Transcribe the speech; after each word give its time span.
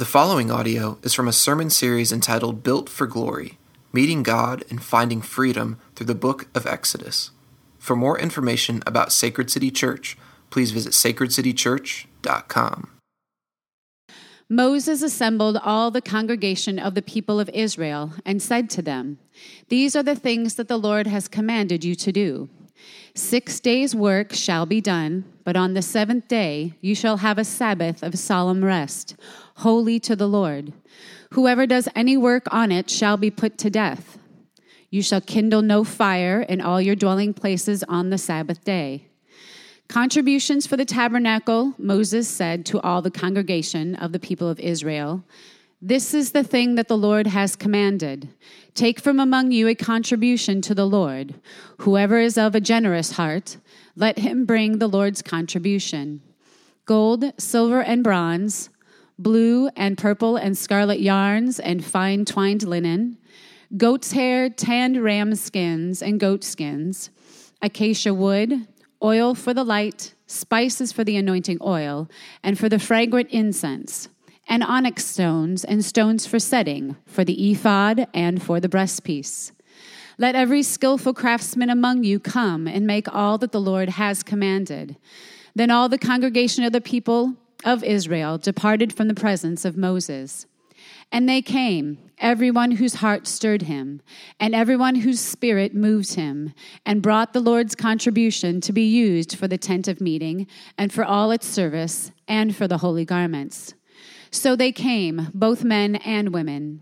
The 0.00 0.06
following 0.06 0.50
audio 0.50 0.96
is 1.02 1.12
from 1.12 1.28
a 1.28 1.32
sermon 1.46 1.68
series 1.68 2.10
entitled 2.10 2.62
Built 2.62 2.88
for 2.88 3.06
Glory 3.06 3.58
Meeting 3.92 4.22
God 4.22 4.64
and 4.70 4.82
Finding 4.82 5.20
Freedom 5.20 5.78
Through 5.94 6.06
the 6.06 6.14
Book 6.14 6.48
of 6.54 6.64
Exodus. 6.64 7.32
For 7.78 7.94
more 7.94 8.18
information 8.18 8.82
about 8.86 9.12
Sacred 9.12 9.50
City 9.50 9.70
Church, 9.70 10.16
please 10.48 10.70
visit 10.70 10.94
sacredcitychurch.com. 10.94 12.90
Moses 14.48 15.02
assembled 15.02 15.58
all 15.62 15.90
the 15.90 16.00
congregation 16.00 16.78
of 16.78 16.94
the 16.94 17.02
people 17.02 17.38
of 17.38 17.50
Israel 17.50 18.14
and 18.24 18.40
said 18.40 18.70
to 18.70 18.80
them, 18.80 19.18
These 19.68 19.94
are 19.94 20.02
the 20.02 20.16
things 20.16 20.54
that 20.54 20.68
the 20.68 20.78
Lord 20.78 21.08
has 21.08 21.28
commanded 21.28 21.84
you 21.84 21.94
to 21.96 22.10
do. 22.10 22.48
Six 23.14 23.60
days' 23.60 23.94
work 23.94 24.32
shall 24.32 24.66
be 24.66 24.80
done, 24.80 25.24
but 25.44 25.56
on 25.56 25.74
the 25.74 25.82
seventh 25.82 26.28
day 26.28 26.74
you 26.80 26.94
shall 26.94 27.18
have 27.18 27.38
a 27.38 27.44
Sabbath 27.44 28.02
of 28.02 28.18
solemn 28.18 28.64
rest, 28.64 29.16
holy 29.60 30.00
to 30.00 30.16
the 30.16 30.26
Lord. 30.26 30.72
Whoever 31.32 31.66
does 31.66 31.88
any 31.94 32.16
work 32.16 32.44
on 32.50 32.72
it 32.72 32.90
shall 32.90 33.16
be 33.16 33.30
put 33.30 33.58
to 33.58 33.70
death. 33.70 34.18
You 34.90 35.02
shall 35.02 35.20
kindle 35.20 35.62
no 35.62 35.84
fire 35.84 36.40
in 36.40 36.60
all 36.60 36.80
your 36.80 36.96
dwelling 36.96 37.34
places 37.34 37.84
on 37.84 38.10
the 38.10 38.18
Sabbath 38.18 38.64
day. 38.64 39.06
Contributions 39.86 40.66
for 40.66 40.76
the 40.76 40.84
tabernacle, 40.84 41.74
Moses 41.76 42.28
said 42.28 42.64
to 42.66 42.80
all 42.80 43.02
the 43.02 43.10
congregation 43.10 43.94
of 43.96 44.12
the 44.12 44.18
people 44.18 44.48
of 44.48 44.58
Israel 44.60 45.24
This 45.82 46.14
is 46.14 46.32
the 46.32 46.44
thing 46.44 46.76
that 46.76 46.88
the 46.88 46.96
Lord 46.96 47.26
has 47.26 47.54
commanded. 47.54 48.28
Take 48.74 48.98
from 48.98 49.20
among 49.20 49.52
you 49.52 49.68
a 49.68 49.74
contribution 49.74 50.62
to 50.62 50.74
the 50.74 50.86
Lord. 50.86 51.34
Whoever 51.78 52.18
is 52.18 52.38
of 52.38 52.54
a 52.54 52.60
generous 52.60 53.12
heart, 53.12 53.58
let 53.94 54.20
him 54.20 54.46
bring 54.46 54.78
the 54.78 54.88
Lord's 54.88 55.20
contribution 55.20 56.22
gold, 56.86 57.32
silver, 57.38 57.80
and 57.80 58.02
bronze, 58.02 58.69
blue 59.22 59.68
and 59.76 59.98
purple 59.98 60.36
and 60.36 60.56
scarlet 60.56 61.00
yarns 61.00 61.60
and 61.60 61.84
fine 61.84 62.24
twined 62.24 62.62
linen, 62.62 63.18
goat's 63.76 64.12
hair, 64.12 64.48
tanned 64.48 65.02
ram 65.02 65.34
skins 65.34 66.02
and 66.02 66.18
goat 66.18 66.42
skins, 66.42 67.10
acacia 67.62 68.14
wood, 68.14 68.66
oil 69.02 69.34
for 69.34 69.54
the 69.54 69.64
light, 69.64 70.14
spices 70.26 70.92
for 70.92 71.04
the 71.04 71.16
anointing 71.16 71.58
oil, 71.60 72.08
and 72.42 72.58
for 72.58 72.68
the 72.68 72.78
fragrant 72.78 73.28
incense, 73.30 74.08
and 74.48 74.62
onyx 74.62 75.04
stones 75.04 75.64
and 75.64 75.84
stones 75.84 76.26
for 76.26 76.38
setting, 76.38 76.96
for 77.06 77.24
the 77.24 77.50
ephod 77.50 78.06
and 78.14 78.42
for 78.42 78.60
the 78.60 78.68
breastpiece. 78.68 79.52
Let 80.18 80.34
every 80.34 80.62
skillful 80.62 81.14
craftsman 81.14 81.70
among 81.70 82.04
you 82.04 82.20
come 82.20 82.66
and 82.66 82.86
make 82.86 83.12
all 83.14 83.38
that 83.38 83.52
the 83.52 83.60
Lord 83.60 83.88
has 83.90 84.22
commanded. 84.22 84.96
Then 85.54 85.70
all 85.70 85.88
the 85.88 85.98
congregation 85.98 86.62
of 86.64 86.72
the 86.72 86.80
people 86.80 87.36
of 87.64 87.84
Israel 87.84 88.38
departed 88.38 88.92
from 88.92 89.08
the 89.08 89.14
presence 89.14 89.64
of 89.64 89.76
Moses. 89.76 90.46
And 91.12 91.28
they 91.28 91.42
came, 91.42 91.98
everyone 92.18 92.72
whose 92.72 92.94
heart 92.94 93.26
stirred 93.26 93.62
him, 93.62 94.00
and 94.38 94.54
everyone 94.54 94.96
whose 94.96 95.18
spirit 95.20 95.74
moved 95.74 96.14
him, 96.14 96.54
and 96.86 97.02
brought 97.02 97.32
the 97.32 97.40
Lord's 97.40 97.74
contribution 97.74 98.60
to 98.60 98.72
be 98.72 98.86
used 98.88 99.36
for 99.36 99.48
the 99.48 99.58
tent 99.58 99.88
of 99.88 100.00
meeting, 100.00 100.46
and 100.78 100.92
for 100.92 101.04
all 101.04 101.32
its 101.32 101.46
service, 101.46 102.12
and 102.28 102.54
for 102.54 102.68
the 102.68 102.78
holy 102.78 103.04
garments. 103.04 103.74
So 104.30 104.54
they 104.54 104.70
came, 104.70 105.28
both 105.34 105.64
men 105.64 105.96
and 105.96 106.32
women. 106.32 106.80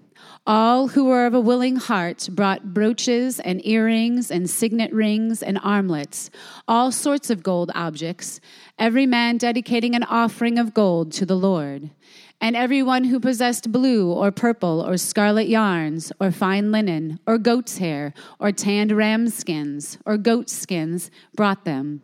All 0.48 0.88
who 0.88 1.04
were 1.04 1.26
of 1.26 1.34
a 1.34 1.40
willing 1.40 1.76
heart 1.76 2.26
brought 2.32 2.72
brooches 2.72 3.38
and 3.38 3.60
earrings 3.66 4.30
and 4.30 4.48
signet 4.48 4.90
rings 4.94 5.42
and 5.42 5.60
armlets, 5.62 6.30
all 6.66 6.90
sorts 6.90 7.28
of 7.28 7.42
gold 7.42 7.70
objects, 7.74 8.40
every 8.78 9.04
man 9.04 9.36
dedicating 9.36 9.94
an 9.94 10.04
offering 10.04 10.58
of 10.58 10.72
gold 10.72 11.12
to 11.12 11.26
the 11.26 11.36
Lord. 11.36 11.90
And 12.40 12.56
everyone 12.56 13.04
who 13.04 13.20
possessed 13.20 13.70
blue 13.70 14.10
or 14.10 14.30
purple 14.30 14.80
or 14.80 14.96
scarlet 14.96 15.48
yarns, 15.48 16.12
or 16.18 16.30
fine 16.30 16.72
linen, 16.72 17.20
or 17.26 17.36
goat's 17.36 17.76
hair, 17.76 18.14
or 18.38 18.50
tanned 18.50 18.92
ram 18.92 19.28
skins, 19.28 19.98
or 20.06 20.16
goat 20.16 20.48
skins, 20.48 21.10
brought 21.36 21.66
them. 21.66 22.00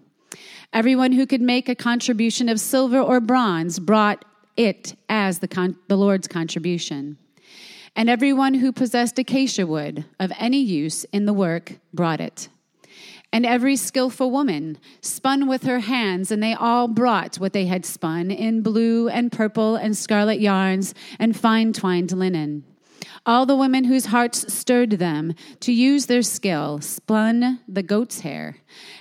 Everyone 0.70 1.12
who 1.12 1.26
could 1.26 1.40
make 1.40 1.70
a 1.70 1.74
contribution 1.74 2.50
of 2.50 2.60
silver 2.60 3.00
or 3.00 3.20
bronze 3.20 3.78
brought 3.78 4.22
it 4.54 4.96
as 5.08 5.38
the, 5.38 5.48
con- 5.48 5.78
the 5.88 5.96
Lord's 5.96 6.28
contribution. 6.28 7.16
And 7.96 8.10
everyone 8.10 8.54
who 8.54 8.72
possessed 8.72 9.18
acacia 9.18 9.66
wood 9.66 10.04
of 10.18 10.32
any 10.38 10.60
use 10.60 11.04
in 11.12 11.26
the 11.26 11.32
work 11.32 11.74
brought 11.92 12.20
it. 12.20 12.48
And 13.32 13.44
every 13.44 13.76
skillful 13.76 14.30
woman 14.30 14.78
spun 15.00 15.48
with 15.48 15.64
her 15.64 15.80
hands, 15.80 16.30
and 16.30 16.42
they 16.42 16.54
all 16.54 16.86
brought 16.86 17.36
what 17.36 17.52
they 17.52 17.66
had 17.66 17.84
spun 17.84 18.30
in 18.30 18.62
blue 18.62 19.08
and 19.08 19.32
purple 19.32 19.74
and 19.76 19.96
scarlet 19.96 20.40
yarns 20.40 20.94
and 21.18 21.36
fine 21.36 21.72
twined 21.72 22.12
linen. 22.12 22.64
All 23.26 23.46
the 23.46 23.56
women 23.56 23.84
whose 23.84 24.06
hearts 24.06 24.52
stirred 24.52 24.92
them 24.92 25.34
to 25.60 25.72
use 25.72 26.06
their 26.06 26.22
skill 26.22 26.80
spun 26.80 27.60
the 27.66 27.82
goat's 27.82 28.20
hair. 28.20 28.58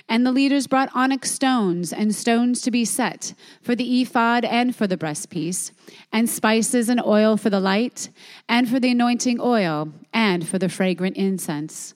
And 0.08 0.24
the 0.24 0.32
leaders 0.32 0.66
brought 0.66 0.90
onyx 0.94 1.30
stones 1.30 1.92
and 1.92 2.14
stones 2.14 2.62
to 2.62 2.70
be 2.70 2.84
set 2.84 3.34
for 3.60 3.74
the 3.74 4.02
ephod 4.02 4.44
and 4.44 4.74
for 4.74 4.86
the 4.86 4.96
breastpiece, 4.96 5.72
and 6.12 6.28
spices 6.28 6.88
and 6.88 7.00
oil 7.04 7.36
for 7.36 7.50
the 7.50 7.60
light, 7.60 8.08
and 8.48 8.68
for 8.68 8.80
the 8.80 8.90
anointing 8.90 9.38
oil, 9.40 9.92
and 10.12 10.46
for 10.46 10.58
the 10.58 10.68
fragrant 10.68 11.16
incense. 11.16 11.94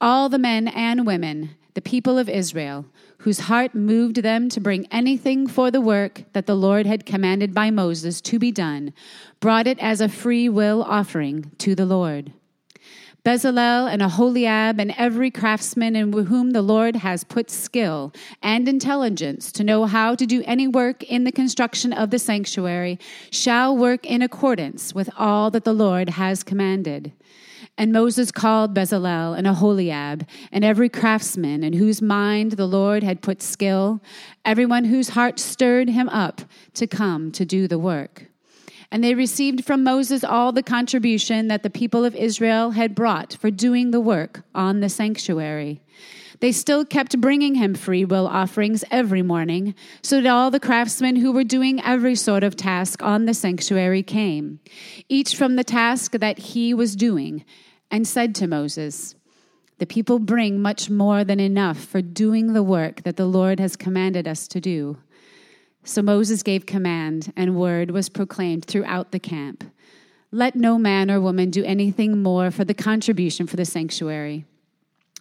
All 0.00 0.28
the 0.28 0.38
men 0.38 0.68
and 0.68 1.06
women 1.06 1.56
the 1.74 1.80
people 1.80 2.18
of 2.18 2.28
Israel, 2.28 2.84
whose 3.20 3.40
heart 3.40 3.74
moved 3.74 4.16
them 4.16 4.48
to 4.48 4.60
bring 4.60 4.86
anything 4.90 5.46
for 5.46 5.70
the 5.70 5.80
work 5.80 6.24
that 6.32 6.46
the 6.46 6.54
Lord 6.54 6.86
had 6.86 7.04
commanded 7.04 7.52
by 7.52 7.70
Moses 7.70 8.20
to 8.22 8.38
be 8.38 8.50
done, 8.50 8.94
brought 9.40 9.66
it 9.66 9.78
as 9.78 10.00
a 10.00 10.08
free 10.08 10.48
will 10.48 10.82
offering 10.82 11.50
to 11.58 11.74
the 11.74 11.84
Lord. 11.84 12.32
Bezalel 13.22 13.92
and 13.92 14.00
Oholiab 14.00 14.80
and 14.80 14.94
every 14.96 15.30
craftsman 15.30 15.94
in 15.94 16.10
whom 16.10 16.52
the 16.52 16.62
Lord 16.62 16.96
has 16.96 17.22
put 17.22 17.50
skill 17.50 18.14
and 18.42 18.66
intelligence 18.66 19.52
to 19.52 19.64
know 19.64 19.84
how 19.84 20.14
to 20.14 20.24
do 20.24 20.42
any 20.46 20.66
work 20.66 21.02
in 21.02 21.24
the 21.24 21.32
construction 21.32 21.92
of 21.92 22.08
the 22.08 22.18
sanctuary 22.18 22.98
shall 23.30 23.76
work 23.76 24.06
in 24.06 24.22
accordance 24.22 24.94
with 24.94 25.10
all 25.18 25.50
that 25.50 25.64
the 25.64 25.74
Lord 25.74 26.08
has 26.10 26.42
commanded. 26.42 27.12
And 27.78 27.92
Moses 27.92 28.30
called 28.30 28.74
Bezalel 28.74 29.36
and 29.36 29.46
Oholiab 29.46 30.26
and 30.52 30.64
every 30.64 30.88
craftsman 30.88 31.64
in 31.64 31.72
whose 31.72 32.02
mind 32.02 32.52
the 32.52 32.66
Lord 32.66 33.02
had 33.02 33.22
put 33.22 33.40
skill, 33.40 34.02
everyone 34.44 34.84
whose 34.84 35.10
heart 35.10 35.38
stirred 35.38 35.88
him 35.88 36.08
up 36.10 36.42
to 36.74 36.86
come 36.86 37.32
to 37.32 37.44
do 37.44 37.66
the 37.66 37.78
work. 37.78 38.26
And 38.90 39.04
they 39.04 39.14
received 39.14 39.64
from 39.64 39.84
Moses 39.84 40.24
all 40.24 40.52
the 40.52 40.62
contribution 40.62 41.48
that 41.48 41.62
the 41.62 41.70
people 41.70 42.04
of 42.04 42.14
Israel 42.16 42.72
had 42.72 42.94
brought 42.94 43.34
for 43.34 43.50
doing 43.50 43.92
the 43.92 44.00
work 44.00 44.42
on 44.54 44.80
the 44.80 44.88
sanctuary. 44.88 45.80
They 46.40 46.52
still 46.52 46.86
kept 46.86 47.20
bringing 47.20 47.56
him 47.56 47.74
free 47.74 48.04
will 48.04 48.26
offerings 48.26 48.82
every 48.90 49.22
morning, 49.22 49.74
so 50.02 50.22
that 50.22 50.28
all 50.28 50.50
the 50.50 50.58
craftsmen 50.58 51.16
who 51.16 51.32
were 51.32 51.44
doing 51.44 51.82
every 51.82 52.14
sort 52.14 52.42
of 52.42 52.56
task 52.56 53.02
on 53.02 53.26
the 53.26 53.34
sanctuary 53.34 54.02
came, 54.02 54.60
each 55.08 55.36
from 55.36 55.56
the 55.56 55.64
task 55.64 56.12
that 56.12 56.38
he 56.38 56.72
was 56.72 56.96
doing 56.96 57.44
and 57.90 58.08
said 58.08 58.34
to 58.36 58.46
Moses, 58.46 59.14
The 59.78 59.86
people 59.86 60.18
bring 60.18 60.62
much 60.62 60.88
more 60.88 61.24
than 61.24 61.40
enough 61.40 61.78
for 61.78 62.00
doing 62.00 62.54
the 62.54 62.62
work 62.62 63.02
that 63.02 63.16
the 63.16 63.26
Lord 63.26 63.60
has 63.60 63.76
commanded 63.76 64.26
us 64.26 64.48
to 64.48 64.60
do. 64.60 64.96
So 65.84 66.00
Moses 66.00 66.42
gave 66.42 66.64
command, 66.64 67.32
and 67.36 67.56
word 67.56 67.90
was 67.90 68.08
proclaimed 68.08 68.64
throughout 68.64 69.12
the 69.12 69.20
camp 69.20 69.64
Let 70.30 70.56
no 70.56 70.78
man 70.78 71.10
or 71.10 71.20
woman 71.20 71.50
do 71.50 71.64
anything 71.64 72.22
more 72.22 72.50
for 72.50 72.64
the 72.64 72.74
contribution 72.74 73.46
for 73.46 73.56
the 73.56 73.66
sanctuary. 73.66 74.46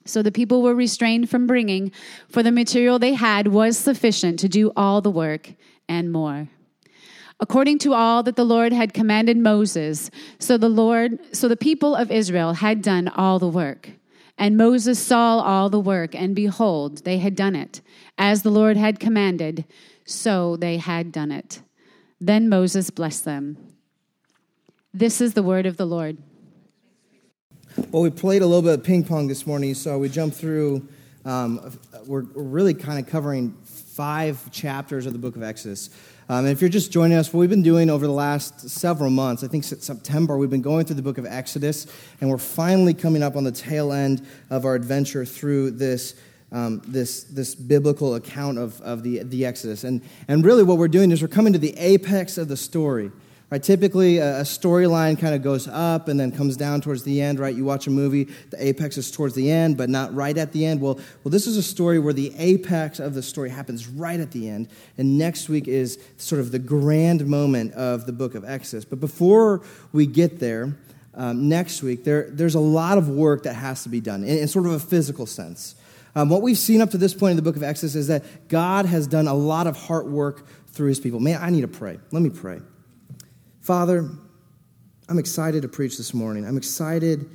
So 0.10 0.22
the 0.22 0.32
people 0.32 0.62
were 0.62 0.76
restrained 0.76 1.30
from 1.30 1.48
bringing, 1.48 1.92
for 2.28 2.44
the 2.44 2.52
material 2.52 3.00
they 3.00 3.14
had 3.14 3.48
was 3.48 3.78
sufficient 3.78 4.40
to 4.40 4.50
do 4.50 4.72
all 4.76 5.02
the 5.02 5.12
work 5.12 5.54
and 5.88 6.12
more 6.12 6.50
according 7.40 7.80
to 7.80 7.94
all 7.94 8.22
that 8.24 8.36
the 8.36 8.44
Lord 8.44 8.74
had 8.74 8.94
commanded 8.94 9.38
Moses. 9.38 10.12
So 10.40 10.58
the 10.58 10.70
Lord, 10.70 11.20
so 11.32 11.48
the 11.48 11.56
people 11.56 11.96
of 11.96 12.12
Israel 12.12 12.54
had 12.54 12.82
done 12.82 13.08
all 13.08 13.40
the 13.40 13.48
work. 13.48 13.92
And 14.38 14.56
Moses 14.56 15.00
saw 15.00 15.40
all 15.40 15.70
the 15.70 15.80
work, 15.80 16.16
and 16.16 16.36
behold, 16.36 17.04
they 17.04 17.18
had 17.18 17.36
done 17.36 17.56
it. 17.56 17.82
As 18.18 18.42
the 18.42 18.50
Lord 18.50 18.78
had 18.78 19.00
commanded, 19.00 19.66
so 20.06 20.56
they 20.56 20.78
had 20.78 21.12
done 21.12 21.32
it. 21.32 21.62
Then 22.22 22.48
Moses 22.48 22.90
blessed 22.90 23.26
them. 23.26 23.58
This 24.94 25.20
is 25.20 25.34
the 25.34 25.44
word 25.44 25.66
of 25.66 25.78
the 25.78 25.86
Lord. 25.86 26.18
Well, 27.92 28.02
we 28.02 28.10
played 28.10 28.42
a 28.42 28.48
little 28.48 28.64
bit 28.64 28.80
of 28.80 28.84
ping 28.84 29.04
pong 29.04 29.28
this 29.28 29.46
morning, 29.46 29.76
so 29.76 30.00
we 30.00 30.10
jumped 30.10 30.36
through. 30.36 30.88
Um, 31.24 31.78
we're, 32.08 32.22
really 32.22 32.74
kind 32.74 32.98
of 32.98 33.06
covering 33.06 33.54
five 33.64 34.50
chapters 34.52 35.06
of 35.06 35.14
the 35.14 35.20
book 35.20 35.36
of 35.36 35.44
Exodus. 35.44 35.92
Um, 36.30 36.46
and 36.46 36.50
if 36.50 36.62
you're 36.62 36.70
just 36.70 36.92
joining 36.92 37.18
us, 37.18 37.32
what 37.32 37.42
we've 37.42 37.50
been 37.50 37.62
doing 37.62 37.90
over 37.90 38.08
the 38.08 38.14
last 38.14 38.70
several 38.70 39.12
months, 39.12 39.44
I 39.44 39.48
think 39.48 39.64
since 39.64 39.86
September, 39.86 40.38
we've 40.38 40.50
been 40.50 40.64
going 40.64 40.86
through 40.86 40.96
the 40.96 41.04
book 41.04 41.20
of 41.20 41.28
Exodus, 41.28 41.86
and 42.22 42.30
we're 42.30 42.38
finally 42.40 42.94
coming 42.94 43.22
up 43.22 43.36
on 43.36 43.44
the 43.44 43.52
tail 43.52 43.94
end 43.94 44.26
of 44.50 44.66
our 44.66 44.74
adventure 44.74 45.26
through 45.26 45.72
this. 45.72 46.16
Um, 46.52 46.82
this, 46.88 47.26
this 47.26 47.54
biblical 47.54 48.16
account 48.16 48.58
of, 48.58 48.82
of 48.82 49.04
the, 49.04 49.22
the 49.22 49.46
Exodus. 49.46 49.84
And, 49.84 50.02
and 50.28 50.44
really, 50.44 50.64
what 50.64 50.80
we're 50.80 50.88
doing 50.88 51.12
is 51.12 51.22
we're 51.22 51.28
coming 51.28 51.54
to 51.54 51.60
the 51.60 51.78
apex 51.78 52.40
of 52.40 52.48
the 52.48 52.58
story. 52.58 53.12
Right, 53.52 53.64
typically, 53.64 54.20
a, 54.20 54.42
storyline 54.42 55.18
kind 55.18 55.34
of 55.34 55.42
goes 55.42 55.68
up 55.68 56.08
and 56.08 56.20
then 56.20 56.32
comes 56.32 56.56
down 56.56 56.82
towards 56.82 57.02
the 57.02 57.20
end. 57.20 57.40
Right, 57.40 57.56
you 57.56 57.66
watch 57.66 57.88
a 57.88 57.90
movie, 57.90 58.26
the 58.52 58.64
apex 58.64 58.96
is 58.96 59.10
towards 59.10 59.34
the 59.34 59.50
end, 59.50 59.76
but 59.76 59.90
not 59.90 60.14
right 60.14 60.38
at 60.38 60.52
the 60.52 60.68
end. 60.68 60.82
Well, 60.82 61.00
well, 61.24 61.32
this 61.32 61.48
is 61.48 61.58
a 61.58 61.64
story 61.64 61.98
where 61.98 62.14
the 62.14 62.32
apex 62.38 63.00
of 63.00 63.16
the 63.16 63.24
story 63.24 63.50
happens 63.50 63.88
right 63.88 64.20
at 64.20 64.30
the 64.32 64.48
end, 64.48 64.70
and 65.00 65.18
next 65.18 65.50
week 65.50 65.68
is 65.68 65.98
sort 66.18 66.42
of 66.42 66.52
the 66.52 66.60
grand 66.60 67.26
moment 67.26 67.74
of 67.74 68.06
the 68.06 68.14
book 68.14 68.36
of 68.36 68.46
Exodus. 68.46 68.86
But 68.86 69.00
before 69.00 69.64
we 69.94 70.06
get 70.06 70.40
there, 70.40 70.78
um, 71.16 71.50
next 71.50 71.82
week, 71.82 72.04
there, 72.04 72.30
there's 72.30 72.56
a 72.56 72.60
lot 72.60 73.00
of 73.00 73.10
work 73.10 73.44
that 73.44 73.56
has 73.56 73.82
to 73.82 73.90
be 73.90 74.00
done 74.00 74.24
in, 74.24 74.38
in 74.38 74.48
sort 74.48 74.68
of 74.68 74.74
a 74.74 74.80
physical 74.80 75.26
sense. 75.26 75.74
Um, 76.16 76.30
what 76.30 76.44
we've 76.44 76.58
seen 76.58 76.82
up 76.82 76.92
to 76.92 77.00
this 77.00 77.16
point 77.16 77.32
in 77.32 77.36
the 77.36 77.44
book 77.44 77.56
of 77.56 77.64
Exodus 77.64 77.96
is 77.96 78.08
that 78.08 78.48
God 78.48 78.86
has 78.86 79.08
done 79.08 79.28
a 79.28 79.34
lot 79.34 79.66
of 79.66 79.76
heart 79.76 80.06
work 80.06 80.46
through 80.68 80.90
his 80.90 81.00
people. 81.00 81.20
Man, 81.20 81.40
I 81.42 81.50
need 81.50 81.62
to 81.62 81.68
pray. 81.68 82.00
Let 82.12 82.22
me 82.22 82.30
pray. 82.30 82.62
Father, 83.62 84.10
I'm 85.08 85.20
excited 85.20 85.64
to 85.64 85.68
preach 85.68 85.98
this 85.98 86.14
morning. 86.14 86.46
I'm 86.46 86.58
excited. 86.58 87.30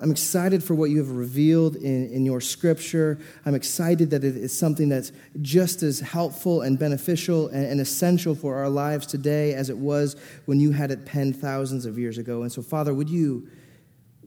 I'm 0.00 0.10
excited 0.10 0.62
for 0.62 0.74
what 0.74 0.90
you 0.90 0.98
have 0.98 1.10
revealed 1.10 1.74
in, 1.76 2.10
in 2.10 2.24
your 2.24 2.40
scripture. 2.40 3.18
I'm 3.44 3.54
excited 3.54 4.10
that 4.10 4.22
it 4.22 4.36
is 4.36 4.56
something 4.56 4.88
that's 4.88 5.10
just 5.42 5.82
as 5.82 5.98
helpful 5.98 6.62
and 6.62 6.78
beneficial 6.78 7.48
and, 7.48 7.64
and 7.66 7.80
essential 7.80 8.34
for 8.34 8.56
our 8.56 8.68
lives 8.68 9.06
today 9.06 9.54
as 9.54 9.70
it 9.70 9.76
was 9.76 10.16
when 10.44 10.60
you 10.60 10.70
had 10.70 10.92
it 10.92 11.04
penned 11.04 11.36
thousands 11.36 11.84
of 11.84 11.98
years 11.98 12.18
ago. 12.18 12.42
And 12.42 12.52
so, 12.52 12.62
Father, 12.62 12.94
would 12.94 13.08
you, 13.08 13.48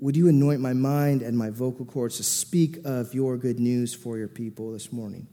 would 0.01 0.18
you 0.18 0.27
anoint 0.27 0.60
my 0.60 0.74
mind 0.74 1.22
and 1.22 1.38
my 1.38 1.50
vocal 1.50 1.86
cords 1.86 2.18
to 2.18 2.24
speak 2.24 2.80
of 2.84 3.13
your 3.13 3.38
good 3.38 3.60
news 3.60 3.94
for 3.94 4.18
your 4.18 4.27
people 4.27 4.74
this 4.74 4.92
morning? 4.92 5.27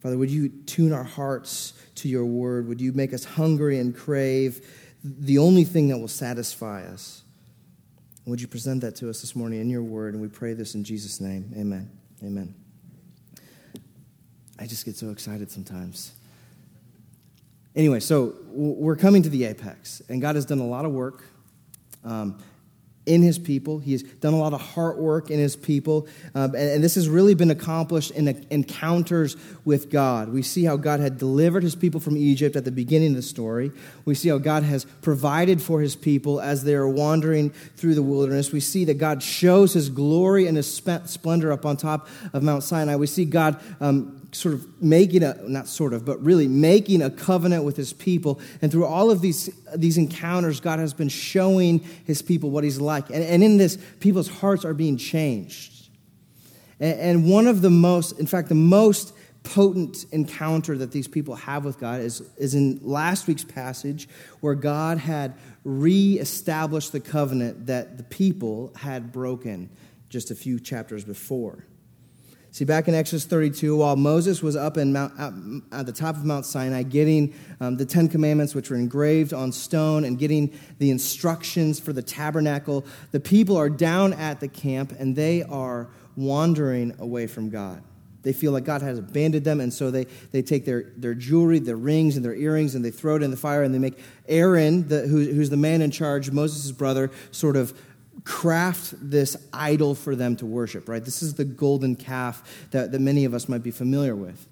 Father, 0.00 0.16
would 0.16 0.30
you 0.30 0.48
tune 0.48 0.92
our 0.92 1.04
hearts 1.04 1.74
to 1.96 2.08
your 2.08 2.24
word? 2.24 2.66
Would 2.68 2.80
you 2.80 2.92
make 2.92 3.12
us 3.12 3.24
hungry 3.24 3.78
and 3.78 3.94
crave 3.94 4.66
the 5.04 5.38
only 5.38 5.64
thing 5.64 5.88
that 5.88 5.98
will 5.98 6.08
satisfy 6.08 6.84
us? 6.84 7.22
Would 8.26 8.40
you 8.40 8.48
present 8.48 8.80
that 8.82 8.96
to 8.96 9.10
us 9.10 9.20
this 9.20 9.34
morning 9.34 9.60
in 9.60 9.68
your 9.68 9.82
word? 9.82 10.14
And 10.14 10.22
we 10.22 10.28
pray 10.28 10.54
this 10.54 10.74
in 10.74 10.84
Jesus' 10.84 11.20
name. 11.20 11.52
Amen. 11.56 11.90
Amen. 12.22 12.54
I 14.58 14.66
just 14.66 14.84
get 14.84 14.96
so 14.96 15.10
excited 15.10 15.50
sometimes. 15.50 16.12
Anyway, 17.74 18.00
so 18.00 18.34
we're 18.48 18.96
coming 18.96 19.22
to 19.22 19.28
the 19.28 19.44
apex, 19.44 20.02
and 20.08 20.20
God 20.20 20.34
has 20.34 20.44
done 20.44 20.58
a 20.58 20.66
lot 20.66 20.84
of 20.84 20.92
work. 20.92 21.24
Um, 22.04 22.42
in 23.06 23.22
his 23.22 23.38
people. 23.38 23.78
He 23.78 23.92
has 23.92 24.02
done 24.02 24.34
a 24.34 24.38
lot 24.38 24.52
of 24.52 24.60
heart 24.60 24.98
work 24.98 25.30
in 25.30 25.38
his 25.38 25.56
people. 25.56 26.06
Um, 26.34 26.54
and, 26.54 26.70
and, 26.70 26.84
this 26.84 26.94
has 26.96 27.08
really 27.08 27.34
been 27.34 27.50
accomplished 27.50 28.10
in 28.10 28.28
encounters 28.50 29.36
with 29.64 29.90
God. 29.90 30.28
We 30.28 30.42
see 30.42 30.64
how 30.64 30.76
God 30.76 31.00
had 31.00 31.16
delivered 31.16 31.62
his 31.62 31.74
people 31.74 31.98
from 31.98 32.16
Egypt 32.16 32.56
at 32.56 32.64
the 32.64 32.70
beginning 32.70 33.10
of 33.10 33.16
the 33.16 33.22
story. 33.22 33.72
We 34.04 34.14
see 34.14 34.28
how 34.28 34.38
God 34.38 34.64
has 34.64 34.84
provided 34.84 35.62
for 35.62 35.80
his 35.80 35.96
people 35.96 36.40
as 36.40 36.62
they 36.62 36.74
are 36.74 36.88
wandering 36.88 37.50
through 37.50 37.94
the 37.94 38.02
wilderness. 38.02 38.52
We 38.52 38.60
see 38.60 38.84
that 38.84 38.98
God 38.98 39.22
shows 39.22 39.72
his 39.72 39.88
glory 39.88 40.46
and 40.46 40.56
his 40.56 40.72
splendor 40.72 41.52
up 41.52 41.64
on 41.64 41.78
top 41.78 42.06
of 42.34 42.42
Mount 42.42 42.62
Sinai. 42.62 42.96
We 42.96 43.06
see 43.06 43.24
God 43.24 43.60
um, 43.80 44.19
sort 44.32 44.54
of 44.54 44.82
making 44.82 45.22
a, 45.22 45.36
not 45.48 45.66
sort 45.66 45.92
of, 45.92 46.04
but 46.04 46.22
really 46.22 46.46
making 46.46 47.02
a 47.02 47.10
covenant 47.10 47.64
with 47.64 47.76
his 47.76 47.92
people. 47.92 48.40
And 48.62 48.70
through 48.70 48.86
all 48.86 49.10
of 49.10 49.20
these, 49.20 49.50
these 49.74 49.98
encounters, 49.98 50.60
God 50.60 50.78
has 50.78 50.94
been 50.94 51.08
showing 51.08 51.80
his 52.04 52.22
people 52.22 52.50
what 52.50 52.64
he's 52.64 52.80
like. 52.80 53.10
And, 53.10 53.24
and 53.24 53.42
in 53.42 53.56
this, 53.56 53.78
people's 53.98 54.28
hearts 54.28 54.64
are 54.64 54.74
being 54.74 54.96
changed. 54.96 55.88
And, 56.78 57.00
and 57.00 57.30
one 57.30 57.46
of 57.46 57.60
the 57.62 57.70
most, 57.70 58.18
in 58.20 58.26
fact, 58.26 58.48
the 58.48 58.54
most 58.54 59.12
potent 59.42 60.04
encounter 60.12 60.76
that 60.78 60.92
these 60.92 61.08
people 61.08 61.34
have 61.34 61.64
with 61.64 61.78
God 61.78 62.00
is, 62.00 62.20
is 62.36 62.54
in 62.54 62.78
last 62.82 63.26
week's 63.26 63.44
passage 63.44 64.08
where 64.40 64.54
God 64.54 64.98
had 64.98 65.34
reestablished 65.64 66.92
the 66.92 67.00
covenant 67.00 67.66
that 67.66 67.96
the 67.96 68.04
people 68.04 68.72
had 68.76 69.12
broken 69.12 69.70
just 70.08 70.30
a 70.30 70.34
few 70.34 70.60
chapters 70.60 71.04
before. 71.04 71.64
See, 72.52 72.64
back 72.64 72.88
in 72.88 72.94
Exodus 72.94 73.24
32, 73.26 73.76
while 73.76 73.94
Moses 73.94 74.42
was 74.42 74.56
up 74.56 74.76
in 74.76 74.92
Mount, 74.92 75.62
at 75.70 75.86
the 75.86 75.92
top 75.92 76.16
of 76.16 76.24
Mount 76.24 76.44
Sinai 76.44 76.82
getting 76.82 77.32
um, 77.60 77.76
the 77.76 77.86
Ten 77.86 78.08
Commandments, 78.08 78.56
which 78.56 78.70
were 78.70 78.76
engraved 78.76 79.32
on 79.32 79.52
stone, 79.52 80.04
and 80.04 80.18
getting 80.18 80.58
the 80.78 80.90
instructions 80.90 81.78
for 81.78 81.92
the 81.92 82.02
tabernacle, 82.02 82.84
the 83.12 83.20
people 83.20 83.56
are 83.56 83.70
down 83.70 84.12
at 84.12 84.40
the 84.40 84.48
camp 84.48 84.92
and 84.98 85.14
they 85.14 85.44
are 85.44 85.88
wandering 86.16 86.92
away 86.98 87.28
from 87.28 87.50
God. 87.50 87.84
They 88.22 88.32
feel 88.32 88.52
like 88.52 88.64
God 88.64 88.82
has 88.82 88.98
abandoned 88.98 89.44
them, 89.44 89.60
and 89.60 89.72
so 89.72 89.90
they, 89.90 90.06
they 90.32 90.42
take 90.42 90.66
their, 90.66 90.92
their 90.96 91.14
jewelry, 91.14 91.58
their 91.58 91.76
rings, 91.76 92.16
and 92.16 92.24
their 92.24 92.34
earrings, 92.34 92.74
and 92.74 92.84
they 92.84 92.90
throw 92.90 93.16
it 93.16 93.22
in 93.22 93.30
the 93.30 93.36
fire, 93.36 93.62
and 93.62 93.72
they 93.74 93.78
make 93.78 93.98
Aaron, 94.28 94.88
the, 94.88 95.02
who, 95.02 95.24
who's 95.24 95.48
the 95.48 95.56
man 95.56 95.80
in 95.80 95.90
charge, 95.90 96.30
Moses' 96.30 96.70
brother, 96.70 97.10
sort 97.30 97.56
of 97.56 97.72
craft 98.24 98.94
this 99.00 99.36
idol 99.52 99.94
for 99.94 100.14
them 100.14 100.36
to 100.36 100.46
worship, 100.46 100.88
right? 100.88 101.04
This 101.04 101.22
is 101.22 101.34
the 101.34 101.44
golden 101.44 101.96
calf 101.96 102.66
that, 102.70 102.92
that 102.92 103.00
many 103.00 103.24
of 103.24 103.34
us 103.34 103.48
might 103.48 103.62
be 103.62 103.70
familiar 103.70 104.14
with. 104.14 104.46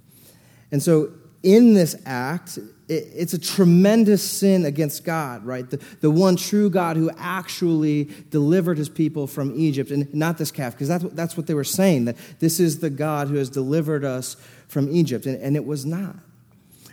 And 0.71 0.83
so, 0.83 1.13
in 1.43 1.75
this 1.75 1.95
act, 2.05 2.59
it, 2.89 3.07
it's 3.15 3.33
a 3.33 3.39
tremendous 3.39 4.29
sin 4.29 4.65
against 4.65 5.05
God, 5.05 5.45
right? 5.45 5.69
The, 5.69 5.77
the 6.01 6.11
one 6.11 6.37
true 6.37 6.69
God 6.69 6.97
who 6.97 7.11
actually 7.17 8.05
delivered 8.31 8.79
his 8.79 8.89
people 8.89 9.27
from 9.27 9.55
Egypt, 9.57 9.91
and 9.91 10.13
not 10.15 10.39
this 10.39 10.51
calf, 10.51 10.73
because 10.73 10.89
that's, 10.89 11.05
that's 11.15 11.37
what 11.37 11.47
they 11.47 11.55
were 11.55 11.65
saying, 11.65 12.07
that 12.07 12.17
this 12.41 12.59
is 12.59 12.81
the 12.81 12.91
God 12.91 13.29
who 13.29 13.37
has 13.37 13.51
delivered 13.51 14.05
us 14.05 14.37
from 14.67 14.91
Egypt, 14.91 15.27
and, 15.27 15.41
and 15.41 15.57
it 15.57 15.65
was 15.65 15.87
not. 15.87 16.17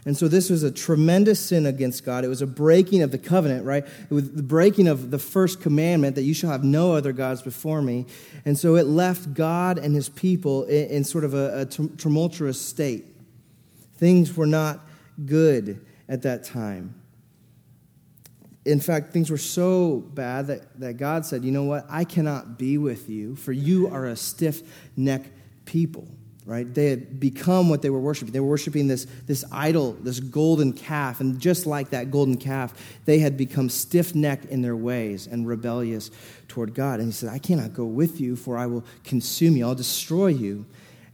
And 0.06 0.16
so 0.16 0.28
this 0.28 0.52
was 0.52 0.62
a 0.62 0.72
tremendous 0.72 1.40
sin 1.40 1.66
against 1.66 2.06
God. 2.06 2.24
It 2.24 2.28
was 2.28 2.44
a 2.44 2.48
breaking 2.48 3.02
of 3.02 3.10
the 3.10 3.18
covenant, 3.18 3.66
right? 3.66 3.84
It 3.84 4.14
was 4.14 4.32
the 4.32 4.44
breaking 4.44 4.88
of 4.88 5.10
the 5.10 5.18
first 5.18 5.62
commandment 5.62 6.16
that 6.16 6.22
you 6.22 6.34
shall 6.36 6.52
have 6.52 6.64
no 6.64 6.94
other 6.94 7.12
gods 7.12 7.42
before 7.42 7.82
me. 7.82 8.06
And 8.46 8.58
so 8.58 8.76
it 8.76 8.86
left 8.86 9.34
God 9.34 9.80
and 9.80 9.96
his 9.96 10.08
people 10.08 10.66
in, 10.66 10.90
in 10.90 11.04
sort 11.04 11.24
of 11.24 11.34
a, 11.34 11.62
a 11.62 11.66
tumultuous 11.66 12.62
state. 12.62 13.06
Things 13.98 14.36
were 14.38 14.46
not 14.46 14.80
good 15.26 15.84
at 16.08 16.22
that 16.22 16.44
time. 16.44 16.94
In 18.64 18.80
fact, 18.80 19.12
things 19.12 19.32
were 19.32 19.38
so 19.38 20.04
bad 20.14 20.48
that, 20.48 20.80
that 20.80 20.94
God 20.98 21.26
said, 21.26 21.44
You 21.44 21.52
know 21.52 21.64
what? 21.64 21.86
I 21.90 22.04
cannot 22.04 22.60
be 22.60 22.78
with 22.78 23.10
you, 23.10 23.36
for 23.36 23.52
you 23.52 23.88
are 23.88 24.06
a 24.06 24.16
stiff 24.16 24.62
necked 24.96 25.30
people 25.66 26.08
right? 26.46 26.72
They 26.72 26.92
had 26.92 27.20
become 27.20 27.70
what 27.70 27.82
they 27.82 27.90
were 27.90 28.00
worshiping. 28.00 28.32
They 28.32 28.40
were 28.40 28.48
worshiping 28.48 28.88
this, 28.88 29.08
this 29.26 29.44
idol, 29.52 29.94
this 29.94 30.20
golden 30.20 30.74
calf. 30.74 31.20
And 31.20 31.40
just 31.40 31.66
like 31.66 31.90
that 31.90 32.12
golden 32.12 32.38
calf, 32.38 32.74
they 33.06 33.20
had 33.20 33.36
become 33.36 33.68
stiff 33.68 34.14
necked 34.14 34.46
in 34.46 34.62
their 34.62 34.76
ways 34.76 35.26
and 35.26 35.48
rebellious 35.48 36.12
toward 36.48 36.76
God. 36.76 37.00
And 37.00 37.08
he 37.08 37.12
said, 37.12 37.30
I 37.30 37.40
cannot 37.40 37.74
go 37.74 37.86
with 37.86 38.22
you, 38.22 38.36
for 38.36 38.58
I 38.58 38.68
will 38.68 38.86
consume 39.04 39.58
you, 39.58 39.66
I'll 39.66 39.76
destroy 39.76 40.28
you. 40.28 40.66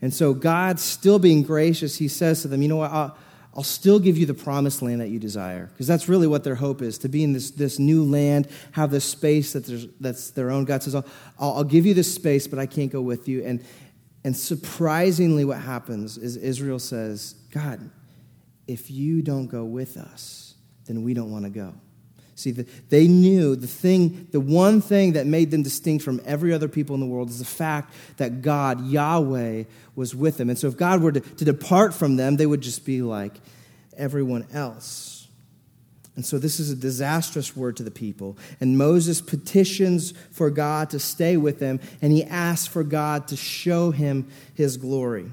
And 0.02 0.14
so, 0.14 0.34
God, 0.34 0.80
still 0.80 1.20
being 1.20 1.44
gracious, 1.44 1.98
he 1.98 2.08
says 2.08 2.42
to 2.42 2.48
them, 2.48 2.62
You 2.62 2.68
know 2.68 2.78
what? 2.78 2.92
I'll, 2.92 3.18
I'll 3.54 3.64
still 3.64 4.00
give 4.00 4.18
you 4.18 4.26
the 4.26 4.34
promised 4.34 4.82
land 4.82 5.02
that 5.02 5.10
you 5.10 5.20
desire. 5.20 5.68
Because 5.68 5.86
that's 5.86 6.10
really 6.10 6.26
what 6.26 6.44
their 6.44 6.56
hope 6.56 6.82
is 6.82 6.98
to 7.00 7.10
be 7.10 7.24
in 7.24 7.34
this, 7.34 7.52
this 7.52 7.80
new 7.80 8.04
land, 8.04 8.48
have 8.72 8.92
this 8.92 9.06
space 9.06 9.54
that 9.54 9.92
that's 10.00 10.32
their 10.32 10.50
own. 10.50 10.66
God 10.66 10.82
says, 10.84 10.96
I'll, 10.96 11.06
I'll 11.40 11.64
give 11.64 11.86
you 11.86 11.94
this 11.94 12.14
space, 12.14 12.48
but 12.48 12.60
I 12.60 12.66
can't 12.66 12.92
go 12.92 13.02
with 13.02 13.28
you. 13.28 13.44
And, 13.44 13.64
and 14.24 14.38
surprisingly, 14.38 15.46
what 15.46 15.60
happens 15.60 16.18
is 16.18 16.38
Israel 16.38 16.80
says, 16.80 17.36
God, 17.52 17.90
if 18.68 18.92
you 18.92 19.22
don't 19.22 19.48
go 19.48 19.64
with 19.64 19.98
us, 19.98 20.54
then 20.86 21.04
we 21.04 21.14
don't 21.14 21.32
want 21.32 21.46
to 21.46 21.50
go. 21.50 21.74
See, 22.36 22.52
the, 22.52 22.66
they 22.90 23.08
knew 23.08 23.56
the 23.56 23.68
thing, 23.68 24.28
the 24.32 24.40
one 24.40 24.82
thing 24.82 25.14
that 25.14 25.28
made 25.28 25.52
them 25.52 25.64
distinct 25.64 26.04
from 26.04 26.22
every 26.26 26.54
other 26.54 26.68
people 26.68 26.96
in 26.96 27.00
the 27.00 27.08
world 27.08 27.30
is 27.30 27.40
the 27.40 27.46
fact 27.46 27.94
that 28.18 28.42
God, 28.42 28.86
Yahweh, 28.86 29.66
was 29.96 30.16
with 30.16 30.38
them. 30.38 30.50
And 30.50 30.58
so 30.58 30.68
if 30.68 30.78
God 30.78 31.02
were 31.02 31.12
to, 31.12 31.20
to 31.20 31.46
depart 31.46 31.94
from 31.94 32.16
them, 32.16 32.38
they 32.38 32.46
would 32.46 32.62
just 32.62 32.86
be 32.86 33.02
like 33.02 33.34
everyone 33.96 34.48
else. 34.54 35.11
And 36.22 36.26
so 36.28 36.38
this 36.38 36.60
is 36.60 36.70
a 36.70 36.76
disastrous 36.76 37.56
word 37.56 37.78
to 37.78 37.84
the 37.84 37.90
people. 37.90 38.38
And 38.60 38.78
Moses 38.78 39.22
petitions 39.22 40.14
for 40.30 40.52
God 40.52 40.92
to 40.92 41.00
stay 41.00 41.36
with 41.36 41.58
them, 41.58 41.80
and 42.00 42.14
he 42.14 42.24
asks 42.24 42.68
for 42.68 42.84
God 42.84 43.28
to 43.30 43.36
show 43.36 43.90
him 43.90 44.28
his 44.54 44.78
glory. 44.78 45.32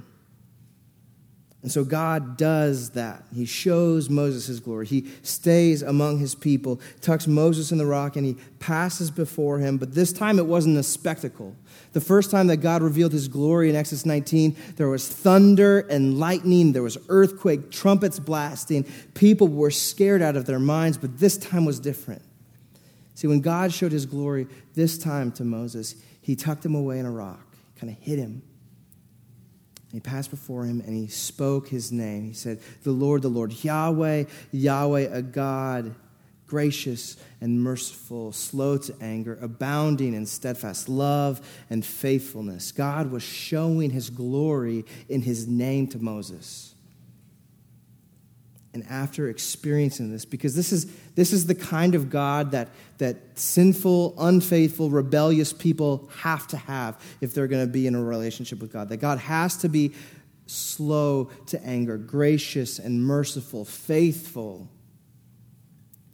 And 1.60 1.72
so 1.72 1.82
God 1.82 2.36
does 2.36 2.90
that. 2.90 3.24
He 3.34 3.44
shows 3.44 4.08
Moses 4.08 4.46
his 4.46 4.60
glory. 4.60 4.86
He 4.86 5.10
stays 5.22 5.82
among 5.82 6.18
his 6.18 6.36
people, 6.36 6.80
tucks 7.00 7.26
Moses 7.26 7.72
in 7.72 7.78
the 7.78 7.86
rock, 7.86 8.14
and 8.14 8.24
he 8.24 8.36
passes 8.60 9.10
before 9.10 9.58
him. 9.58 9.76
But 9.76 9.92
this 9.92 10.12
time 10.12 10.38
it 10.38 10.46
wasn't 10.46 10.78
a 10.78 10.84
spectacle. 10.84 11.56
The 11.94 12.00
first 12.00 12.30
time 12.30 12.46
that 12.46 12.58
God 12.58 12.80
revealed 12.80 13.12
his 13.12 13.26
glory 13.26 13.68
in 13.68 13.74
Exodus 13.74 14.06
19, 14.06 14.56
there 14.76 14.88
was 14.88 15.08
thunder 15.08 15.80
and 15.80 16.20
lightning, 16.20 16.72
there 16.72 16.82
was 16.82 16.96
earthquake, 17.08 17.72
trumpets 17.72 18.20
blasting. 18.20 18.84
People 19.14 19.48
were 19.48 19.72
scared 19.72 20.22
out 20.22 20.36
of 20.36 20.46
their 20.46 20.60
minds, 20.60 20.96
but 20.96 21.18
this 21.18 21.36
time 21.36 21.64
was 21.64 21.80
different. 21.80 22.22
See, 23.16 23.26
when 23.26 23.40
God 23.40 23.72
showed 23.72 23.90
his 23.90 24.06
glory 24.06 24.46
this 24.74 24.96
time 24.96 25.32
to 25.32 25.44
Moses, 25.44 25.96
he 26.20 26.36
tucked 26.36 26.64
him 26.64 26.76
away 26.76 27.00
in 27.00 27.06
a 27.06 27.10
rock, 27.10 27.44
kind 27.80 27.90
of 27.90 27.98
hid 27.98 28.20
him 28.20 28.42
he 29.92 30.00
passed 30.00 30.30
before 30.30 30.64
him 30.64 30.80
and 30.80 30.94
he 30.94 31.08
spoke 31.08 31.68
his 31.68 31.90
name. 31.90 32.24
He 32.24 32.34
said, 32.34 32.60
The 32.82 32.92
Lord, 32.92 33.22
the 33.22 33.28
Lord, 33.28 33.64
Yahweh, 33.64 34.24
Yahweh, 34.52 35.08
a 35.10 35.22
God 35.22 35.94
gracious 36.46 37.16
and 37.40 37.62
merciful, 37.62 38.32
slow 38.32 38.78
to 38.78 38.94
anger, 39.00 39.38
abounding 39.40 40.14
in 40.14 40.26
steadfast 40.26 40.88
love 40.88 41.46
and 41.70 41.84
faithfulness. 41.84 42.72
God 42.72 43.10
was 43.10 43.22
showing 43.22 43.90
his 43.90 44.10
glory 44.10 44.84
in 45.08 45.22
his 45.22 45.46
name 45.46 45.86
to 45.88 45.98
Moses. 45.98 46.74
And 48.74 48.84
after 48.90 49.28
experiencing 49.28 50.12
this, 50.12 50.24
because 50.24 50.54
this 50.54 50.72
is, 50.72 50.92
this 51.14 51.32
is 51.32 51.46
the 51.46 51.54
kind 51.54 51.94
of 51.94 52.10
God 52.10 52.50
that, 52.50 52.68
that 52.98 53.16
sinful, 53.38 54.14
unfaithful, 54.18 54.90
rebellious 54.90 55.52
people 55.52 56.10
have 56.18 56.46
to 56.48 56.56
have 56.56 57.02
if 57.20 57.32
they're 57.32 57.48
going 57.48 57.66
to 57.66 57.72
be 57.72 57.86
in 57.86 57.94
a 57.94 58.02
relationship 58.02 58.60
with 58.60 58.72
God. 58.72 58.90
That 58.90 58.98
God 58.98 59.18
has 59.18 59.56
to 59.58 59.68
be 59.68 59.94
slow 60.46 61.30
to 61.46 61.62
anger, 61.64 61.96
gracious 61.96 62.78
and 62.78 63.02
merciful, 63.02 63.64
faithful, 63.64 64.68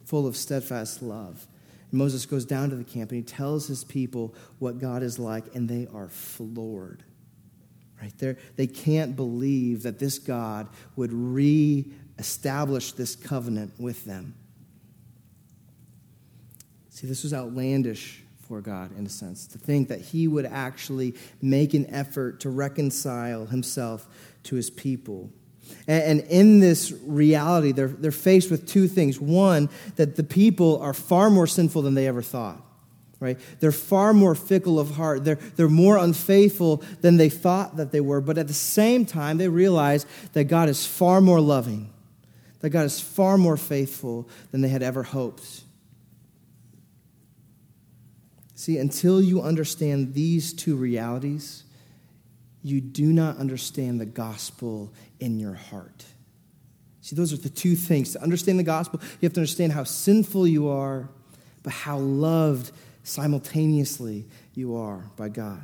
full 0.05 0.25
of 0.25 0.37
steadfast 0.37 1.01
love. 1.01 1.47
And 1.91 1.99
Moses 1.99 2.25
goes 2.25 2.45
down 2.45 2.69
to 2.69 2.75
the 2.75 2.83
camp 2.83 3.11
and 3.11 3.17
he 3.17 3.23
tells 3.23 3.67
his 3.67 3.83
people 3.83 4.33
what 4.59 4.79
God 4.79 5.03
is 5.03 5.19
like, 5.19 5.55
and 5.55 5.67
they 5.67 5.87
are 5.93 6.07
floored. 6.07 7.03
Right 8.01 8.17
there, 8.17 8.37
they 8.55 8.67
can't 8.67 9.15
believe 9.15 9.83
that 9.83 9.99
this 9.99 10.19
God 10.19 10.67
would 10.95 11.13
re 11.13 11.91
establish 12.17 12.93
this 12.93 13.15
covenant 13.15 13.73
with 13.77 14.05
them. 14.05 14.35
See, 16.89 17.07
this 17.07 17.23
was 17.23 17.33
outlandish 17.33 18.23
for 18.47 18.61
God, 18.61 18.97
in 18.97 19.05
a 19.05 19.09
sense, 19.09 19.47
to 19.47 19.57
think 19.57 19.89
that 19.89 19.99
He 19.99 20.27
would 20.27 20.45
actually 20.45 21.15
make 21.41 21.73
an 21.73 21.87
effort 21.89 22.39
to 22.41 22.49
reconcile 22.49 23.45
Himself 23.45 24.07
to 24.43 24.55
His 24.55 24.69
people. 24.69 25.29
And, 25.87 26.21
in 26.21 26.59
this 26.59 26.93
reality, 27.05 27.71
they're, 27.71 27.87
they're 27.87 28.11
faced 28.11 28.51
with 28.51 28.67
two 28.67 28.87
things. 28.87 29.19
One, 29.19 29.69
that 29.95 30.15
the 30.15 30.23
people 30.23 30.79
are 30.79 30.93
far 30.93 31.29
more 31.29 31.47
sinful 31.47 31.81
than 31.81 31.95
they 31.95 32.07
ever 32.07 32.21
thought. 32.21 32.61
Right? 33.19 33.39
They're 33.59 33.71
far 33.71 34.13
more 34.13 34.35
fickle 34.35 34.79
of 34.79 34.91
heart. 34.91 35.25
They're, 35.25 35.39
they're 35.55 35.67
more 35.67 35.97
unfaithful 35.97 36.83
than 37.01 37.17
they 37.17 37.29
thought 37.29 37.77
that 37.77 37.91
they 37.91 38.01
were. 38.01 38.21
But 38.21 38.37
at 38.37 38.47
the 38.47 38.53
same 38.53 39.05
time, 39.05 39.37
they 39.37 39.47
realize 39.47 40.05
that 40.33 40.43
God 40.45 40.69
is 40.69 40.85
far 40.85 41.21
more 41.21 41.41
loving 41.41 41.89
that 42.65 42.71
God 42.71 42.85
is 42.85 42.99
far 42.99 43.37
more 43.37 43.57
faithful 43.57 44.27
than 44.49 44.61
they 44.61 44.69
had 44.69 44.81
ever 44.81 45.03
hoped. 45.03 45.61
See, 48.55 48.79
until 48.79 49.21
you 49.21 49.43
understand 49.43 50.15
these 50.15 50.51
two 50.51 50.75
realities, 50.75 51.63
you 52.63 52.81
do 52.81 53.13
not 53.13 53.37
understand 53.37 54.01
the 54.01 54.07
gospel 54.07 54.91
in 55.19 55.37
your 55.37 55.53
heart. 55.53 56.05
See, 57.01 57.15
those 57.15 57.31
are 57.31 57.37
the 57.37 57.49
two 57.49 57.75
things. 57.75 58.13
To 58.13 58.23
understand 58.23 58.57
the 58.57 58.63
gospel, 58.63 58.99
you 59.21 59.27
have 59.27 59.33
to 59.33 59.41
understand 59.41 59.73
how 59.73 59.83
sinful 59.83 60.47
you 60.47 60.67
are, 60.67 61.07
but 61.61 61.71
how 61.71 61.99
loved 61.99 62.71
simultaneously 63.03 64.25
you 64.55 64.75
are 64.75 65.11
by 65.17 65.29
God. 65.29 65.61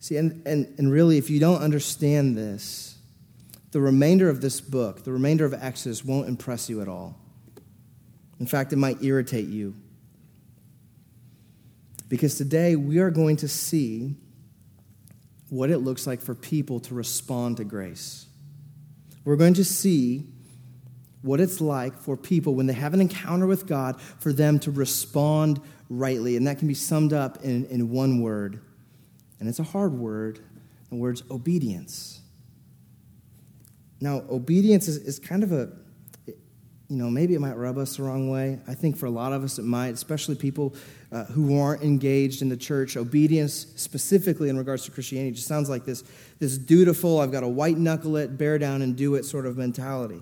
See, 0.00 0.16
and, 0.16 0.46
and, 0.46 0.74
and 0.78 0.90
really, 0.90 1.18
if 1.18 1.28
you 1.28 1.40
don't 1.40 1.60
understand 1.60 2.38
this, 2.38 2.93
the 3.74 3.80
remainder 3.80 4.28
of 4.28 4.40
this 4.40 4.60
book, 4.60 5.02
the 5.02 5.10
remainder 5.10 5.44
of 5.44 5.52
Exodus, 5.52 6.04
won't 6.04 6.28
impress 6.28 6.70
you 6.70 6.80
at 6.80 6.86
all. 6.86 7.18
In 8.38 8.46
fact, 8.46 8.72
it 8.72 8.76
might 8.76 9.02
irritate 9.02 9.48
you. 9.48 9.74
Because 12.08 12.36
today 12.36 12.76
we 12.76 13.00
are 13.00 13.10
going 13.10 13.34
to 13.38 13.48
see 13.48 14.14
what 15.48 15.70
it 15.70 15.78
looks 15.78 16.06
like 16.06 16.22
for 16.22 16.36
people 16.36 16.78
to 16.78 16.94
respond 16.94 17.56
to 17.56 17.64
grace. 17.64 18.26
We're 19.24 19.34
going 19.34 19.54
to 19.54 19.64
see 19.64 20.22
what 21.22 21.40
it's 21.40 21.60
like 21.60 21.98
for 21.98 22.16
people 22.16 22.54
when 22.54 22.66
they 22.66 22.74
have 22.74 22.94
an 22.94 23.00
encounter 23.00 23.48
with 23.48 23.66
God 23.66 24.00
for 24.00 24.32
them 24.32 24.60
to 24.60 24.70
respond 24.70 25.60
rightly. 25.90 26.36
And 26.36 26.46
that 26.46 26.60
can 26.60 26.68
be 26.68 26.74
summed 26.74 27.12
up 27.12 27.42
in, 27.42 27.64
in 27.64 27.90
one 27.90 28.22
word. 28.22 28.60
And 29.40 29.48
it's 29.48 29.58
a 29.58 29.64
hard 29.64 29.94
word. 29.94 30.38
The 30.90 30.94
word's 30.94 31.24
obedience. 31.28 32.20
Now, 34.00 34.22
obedience 34.30 34.88
is, 34.88 34.98
is 34.98 35.18
kind 35.18 35.42
of 35.42 35.52
a, 35.52 35.70
you 36.26 36.96
know, 36.96 37.10
maybe 37.10 37.34
it 37.34 37.40
might 37.40 37.56
rub 37.56 37.78
us 37.78 37.96
the 37.96 38.02
wrong 38.02 38.28
way. 38.28 38.60
I 38.68 38.74
think 38.74 38.96
for 38.96 39.06
a 39.06 39.10
lot 39.10 39.32
of 39.32 39.42
us 39.42 39.58
it 39.58 39.64
might, 39.64 39.94
especially 39.94 40.34
people 40.34 40.74
uh, 41.10 41.24
who 41.24 41.58
aren't 41.58 41.82
engaged 41.82 42.42
in 42.42 42.48
the 42.48 42.56
church. 42.56 42.96
Obedience, 42.96 43.66
specifically 43.76 44.48
in 44.48 44.58
regards 44.58 44.84
to 44.84 44.90
Christianity, 44.90 45.32
just 45.32 45.48
sounds 45.48 45.70
like 45.70 45.84
this, 45.84 46.04
this 46.38 46.58
dutiful, 46.58 47.20
I've 47.20 47.32
got 47.32 47.40
to 47.40 47.48
white 47.48 47.78
knuckle 47.78 48.16
it, 48.16 48.36
bear 48.36 48.58
down 48.58 48.82
and 48.82 48.96
do 48.96 49.14
it 49.14 49.24
sort 49.24 49.46
of 49.46 49.56
mentality. 49.56 50.20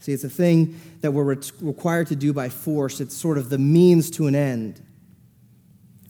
See, 0.00 0.12
it's 0.12 0.24
a 0.24 0.28
thing 0.28 0.78
that 1.00 1.12
we're 1.12 1.24
re- 1.24 1.50
required 1.60 2.08
to 2.08 2.16
do 2.16 2.32
by 2.32 2.48
force, 2.48 3.00
it's 3.00 3.16
sort 3.16 3.38
of 3.38 3.48
the 3.48 3.58
means 3.58 4.10
to 4.12 4.26
an 4.26 4.34
end 4.34 4.83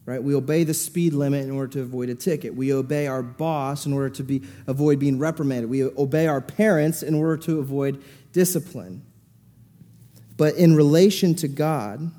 right? 0.06 0.23
We 0.23 0.34
obey 0.34 0.64
the 0.64 0.75
speed 0.75 1.14
limit 1.14 1.44
in 1.44 1.50
order 1.50 1.73
to 1.75 1.80
avoid 1.80 2.11
a 2.11 2.14
ticket. 2.14 2.54
We 2.54 2.73
obey 2.73 3.06
our 3.06 3.23
boss 3.23 3.87
in 3.87 3.92
order 3.92 4.11
to 4.11 4.23
be, 4.23 4.42
avoid 4.66 4.99
being 4.99 5.18
reprimanded. 5.18 5.70
We 5.70 5.84
obey 5.84 6.26
our 6.26 6.40
parents 6.40 7.02
in 7.02 7.14
order 7.14 7.37
to 7.44 7.58
avoid 7.58 8.02
discipline. 8.32 9.02
But 10.37 10.56
in 10.56 10.75
relation 10.75 11.34
to 11.37 11.49
God, 11.49 12.11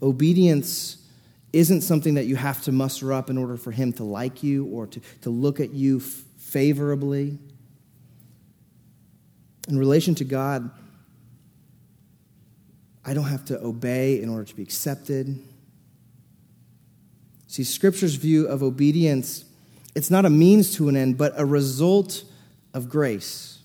obedience 0.00 0.96
isn't 1.52 1.80
something 1.82 2.14
that 2.14 2.26
you 2.26 2.36
have 2.36 2.62
to 2.62 2.72
muster 2.72 3.12
up 3.12 3.30
in 3.30 3.36
order 3.36 3.56
for 3.56 3.70
Him 3.70 3.92
to 3.94 4.04
like 4.04 4.42
you 4.42 4.66
or 4.66 4.86
to, 4.86 5.00
to 5.22 5.30
look 5.30 5.60
at 5.60 5.72
you 5.72 6.00
favorably. 6.00 7.38
In 9.68 9.78
relation 9.78 10.14
to 10.16 10.24
God, 10.24 10.70
I 13.04 13.14
don't 13.14 13.24
have 13.24 13.44
to 13.46 13.60
obey 13.60 14.22
in 14.22 14.28
order 14.28 14.44
to 14.44 14.54
be 14.54 14.62
accepted. 14.62 15.42
See, 17.48 17.64
Scripture's 17.64 18.14
view 18.14 18.46
of 18.46 18.62
obedience, 18.62 19.44
it's 19.94 20.10
not 20.10 20.24
a 20.24 20.30
means 20.30 20.74
to 20.76 20.88
an 20.88 20.96
end, 20.96 21.16
but 21.16 21.32
a 21.36 21.44
result 21.44 22.22
of 22.74 22.88
grace. 22.88 23.58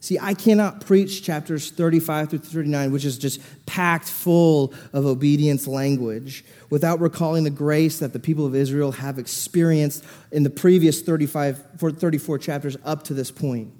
See, 0.00 0.18
I 0.18 0.34
cannot 0.34 0.84
preach 0.84 1.22
chapters 1.22 1.70
35 1.70 2.30
through 2.30 2.38
39, 2.40 2.90
which 2.90 3.04
is 3.04 3.18
just 3.18 3.40
packed 3.66 4.08
full 4.08 4.74
of 4.92 5.06
obedience 5.06 5.68
language, 5.68 6.44
without 6.70 7.00
recalling 7.00 7.44
the 7.44 7.50
grace 7.50 8.00
that 8.00 8.12
the 8.12 8.18
people 8.18 8.44
of 8.44 8.56
Israel 8.56 8.92
have 8.92 9.18
experienced 9.18 10.04
in 10.32 10.42
the 10.42 10.50
previous 10.50 11.02
35, 11.02 11.64
34 11.78 12.38
chapters 12.38 12.76
up 12.84 13.04
to 13.04 13.14
this 13.14 13.30
point. 13.30 13.72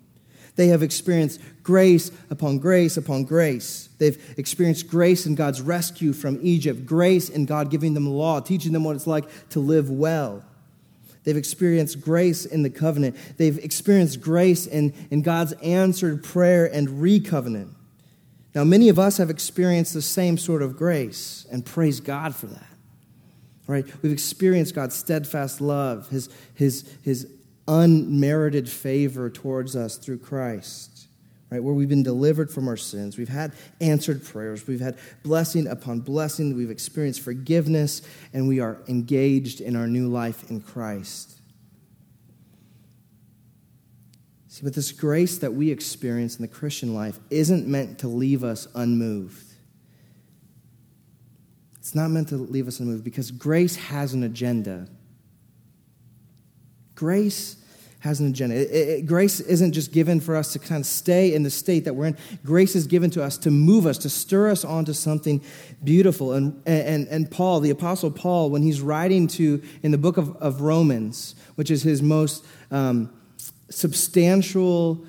They 0.56 0.68
have 0.68 0.82
experienced 0.82 1.40
grace 1.62 2.10
upon 2.30 2.58
grace 2.58 2.96
upon 2.96 3.24
grace. 3.24 3.88
They've 3.98 4.34
experienced 4.36 4.88
grace 4.88 5.26
in 5.26 5.34
God's 5.34 5.60
rescue 5.60 6.12
from 6.12 6.38
Egypt, 6.42 6.86
grace 6.86 7.28
in 7.28 7.46
God 7.46 7.70
giving 7.70 7.94
them 7.94 8.08
law, 8.08 8.40
teaching 8.40 8.72
them 8.72 8.84
what 8.84 8.96
it's 8.96 9.06
like 9.06 9.48
to 9.50 9.60
live 9.60 9.90
well. 9.90 10.44
They've 11.24 11.36
experienced 11.36 12.00
grace 12.00 12.46
in 12.46 12.62
the 12.62 12.70
covenant. 12.70 13.16
They've 13.36 13.58
experienced 13.58 14.20
grace 14.20 14.66
in, 14.66 14.94
in 15.10 15.22
God's 15.22 15.52
answered 15.54 16.24
prayer 16.24 16.64
and 16.64 17.02
re 17.02 17.20
covenant. 17.20 17.76
Now, 18.54 18.64
many 18.64 18.88
of 18.88 18.98
us 18.98 19.18
have 19.18 19.30
experienced 19.30 19.94
the 19.94 20.02
same 20.02 20.36
sort 20.36 20.62
of 20.62 20.76
grace, 20.76 21.46
and 21.52 21.64
praise 21.64 22.00
God 22.00 22.34
for 22.34 22.46
that. 22.46 22.66
Right? 23.66 23.86
We've 24.02 24.12
experienced 24.12 24.74
God's 24.74 24.96
steadfast 24.96 25.60
love, 25.60 26.08
His, 26.08 26.28
His, 26.54 26.92
His 27.02 27.28
unmerited 27.70 28.68
favor 28.68 29.30
towards 29.30 29.76
us 29.76 29.96
through 29.96 30.18
Christ, 30.18 31.06
right? 31.50 31.62
Where 31.62 31.72
we've 31.72 31.88
been 31.88 32.02
delivered 32.02 32.50
from 32.50 32.66
our 32.66 32.76
sins. 32.76 33.16
We've 33.16 33.28
had 33.28 33.52
answered 33.80 34.24
prayers. 34.24 34.66
We've 34.66 34.80
had 34.80 34.98
blessing 35.22 35.68
upon 35.68 36.00
blessing. 36.00 36.56
We've 36.56 36.70
experienced 36.70 37.20
forgiveness, 37.20 38.02
and 38.32 38.48
we 38.48 38.58
are 38.58 38.78
engaged 38.88 39.60
in 39.60 39.76
our 39.76 39.86
new 39.86 40.08
life 40.08 40.50
in 40.50 40.60
Christ. 40.60 41.40
See, 44.48 44.64
but 44.64 44.74
this 44.74 44.90
grace 44.90 45.38
that 45.38 45.54
we 45.54 45.70
experience 45.70 46.34
in 46.34 46.42
the 46.42 46.48
Christian 46.48 46.92
life 46.92 47.20
isn't 47.30 47.68
meant 47.68 48.00
to 48.00 48.08
leave 48.08 48.42
us 48.42 48.66
unmoved. 48.74 49.46
It's 51.78 51.94
not 51.94 52.08
meant 52.08 52.30
to 52.30 52.36
leave 52.36 52.66
us 52.66 52.80
unmoved 52.80 53.04
because 53.04 53.30
grace 53.30 53.76
has 53.76 54.12
an 54.12 54.24
agenda. 54.24 54.88
Grace 56.96 57.56
has 58.00 58.18
an 58.18 58.28
agenda. 58.28 58.56
It, 58.56 58.70
it, 58.70 59.06
grace 59.06 59.40
isn't 59.40 59.72
just 59.72 59.92
given 59.92 60.20
for 60.20 60.34
us 60.34 60.52
to 60.54 60.58
kind 60.58 60.80
of 60.80 60.86
stay 60.86 61.34
in 61.34 61.42
the 61.42 61.50
state 61.50 61.84
that 61.84 61.94
we're 61.94 62.06
in. 62.06 62.16
Grace 62.44 62.74
is 62.74 62.86
given 62.86 63.10
to 63.10 63.22
us 63.22 63.38
to 63.38 63.50
move 63.50 63.86
us, 63.86 63.98
to 63.98 64.10
stir 64.10 64.50
us 64.50 64.64
onto 64.64 64.92
something 64.92 65.42
beautiful. 65.84 66.32
And, 66.32 66.62
and, 66.66 67.06
and 67.08 67.30
Paul, 67.30 67.60
the 67.60 67.70
Apostle 67.70 68.10
Paul, 68.10 68.50
when 68.50 68.62
he's 68.62 68.80
writing 68.80 69.26
to, 69.28 69.62
in 69.82 69.90
the 69.90 69.98
book 69.98 70.16
of, 70.16 70.34
of 70.36 70.62
Romans, 70.62 71.34
which 71.54 71.70
is 71.70 71.82
his 71.82 72.02
most 72.02 72.44
um, 72.70 73.12
substantial 73.68 75.04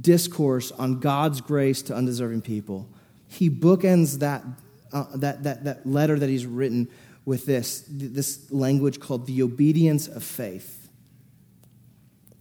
discourse 0.00 0.72
on 0.72 1.00
God's 1.00 1.40
grace 1.40 1.80
to 1.82 1.94
undeserving 1.94 2.42
people, 2.42 2.86
he 3.28 3.48
bookends 3.48 4.18
that, 4.18 4.44
uh, 4.92 5.06
that, 5.14 5.42
that, 5.44 5.64
that 5.64 5.86
letter 5.86 6.18
that 6.18 6.28
he's 6.28 6.44
written 6.44 6.88
with 7.24 7.46
this, 7.46 7.84
this 7.88 8.50
language 8.50 9.00
called 9.00 9.26
the 9.26 9.42
obedience 9.42 10.06
of 10.06 10.22
faith. 10.22 10.79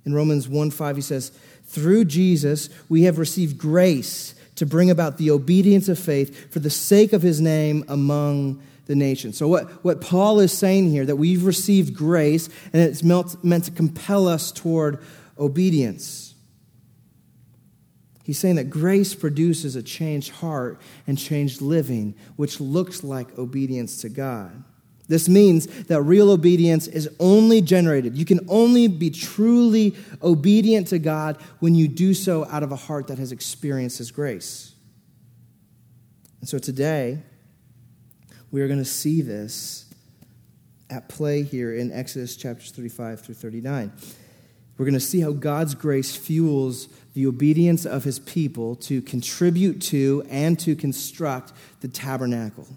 In 0.05 0.13
Romans 0.13 0.47
1 0.47 0.71
5, 0.71 0.95
he 0.95 1.01
says, 1.01 1.31
Through 1.65 2.05
Jesus, 2.05 2.69
we 2.87 3.03
have 3.03 3.17
received 3.17 3.57
grace 3.57 4.35
to 4.55 4.65
bring 4.65 4.89
about 4.89 5.17
the 5.17 5.31
obedience 5.31 5.87
of 5.87 5.97
faith 5.97 6.51
for 6.51 6.59
the 6.59 6.69
sake 6.69 7.13
of 7.13 7.21
his 7.21 7.39
name 7.39 7.83
among 7.87 8.61
the 8.87 8.95
nations. 8.95 9.37
So, 9.37 9.47
what, 9.47 9.69
what 9.83 10.01
Paul 10.01 10.39
is 10.39 10.51
saying 10.51 10.89
here, 10.89 11.05
that 11.05 11.15
we've 11.15 11.45
received 11.45 11.93
grace 11.93 12.49
and 12.73 12.81
it's 12.81 13.03
meant, 13.03 13.41
meant 13.43 13.65
to 13.65 13.71
compel 13.71 14.27
us 14.27 14.51
toward 14.51 14.99
obedience. 15.37 16.33
He's 18.23 18.37
saying 18.37 18.57
that 18.57 18.69
grace 18.69 19.15
produces 19.15 19.75
a 19.75 19.81
changed 19.81 20.31
heart 20.31 20.81
and 21.07 21.17
changed 21.17 21.61
living, 21.61 22.15
which 22.35 22.59
looks 22.59 23.03
like 23.03 23.37
obedience 23.39 24.01
to 24.01 24.09
God. 24.09 24.63
This 25.09 25.27
means 25.27 25.65
that 25.85 26.01
real 26.03 26.29
obedience 26.29 26.87
is 26.87 27.09
only 27.19 27.61
generated. 27.61 28.15
You 28.15 28.25
can 28.25 28.45
only 28.47 28.87
be 28.87 29.09
truly 29.09 29.95
obedient 30.21 30.87
to 30.87 30.99
God 30.99 31.37
when 31.59 31.73
you 31.73 31.87
do 31.87 32.13
so 32.13 32.45
out 32.45 32.61
of 32.61 32.71
a 32.71 32.75
heart 32.75 33.07
that 33.07 33.17
has 33.17 33.31
experienced 33.31 33.97
His 33.97 34.11
grace. 34.11 34.75
And 36.39 36.47
so 36.47 36.59
today, 36.59 37.23
we 38.51 38.61
are 38.61 38.67
going 38.67 38.79
to 38.79 38.85
see 38.85 39.23
this 39.23 39.91
at 40.91 41.09
play 41.09 41.41
here 41.41 41.73
in 41.73 41.91
Exodus 41.91 42.35
chapters 42.35 42.71
35 42.71 43.21
through 43.21 43.35
39. 43.35 43.91
We're 44.77 44.85
going 44.85 44.93
to 44.93 44.99
see 44.99 45.21
how 45.21 45.31
God's 45.31 45.73
grace 45.73 46.15
fuels 46.15 46.87
the 47.15 47.25
obedience 47.25 47.85
of 47.85 48.03
his 48.03 48.19
people 48.19 48.75
to 48.75 49.01
contribute 49.01 49.81
to 49.81 50.23
and 50.29 50.57
to 50.59 50.75
construct 50.75 51.51
the 51.81 51.87
tabernacle. 51.87 52.67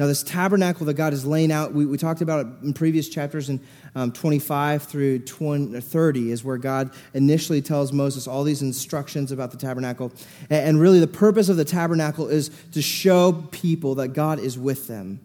Now, 0.00 0.06
this 0.06 0.22
tabernacle 0.22 0.86
that 0.86 0.94
God 0.94 1.12
is 1.12 1.26
laying 1.26 1.52
out, 1.52 1.74
we, 1.74 1.84
we 1.84 1.98
talked 1.98 2.22
about 2.22 2.46
it 2.46 2.52
in 2.62 2.72
previous 2.72 3.06
chapters 3.06 3.50
in 3.50 3.60
um, 3.94 4.12
25 4.12 4.84
through 4.84 5.18
20, 5.18 5.78
30, 5.78 6.32
is 6.32 6.42
where 6.42 6.56
God 6.56 6.90
initially 7.12 7.60
tells 7.60 7.92
Moses 7.92 8.26
all 8.26 8.42
these 8.42 8.62
instructions 8.62 9.30
about 9.30 9.50
the 9.50 9.58
tabernacle. 9.58 10.10
And, 10.48 10.68
and 10.68 10.80
really, 10.80 11.00
the 11.00 11.06
purpose 11.06 11.50
of 11.50 11.58
the 11.58 11.66
tabernacle 11.66 12.28
is 12.28 12.50
to 12.72 12.80
show 12.80 13.46
people 13.50 13.96
that 13.96 14.14
God 14.14 14.38
is 14.38 14.58
with 14.58 14.86
them, 14.86 15.20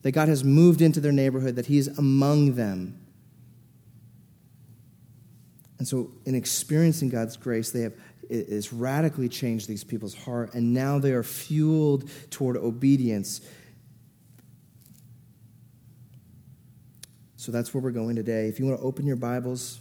that 0.00 0.12
God 0.12 0.28
has 0.28 0.42
moved 0.42 0.80
into 0.80 1.00
their 1.00 1.12
neighborhood, 1.12 1.56
that 1.56 1.66
He's 1.66 1.88
among 1.98 2.54
them. 2.54 2.98
And 5.78 5.86
so, 5.86 6.12
in 6.24 6.34
experiencing 6.34 7.10
God's 7.10 7.36
grace, 7.36 7.72
they 7.72 7.82
have 7.82 7.92
it 8.30 8.48
has 8.48 8.72
radically 8.72 9.28
changed 9.28 9.68
these 9.68 9.84
people's 9.84 10.14
heart, 10.14 10.54
and 10.54 10.72
now 10.72 10.98
they 10.98 11.12
are 11.12 11.22
fueled 11.22 12.08
toward 12.30 12.56
obedience 12.56 13.42
So 17.44 17.52
that's 17.52 17.74
where 17.74 17.82
we're 17.82 17.90
going 17.90 18.16
today. 18.16 18.48
If 18.48 18.58
you 18.58 18.64
want 18.64 18.80
to 18.80 18.86
open 18.86 19.04
your 19.04 19.16
Bibles, 19.16 19.78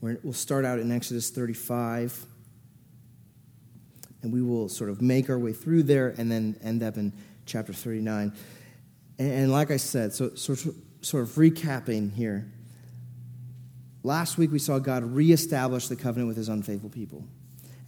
we'll 0.00 0.32
start 0.32 0.64
out 0.64 0.78
in 0.78 0.90
Exodus 0.90 1.28
35, 1.28 2.24
and 4.22 4.32
we 4.32 4.40
will 4.40 4.70
sort 4.70 4.88
of 4.88 5.02
make 5.02 5.28
our 5.28 5.38
way 5.38 5.52
through 5.52 5.82
there 5.82 6.14
and 6.16 6.32
then 6.32 6.58
end 6.62 6.82
up 6.82 6.96
in 6.96 7.12
chapter 7.44 7.74
39. 7.74 8.32
And 9.18 9.52
like 9.52 9.70
I 9.70 9.76
said, 9.76 10.14
so, 10.14 10.34
so 10.34 10.54
sort 11.02 11.24
of 11.24 11.28
recapping 11.32 12.10
here. 12.10 12.50
Last 14.02 14.38
week 14.38 14.50
we 14.50 14.58
saw 14.58 14.78
God 14.78 15.04
reestablish 15.04 15.88
the 15.88 15.96
covenant 15.96 16.28
with 16.28 16.38
his 16.38 16.48
unfaithful 16.48 16.88
people. 16.88 17.22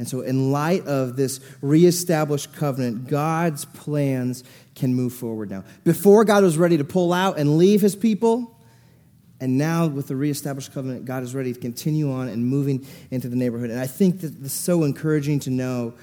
And 0.03 0.09
so, 0.09 0.23
in 0.23 0.51
light 0.51 0.85
of 0.89 1.15
this 1.15 1.39
reestablished 1.61 2.53
covenant, 2.57 3.07
God's 3.07 3.67
plans 3.67 4.43
can 4.75 4.97
move 4.97 5.13
forward 5.13 5.49
now. 5.49 5.63
Before, 5.85 6.25
God 6.25 6.43
was 6.43 6.59
ready 6.59 6.77
to 6.79 6.83
pull 6.83 7.13
out 7.13 7.39
and 7.39 7.57
leave 7.57 7.81
his 7.81 7.95
people. 7.95 8.59
And 9.39 9.57
now, 9.57 9.87
with 9.87 10.09
the 10.09 10.17
reestablished 10.17 10.75
covenant, 10.75 11.05
God 11.05 11.23
is 11.23 11.37
ready 11.37 11.53
to 11.53 11.61
continue 11.61 12.11
on 12.11 12.27
and 12.27 12.45
moving 12.45 12.85
into 13.13 13.29
the 13.29 13.37
neighborhood. 13.37 13.71
And 13.71 13.79
I 13.79 13.87
think 13.87 14.23
that 14.23 14.35
it's 14.43 14.53
so 14.53 14.83
encouraging 14.83 15.39
to 15.39 15.51
know 15.51 15.95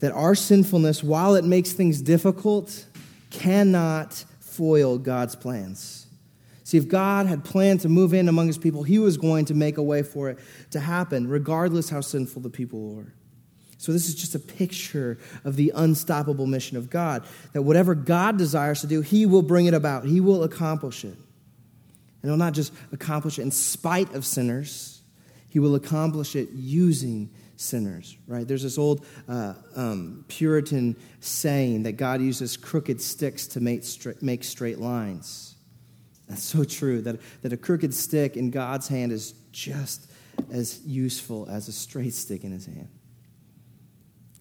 that 0.00 0.12
our 0.12 0.34
sinfulness, 0.34 1.02
while 1.02 1.36
it 1.36 1.44
makes 1.46 1.72
things 1.72 2.02
difficult, 2.02 2.84
cannot 3.30 4.12
foil 4.40 4.98
God's 4.98 5.36
plans. 5.36 6.06
See, 6.70 6.78
if 6.78 6.86
God 6.86 7.26
had 7.26 7.42
planned 7.42 7.80
to 7.80 7.88
move 7.88 8.14
in 8.14 8.28
among 8.28 8.46
his 8.46 8.56
people, 8.56 8.84
he 8.84 9.00
was 9.00 9.16
going 9.16 9.46
to 9.46 9.54
make 9.54 9.76
a 9.76 9.82
way 9.82 10.04
for 10.04 10.30
it 10.30 10.38
to 10.70 10.78
happen, 10.78 11.26
regardless 11.26 11.90
how 11.90 12.00
sinful 12.00 12.42
the 12.42 12.48
people 12.48 12.94
were. 12.94 13.12
So, 13.76 13.90
this 13.90 14.08
is 14.08 14.14
just 14.14 14.36
a 14.36 14.38
picture 14.38 15.18
of 15.42 15.56
the 15.56 15.72
unstoppable 15.74 16.46
mission 16.46 16.76
of 16.76 16.88
God 16.88 17.26
that 17.54 17.62
whatever 17.62 17.96
God 17.96 18.38
desires 18.38 18.82
to 18.82 18.86
do, 18.86 19.00
he 19.00 19.26
will 19.26 19.42
bring 19.42 19.66
it 19.66 19.74
about, 19.74 20.04
he 20.04 20.20
will 20.20 20.44
accomplish 20.44 21.04
it. 21.04 21.16
And 22.22 22.30
he'll 22.30 22.36
not 22.36 22.52
just 22.52 22.72
accomplish 22.92 23.40
it 23.40 23.42
in 23.42 23.50
spite 23.50 24.14
of 24.14 24.24
sinners, 24.24 25.02
he 25.48 25.58
will 25.58 25.74
accomplish 25.74 26.36
it 26.36 26.50
using 26.52 27.30
sinners, 27.56 28.16
right? 28.28 28.46
There's 28.46 28.62
this 28.62 28.78
old 28.78 29.04
uh, 29.28 29.54
um, 29.74 30.24
Puritan 30.28 30.94
saying 31.18 31.82
that 31.82 31.94
God 31.94 32.20
uses 32.20 32.56
crooked 32.56 33.00
sticks 33.00 33.48
to 33.48 33.60
make 33.60 33.82
straight, 33.82 34.22
make 34.22 34.44
straight 34.44 34.78
lines. 34.78 35.49
That's 36.30 36.44
so 36.44 36.62
true 36.62 37.02
that, 37.02 37.20
that 37.42 37.52
a 37.52 37.56
crooked 37.56 37.92
stick 37.92 38.36
in 38.36 38.52
God's 38.52 38.86
hand 38.86 39.10
is 39.10 39.34
just 39.50 40.12
as 40.52 40.80
useful 40.86 41.48
as 41.50 41.66
a 41.66 41.72
straight 41.72 42.14
stick 42.14 42.44
in 42.44 42.52
his 42.52 42.66
hand. 42.66 42.88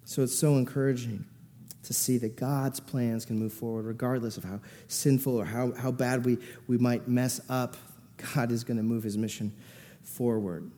So 0.05 0.21
it's 0.21 0.35
so 0.35 0.57
encouraging 0.57 1.25
to 1.81 1.93
see 1.93 2.19
that 2.19 2.35
God's 2.35 2.79
plans 2.79 3.25
can 3.25 3.39
move 3.39 3.53
forward 3.53 3.85
regardless 3.85 4.37
of 4.37 4.43
how 4.43 4.59
sinful 4.87 5.35
or 5.35 5.45
how, 5.45 5.71
how 5.71 5.91
bad 5.91 6.25
we, 6.25 6.37
we 6.67 6.77
might 6.77 7.07
mess 7.07 7.41
up. 7.49 7.75
God 8.35 8.51
is 8.51 8.63
going 8.63 8.77
to 8.77 8.83
move 8.83 9.01
his 9.01 9.17
mission 9.17 9.51
forward. 10.03 10.69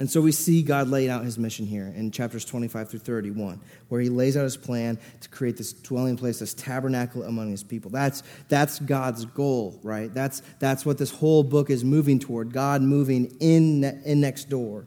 And 0.00 0.10
so 0.10 0.22
we 0.22 0.32
see 0.32 0.62
God 0.62 0.88
laying 0.88 1.10
out 1.10 1.24
his 1.24 1.38
mission 1.38 1.66
here 1.66 1.92
in 1.94 2.10
chapters 2.10 2.46
25 2.46 2.88
through 2.88 3.00
31, 3.00 3.60
where 3.88 4.00
he 4.00 4.08
lays 4.08 4.34
out 4.34 4.44
his 4.44 4.56
plan 4.56 4.98
to 5.20 5.28
create 5.28 5.58
this 5.58 5.74
dwelling 5.74 6.16
place, 6.16 6.38
this 6.38 6.54
tabernacle 6.54 7.22
among 7.22 7.50
his 7.50 7.62
people. 7.62 7.90
That's, 7.90 8.22
that's 8.48 8.78
God's 8.78 9.26
goal, 9.26 9.78
right? 9.82 10.12
That's, 10.12 10.40
that's 10.58 10.86
what 10.86 10.96
this 10.96 11.10
whole 11.10 11.42
book 11.42 11.68
is 11.68 11.84
moving 11.84 12.18
toward 12.18 12.50
God 12.50 12.80
moving 12.80 13.36
in, 13.40 13.84
in 14.06 14.22
next 14.22 14.48
door. 14.48 14.86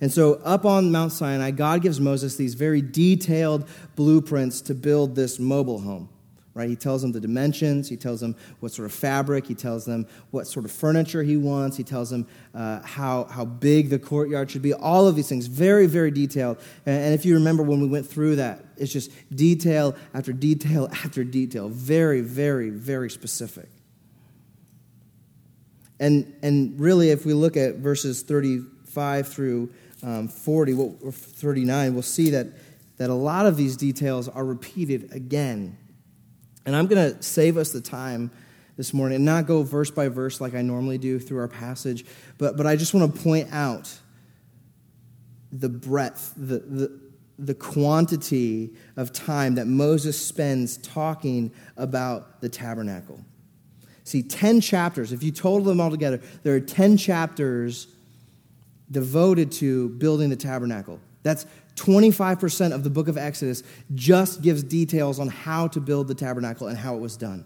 And 0.00 0.10
so, 0.10 0.34
up 0.36 0.64
on 0.64 0.90
Mount 0.90 1.12
Sinai, 1.12 1.50
God 1.50 1.82
gives 1.82 2.00
Moses 2.00 2.36
these 2.36 2.54
very 2.54 2.80
detailed 2.80 3.68
blueprints 3.94 4.62
to 4.62 4.74
build 4.74 5.14
this 5.14 5.38
mobile 5.38 5.80
home 5.80 6.08
right? 6.54 6.68
He 6.68 6.76
tells 6.76 7.02
them 7.02 7.10
the 7.10 7.20
dimensions, 7.20 7.88
he 7.88 7.96
tells 7.96 8.20
them 8.20 8.36
what 8.60 8.72
sort 8.72 8.86
of 8.86 8.92
fabric, 8.92 9.46
he 9.46 9.54
tells 9.54 9.84
them 9.84 10.06
what 10.30 10.46
sort 10.46 10.64
of 10.64 10.70
furniture 10.70 11.22
he 11.22 11.36
wants, 11.36 11.76
he 11.76 11.82
tells 11.82 12.10
them 12.10 12.26
uh, 12.54 12.80
how, 12.82 13.24
how 13.24 13.44
big 13.44 13.90
the 13.90 13.98
courtyard 13.98 14.50
should 14.50 14.62
be, 14.62 14.72
all 14.72 15.08
of 15.08 15.16
these 15.16 15.28
things, 15.28 15.46
very, 15.46 15.86
very 15.86 16.12
detailed. 16.12 16.58
And, 16.86 16.96
and 16.96 17.14
if 17.14 17.24
you 17.24 17.34
remember 17.34 17.64
when 17.64 17.80
we 17.80 17.88
went 17.88 18.06
through 18.06 18.36
that, 18.36 18.64
it's 18.76 18.92
just 18.92 19.10
detail 19.34 19.96
after 20.14 20.32
detail 20.32 20.88
after 21.04 21.24
detail, 21.24 21.68
very, 21.68 22.20
very, 22.20 22.70
very 22.70 23.10
specific. 23.10 23.68
And, 25.98 26.34
and 26.42 26.78
really, 26.78 27.10
if 27.10 27.26
we 27.26 27.34
look 27.34 27.56
at 27.56 27.76
verses 27.76 28.22
35 28.22 29.28
through 29.28 29.72
um, 30.02 30.28
40, 30.28 30.72
or 30.74 31.12
39, 31.12 31.94
we'll 31.94 32.02
see 32.02 32.30
that, 32.30 32.48
that 32.98 33.10
a 33.10 33.14
lot 33.14 33.46
of 33.46 33.56
these 33.56 33.76
details 33.76 34.28
are 34.28 34.44
repeated 34.44 35.12
again 35.12 35.78
and 36.66 36.74
I'm 36.74 36.86
going 36.86 37.14
to 37.14 37.22
save 37.22 37.56
us 37.56 37.72
the 37.72 37.80
time 37.80 38.30
this 38.76 38.92
morning 38.92 39.16
and 39.16 39.24
not 39.24 39.46
go 39.46 39.62
verse 39.62 39.90
by 39.90 40.08
verse 40.08 40.40
like 40.40 40.54
I 40.54 40.62
normally 40.62 40.98
do 40.98 41.18
through 41.18 41.38
our 41.38 41.48
passage, 41.48 42.04
but, 42.38 42.56
but 42.56 42.66
I 42.66 42.76
just 42.76 42.94
want 42.94 43.14
to 43.14 43.22
point 43.22 43.48
out 43.52 43.92
the 45.52 45.68
breadth, 45.68 46.32
the, 46.36 46.58
the, 46.58 47.00
the 47.38 47.54
quantity 47.54 48.70
of 48.96 49.12
time 49.12 49.54
that 49.56 49.66
Moses 49.66 50.20
spends 50.20 50.76
talking 50.78 51.52
about 51.76 52.40
the 52.40 52.48
tabernacle. 52.48 53.20
See, 54.02 54.22
10 54.22 54.60
chapters, 54.60 55.12
if 55.12 55.22
you 55.22 55.30
total 55.30 55.64
them 55.64 55.80
all 55.80 55.90
together, 55.90 56.20
there 56.42 56.54
are 56.54 56.60
10 56.60 56.96
chapters 56.96 57.86
devoted 58.90 59.50
to 59.52 59.90
building 59.90 60.28
the 60.28 60.36
tabernacle. 60.36 61.00
That's 61.22 61.46
25% 61.76 62.72
of 62.72 62.84
the 62.84 62.90
book 62.90 63.08
of 63.08 63.18
Exodus 63.18 63.62
just 63.94 64.42
gives 64.42 64.62
details 64.62 65.18
on 65.18 65.28
how 65.28 65.68
to 65.68 65.80
build 65.80 66.08
the 66.08 66.14
tabernacle 66.14 66.68
and 66.68 66.78
how 66.78 66.94
it 66.94 67.00
was 67.00 67.16
done. 67.16 67.44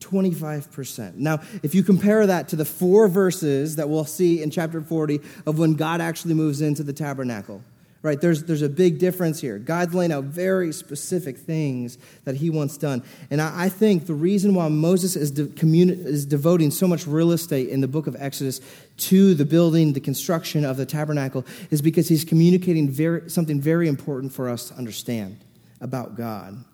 25%. 0.00 1.14
Now, 1.14 1.40
if 1.62 1.74
you 1.74 1.82
compare 1.82 2.26
that 2.26 2.48
to 2.48 2.56
the 2.56 2.64
four 2.64 3.08
verses 3.08 3.76
that 3.76 3.88
we'll 3.88 4.04
see 4.04 4.42
in 4.42 4.50
chapter 4.50 4.80
40 4.80 5.20
of 5.46 5.58
when 5.58 5.74
God 5.74 6.00
actually 6.00 6.34
moves 6.34 6.60
into 6.60 6.82
the 6.82 6.92
tabernacle, 6.92 7.62
right? 8.02 8.20
There's, 8.20 8.44
there's 8.44 8.62
a 8.62 8.68
big 8.68 8.98
difference 8.98 9.40
here. 9.40 9.58
God's 9.58 9.94
laying 9.94 10.12
out 10.12 10.24
very 10.24 10.72
specific 10.72 11.38
things 11.38 11.98
that 12.24 12.34
he 12.34 12.50
wants 12.50 12.76
done. 12.76 13.02
And 13.30 13.40
I, 13.40 13.64
I 13.64 13.68
think 13.68 14.06
the 14.06 14.14
reason 14.14 14.54
why 14.54 14.68
Moses 14.68 15.14
is, 15.14 15.30
de- 15.30 15.46
communi- 15.46 16.04
is 16.04 16.26
devoting 16.26 16.72
so 16.72 16.88
much 16.88 17.06
real 17.06 17.30
estate 17.30 17.68
in 17.68 17.80
the 17.80 17.88
book 17.88 18.08
of 18.08 18.16
Exodus 18.18 18.60
to 18.98 19.34
the 19.34 19.44
building, 19.44 19.92
the 19.92 20.00
construction 20.00 20.64
of 20.64 20.76
the 20.76 20.86
tabernacle, 20.86 21.46
is 21.70 21.80
because 21.80 22.08
he's 22.08 22.24
communicating 22.24 22.90
very, 22.90 23.30
something 23.30 23.60
very 23.60 23.86
important 23.86 24.32
for 24.32 24.48
us 24.48 24.68
to 24.68 24.74
understand 24.74 25.38
about 25.80 26.16
God. 26.16 26.64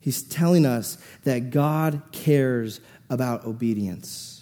He's 0.00 0.22
telling 0.22 0.66
us 0.66 0.98
that 1.24 1.50
God 1.50 2.02
cares 2.12 2.80
about 3.08 3.46
obedience. 3.46 4.33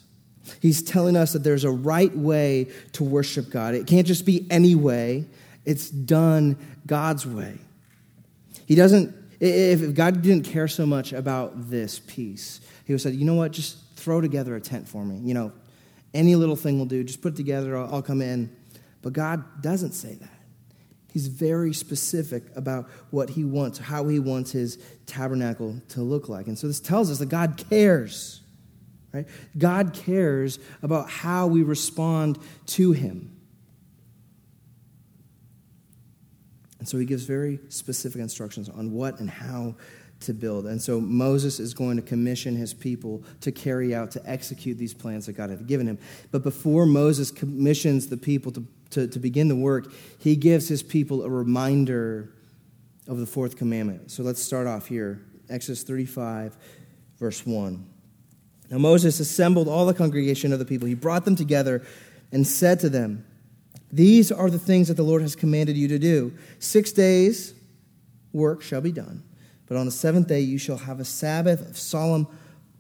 He's 0.61 0.83
telling 0.83 1.17
us 1.17 1.33
that 1.33 1.45
there's 1.45 1.65
a 1.65 1.71
right 1.71 2.15
way 2.17 2.69
to 2.93 3.05
worship 3.05 3.51
God. 3.51 3.75
It 3.75 3.87
can't 3.87 4.07
just 4.07 4.27
be 4.27 4.47
any 4.51 4.75
way, 4.75 5.27
it's 5.65 5.91
done 5.91 6.57
God's 6.87 7.27
way. 7.27 7.59
He 8.67 8.75
doesn't, 8.75 9.15
if 9.41 9.95
God 9.95 10.23
didn't 10.23 10.45
care 10.45 10.69
so 10.69 10.87
much 10.87 11.13
about 11.13 11.71
this 11.71 11.99
piece, 12.01 12.61
He 12.85 12.93
would 12.93 13.01
have 13.01 13.03
said, 13.03 13.15
you 13.15 13.25
know 13.25 13.35
what, 13.35 13.53
just 13.53 13.79
throw 13.97 14.21
together 14.21 14.57
a 14.57 14.61
tent 14.61 14.89
for 14.89 15.05
me. 15.05 15.19
You 15.19 15.35
know, 15.35 15.53
any 16.15 16.35
little 16.35 16.57
thing 16.57 16.79
will 16.79 16.87
do. 16.87 17.05
Just 17.05 17.23
put 17.23 17.35
it 17.35 17.37
together, 17.37 17.77
I'll, 17.77 17.95
I'll 17.97 18.03
come 18.03 18.21
in. 18.21 18.55
But 19.01 19.13
God 19.13 19.63
doesn't 19.63 19.93
say 19.93 20.15
that. 20.15 20.29
He's 21.13 21.27
very 21.27 21.75
specific 21.75 22.45
about 22.57 22.89
what 23.11 23.31
he 23.31 23.45
wants, 23.45 23.79
how 23.79 24.09
he 24.09 24.19
wants 24.19 24.53
his 24.53 24.79
tabernacle 25.05 25.81
to 25.91 26.01
look 26.01 26.29
like. 26.29 26.47
And 26.47 26.59
so 26.59 26.67
this 26.67 26.81
tells 26.81 27.11
us 27.11 27.19
that 27.19 27.29
God 27.29 27.63
cares. 27.69 28.42
Right? 29.13 29.27
God 29.59 29.93
cares 29.93 30.59
about 30.83 31.11
how 31.11 31.47
we 31.47 31.63
respond 31.63 32.39
to 32.67 32.93
him. 32.93 33.37
And 36.79 36.89
so 36.89 36.99
he 36.99 37.05
gives 37.05 37.25
very 37.25 37.61
specific 37.69 38.21
instructions 38.21 38.69
on 38.69 38.93
what 38.93 39.21
and 39.21 39.31
how 39.31 39.77
to 40.21 40.33
build. 40.35 40.67
And 40.67 40.81
so 40.81 41.01
Moses 41.01 41.61
is 41.61 41.75
going 41.75 41.97
to 41.97 42.03
commission 42.03 42.57
his 42.57 42.75
people 42.75 43.23
to 43.43 43.53
carry 43.53 43.95
out, 43.95 44.11
to 44.13 44.23
execute 44.29 44.79
these 44.79 44.95
plans 44.95 45.27
that 45.27 45.35
God 45.35 45.51
had 45.51 45.67
given 45.67 45.87
him. 45.87 45.99
But 46.31 46.43
before 46.43 46.87
Moses 46.87 47.31
commissions 47.31 48.09
the 48.09 48.17
people 48.17 48.51
to, 48.53 48.67
to, 48.91 49.07
to 49.07 49.19
begin 49.19 49.49
the 49.49 49.57
work, 49.57 49.93
he 50.19 50.37
gives 50.37 50.69
his 50.69 50.83
people 50.83 51.23
a 51.23 51.29
reminder 51.29 52.33
of 53.07 53.19
the 53.19 53.27
fourth 53.27 53.57
commandment. 53.57 54.11
So 54.11 54.23
let's 54.23 54.43
start 54.43 54.67
off 54.67 54.87
here 54.87 55.23
Exodus 55.49 55.83
35, 55.83 56.57
verse 57.19 57.47
1. 57.47 57.92
Now 58.73 58.79
Moses 58.79 59.21
assembled 59.21 59.69
all 59.69 59.87
the 59.87 59.95
congregation 59.95 60.53
of 60.53 60.59
the 60.59 60.65
people, 60.65 60.89
he 60.89 60.95
brought 60.95 61.25
them 61.25 61.37
together 61.37 61.85
and 62.33 62.45
said 62.45 62.81
to 62.81 62.89
them, 62.89 63.25
These 63.93 64.33
are 64.33 64.51
the 64.51 64.59
things 64.59 64.89
that 64.89 64.95
the 64.95 65.05
Lord 65.05 65.23
has 65.23 65.37
commanded 65.37 65.77
you 65.77 65.87
to 65.87 65.99
do. 66.01 66.33
Six 66.59 66.91
days' 66.91 67.55
work 68.33 68.63
shall 68.63 68.81
be 68.81 68.91
done 68.91 69.23
but 69.73 69.79
on 69.79 69.87
the 69.87 69.93
seventh 69.93 70.27
day 70.27 70.41
you 70.41 70.59
shall 70.59 70.77
have 70.77 71.01
a 71.01 71.05
Sabbath 71.05 71.67
of 71.67 71.79
solemn 71.79 72.27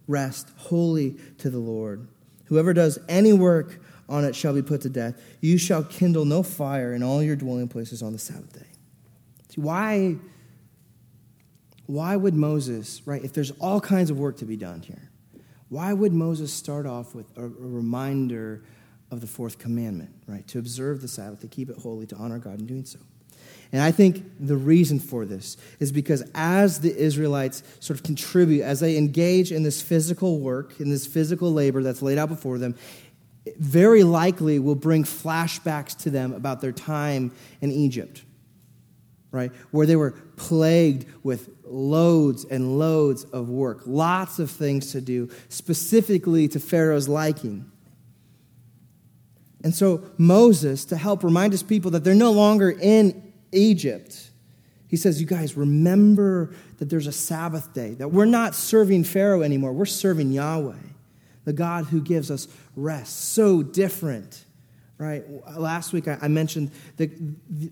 rest, 0.06 0.50
holy 0.58 1.16
to 1.38 1.48
the 1.48 1.58
Lord. 1.58 2.06
Whoever 2.44 2.74
does 2.74 2.98
any 3.08 3.32
work 3.32 3.80
on 4.10 4.26
it 4.26 4.36
shall 4.36 4.52
be 4.52 4.60
put 4.60 4.82
to 4.82 4.90
death. 4.90 5.18
You 5.40 5.56
shall 5.56 5.84
kindle 5.84 6.26
no 6.26 6.42
fire 6.42 6.92
in 6.92 7.02
all 7.02 7.22
your 7.22 7.34
dwelling 7.34 7.68
places 7.68 8.02
on 8.02 8.12
the 8.12 8.18
Sabbath 8.18 8.52
day. 8.52 8.66
See, 9.48 9.62
why, 9.62 10.16
why 11.86 12.14
would 12.14 12.34
Moses, 12.34 13.00
right, 13.06 13.24
if 13.24 13.32
there's 13.32 13.52
all 13.52 13.80
kinds 13.80 14.10
of 14.10 14.18
work 14.18 14.36
to 14.36 14.44
be 14.44 14.58
done 14.58 14.82
here, 14.82 15.08
why 15.72 15.90
would 15.94 16.12
Moses 16.12 16.52
start 16.52 16.84
off 16.84 17.14
with 17.14 17.34
a, 17.34 17.44
a 17.44 17.48
reminder 17.48 18.62
of 19.10 19.22
the 19.22 19.26
fourth 19.26 19.58
commandment, 19.58 20.10
right? 20.26 20.46
To 20.48 20.58
observe 20.58 21.00
the 21.00 21.08
Sabbath, 21.08 21.40
to 21.40 21.48
keep 21.48 21.70
it 21.70 21.78
holy, 21.78 22.04
to 22.08 22.16
honor 22.16 22.38
God 22.38 22.60
in 22.60 22.66
doing 22.66 22.84
so. 22.84 22.98
And 23.72 23.80
I 23.80 23.90
think 23.90 24.22
the 24.38 24.56
reason 24.56 25.00
for 25.00 25.24
this 25.24 25.56
is 25.80 25.90
because 25.90 26.22
as 26.34 26.80
the 26.80 26.94
Israelites 26.94 27.62
sort 27.80 27.98
of 27.98 28.04
contribute, 28.04 28.62
as 28.62 28.80
they 28.80 28.98
engage 28.98 29.50
in 29.50 29.62
this 29.62 29.80
physical 29.80 30.40
work, 30.40 30.78
in 30.78 30.90
this 30.90 31.06
physical 31.06 31.50
labor 31.54 31.82
that's 31.82 32.02
laid 32.02 32.18
out 32.18 32.28
before 32.28 32.58
them, 32.58 32.74
very 33.56 34.02
likely 34.02 34.58
will 34.58 34.74
bring 34.74 35.04
flashbacks 35.04 35.96
to 36.02 36.10
them 36.10 36.34
about 36.34 36.60
their 36.60 36.72
time 36.72 37.32
in 37.62 37.72
Egypt, 37.72 38.24
right? 39.32 39.50
Where 39.70 39.86
they 39.86 39.96
were 39.96 40.12
plagued 40.36 41.06
with 41.24 41.48
loads 41.64 42.44
and 42.44 42.78
loads 42.78 43.24
of 43.24 43.48
work, 43.48 43.82
lots 43.86 44.38
of 44.38 44.50
things 44.50 44.92
to 44.92 45.00
do, 45.00 45.30
specifically 45.48 46.46
to 46.48 46.60
Pharaoh's 46.60 47.08
liking. 47.08 47.70
And 49.64 49.74
so 49.74 50.04
Moses, 50.18 50.84
to 50.86 50.96
help 50.96 51.24
remind 51.24 51.52
his 51.52 51.62
people 51.62 51.92
that 51.92 52.04
they're 52.04 52.14
no 52.14 52.32
longer 52.32 52.70
in 52.70 53.32
Egypt, 53.52 54.30
he 54.86 54.96
says, 54.96 55.20
You 55.20 55.26
guys, 55.26 55.56
remember 55.56 56.54
that 56.78 56.90
there's 56.90 57.06
a 57.06 57.12
Sabbath 57.12 57.72
day, 57.72 57.94
that 57.94 58.08
we're 58.08 58.26
not 58.26 58.54
serving 58.54 59.04
Pharaoh 59.04 59.42
anymore. 59.42 59.72
We're 59.72 59.86
serving 59.86 60.32
Yahweh, 60.32 60.74
the 61.44 61.52
God 61.54 61.86
who 61.86 62.02
gives 62.02 62.30
us 62.30 62.48
rest. 62.76 63.32
So 63.32 63.62
different, 63.62 64.44
right? 65.02 65.24
Last 65.58 65.92
week 65.92 66.06
I 66.06 66.28
mentioned 66.28 66.70
the, 66.96 67.10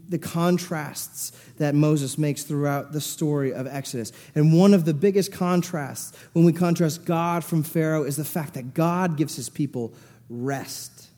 the 0.09 0.19
contrasts 0.19 1.31
that 1.59 1.75
Moses 1.75 2.19
makes 2.19 2.43
throughout 2.43 2.93
the 2.93 3.01
story 3.01 3.55
of 3.55 3.66
Exodus. 3.66 4.12
And 4.35 4.53
one 4.53 4.75
of 4.75 4.85
the 4.85 4.95
biggest 4.95 5.33
contrasts 5.33 6.19
when 6.33 6.45
we 6.45 6.53
contrast 6.53 7.05
God 7.05 7.45
from 7.45 7.62
Pharaoh 7.62 8.03
is 8.03 8.16
the 8.16 8.25
fact 8.25 8.55
that 8.55 8.75
God 8.75 9.16
gives 9.16 9.37
his 9.37 9.49
people 9.49 9.95
rest. 10.29 11.09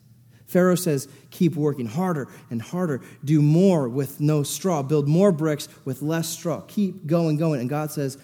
Pharaoh 0.45 0.75
says, 0.75 1.07
keep 1.31 1.55
working 1.55 1.87
harder 1.87 2.27
and 2.51 2.61
harder, 2.61 3.01
do 3.25 3.41
more 3.41 3.89
with 3.89 4.21
no 4.21 4.43
straw, 4.43 4.83
build 4.83 5.07
more 5.07 5.31
bricks 5.31 5.67
with 5.83 6.03
less 6.03 6.29
straw, 6.29 6.61
keep 6.61 7.07
going, 7.07 7.37
going. 7.37 7.59
And 7.59 7.69
God 7.69 7.89
says, 7.89 8.19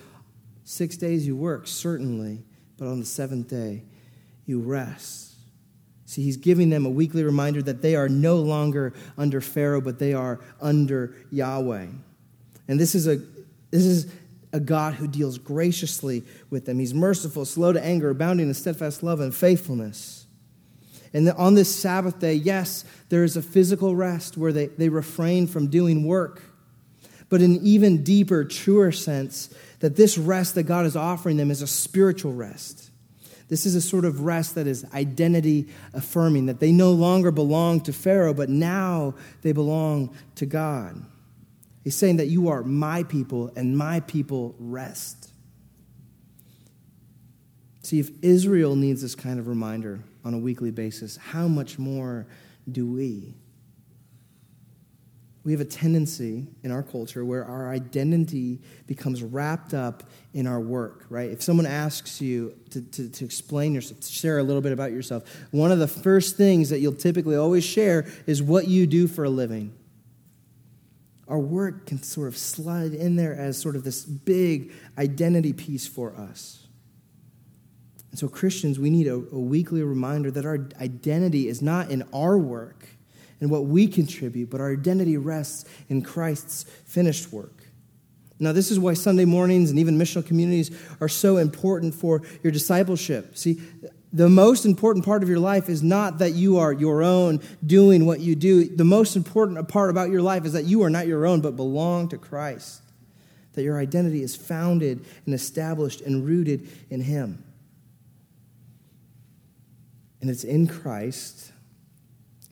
six 0.63 0.95
days 0.95 1.25
you 1.25 1.36
work, 1.36 1.65
certainly, 1.65 2.43
but 2.78 2.88
on 2.88 2.99
the 2.99 3.06
seventh 3.06 3.47
day 3.47 3.84
you 4.45 4.60
rest. 4.60 5.28
See, 6.09 6.23
he's 6.23 6.37
giving 6.37 6.71
them 6.71 6.87
a 6.87 6.89
weekly 6.89 7.23
reminder 7.23 7.61
that 7.61 7.83
they 7.83 7.95
are 7.95 8.09
no 8.09 8.37
longer 8.37 8.93
under 9.15 9.41
Pharaoh, 9.41 9.79
but 9.79 9.99
they 9.99 10.15
are 10.15 10.39
under 10.59 11.13
Yahweh. 11.29 11.85
And 12.67 12.79
this 12.79 12.95
is 12.95 13.05
a, 13.05 13.17
this 13.69 13.85
is 13.85 14.11
a 14.51 14.59
God 14.59 14.95
who 14.95 15.07
deals 15.07 15.37
graciously 15.37 16.23
with 16.49 16.65
them. 16.65 16.79
He's 16.79 16.95
merciful, 16.95 17.45
slow 17.45 17.73
to 17.73 17.85
anger, 17.85 18.09
abounding 18.09 18.47
in 18.47 18.53
steadfast 18.55 19.03
love 19.03 19.19
and 19.19 19.35
faithfulness. 19.35 20.25
And 21.13 21.29
on 21.29 21.53
this 21.53 21.75
Sabbath 21.75 22.17
day, 22.17 22.33
yes, 22.33 22.85
there 23.09 23.23
is 23.23 23.37
a 23.37 23.43
physical 23.43 23.95
rest 23.95 24.35
where 24.35 24.51
they, 24.51 24.65
they 24.65 24.89
refrain 24.89 25.45
from 25.45 25.67
doing 25.67 26.07
work. 26.07 26.41
But 27.29 27.43
in 27.43 27.57
an 27.57 27.59
even 27.61 28.03
deeper, 28.03 28.43
truer 28.45 28.91
sense, 28.91 29.53
that 29.79 29.95
this 29.95 30.17
rest 30.17 30.55
that 30.55 30.63
God 30.63 30.87
is 30.87 30.95
offering 30.95 31.37
them 31.37 31.51
is 31.51 31.61
a 31.61 31.67
spiritual 31.67 32.33
rest. 32.33 32.88
This 33.49 33.65
is 33.65 33.75
a 33.75 33.81
sort 33.81 34.05
of 34.05 34.21
rest 34.21 34.55
that 34.55 34.67
is 34.67 34.85
identity 34.93 35.67
affirming, 35.93 36.45
that 36.45 36.59
they 36.59 36.71
no 36.71 36.91
longer 36.91 37.31
belong 37.31 37.81
to 37.81 37.93
Pharaoh, 37.93 38.33
but 38.33 38.47
now 38.47 39.15
they 39.41 39.51
belong 39.51 40.15
to 40.35 40.45
God. 40.45 41.03
He's 41.83 41.95
saying 41.95 42.17
that 42.17 42.27
you 42.27 42.49
are 42.49 42.63
my 42.63 43.03
people 43.03 43.51
and 43.55 43.77
my 43.77 44.01
people 44.01 44.55
rest. 44.59 45.31
See, 47.81 47.99
if 47.99 48.12
Israel 48.21 48.75
needs 48.75 49.01
this 49.01 49.15
kind 49.15 49.39
of 49.39 49.47
reminder, 49.47 50.03
on 50.23 50.33
a 50.33 50.38
weekly 50.38 50.69
basis, 50.69 51.17
how 51.17 51.47
much 51.47 51.79
more 51.79 52.27
do 52.71 52.85
we? 52.85 53.33
We 55.49 55.53
have 55.53 55.62
a 55.62 55.65
tendency 55.65 56.45
in 56.62 56.69
our 56.69 56.83
culture 56.83 57.25
where 57.25 57.43
our 57.43 57.71
identity 57.71 58.59
becomes 58.85 59.23
wrapped 59.23 59.73
up 59.73 60.03
in 60.31 60.45
our 60.45 60.59
work, 60.59 61.07
right? 61.09 61.31
If 61.31 61.41
someone 61.41 61.65
asks 61.65 62.21
you 62.21 62.55
to, 62.69 62.83
to, 62.83 63.09
to, 63.09 63.25
explain 63.25 63.73
yourself, 63.73 64.01
to 64.01 64.12
share 64.12 64.38
a 64.38 64.43
little 64.43 64.62
bit 64.62 64.73
about 64.73 64.91
yourself, 64.91 65.23
one 65.49 65.71
of 65.71 65.79
the 65.79 65.88
first 65.88 66.38
things 66.38 66.69
that 66.69 66.81
you'll 66.81 66.93
typically 66.93 67.35
always 67.35 67.63
share 67.63 68.05
is 68.27 68.43
what 68.43 68.67
you 68.67 68.85
do 68.85 69.07
for 69.07 69.23
a 69.23 69.29
living. 69.31 69.73
Our 71.27 71.39
work 71.39 71.88
can 71.88 72.03
sort 72.03 72.27
of 72.27 72.38
slide 72.38 72.93
in 72.93 73.15
there 73.15 73.33
as 73.33 73.57
sort 73.57 73.75
of 73.75 73.83
this 73.83 74.05
big 74.05 74.71
identity 74.99 75.53
piece 75.53 75.88
for 75.88 76.15
us. 76.15 76.67
And 78.12 78.19
so, 78.19 78.27
Christians, 78.27 78.77
we 78.77 78.91
need 78.91 79.07
a, 79.07 79.15
a, 79.15 79.39
weekly 79.39 79.81
reminder 79.81 80.29
that 80.29 80.45
our 80.45 80.67
identity 80.79 81.47
is 81.47 81.59
not 81.59 81.89
in 81.89 82.03
our 82.13 82.38
work 82.38 82.85
and 83.41 83.49
what 83.49 83.65
we 83.65 83.88
contribute, 83.88 84.49
but 84.49 84.62
our 84.62 84.71
identity 84.71 85.17
rests 85.17 85.65
in 85.88 86.02
Christ's 86.02 86.63
finished 86.86 87.32
work. 87.32 87.63
Now, 88.39 88.54
this 88.54 88.71
is 88.71 88.80
why 88.80 88.93
Sunday 88.93 89.25
mornings 89.25 89.69
and 89.69 89.80
even 89.80 89.97
missional 89.97 90.25
communities 90.25 90.71
are 91.02 91.10
so 91.10 91.38
important 91.38 91.93
for 91.93 92.21
your 92.41 92.52
discipleship. 92.52 93.38
See, 93.38 93.62
the 94.12 94.30
most 94.30 94.65
important 94.65 95.06
part 95.06 95.23
of 95.23 95.30
your 95.30 95.39
life 95.39 95.69
is 95.69 95.84
not 95.84 96.19
that 96.19 96.32
you 96.32 96.58
are 96.58 96.71
your 96.71 97.04
own 97.04 97.41
doing 97.65 98.06
what 98.06 98.21
you 98.21 98.36
do. 98.36 98.63
The 98.65 98.86
most 98.86 99.15
important 99.15 99.67
part 99.67 99.89
about 99.89 100.10
your 100.10 100.21
life 100.21 100.45
is 100.45 100.54
that 100.54 100.65
you 100.65 100.84
are 100.84 100.89
not 100.89 101.06
your 101.06 101.25
own, 101.25 101.41
but 101.41 101.56
belong 101.56 102.10
to 102.10 102.17
Christ. 102.17 102.82
That 103.54 103.63
your 103.63 103.78
identity 103.78 104.23
is 104.23 104.36
founded 104.36 105.06
and 105.25 105.36
established 105.36 106.02
and 106.02 106.25
rooted 106.25 106.69
in 106.89 107.02
Him. 107.02 107.43
And 110.21 110.30
it's 110.30 110.43
in 110.43 110.67
Christ 110.67 111.52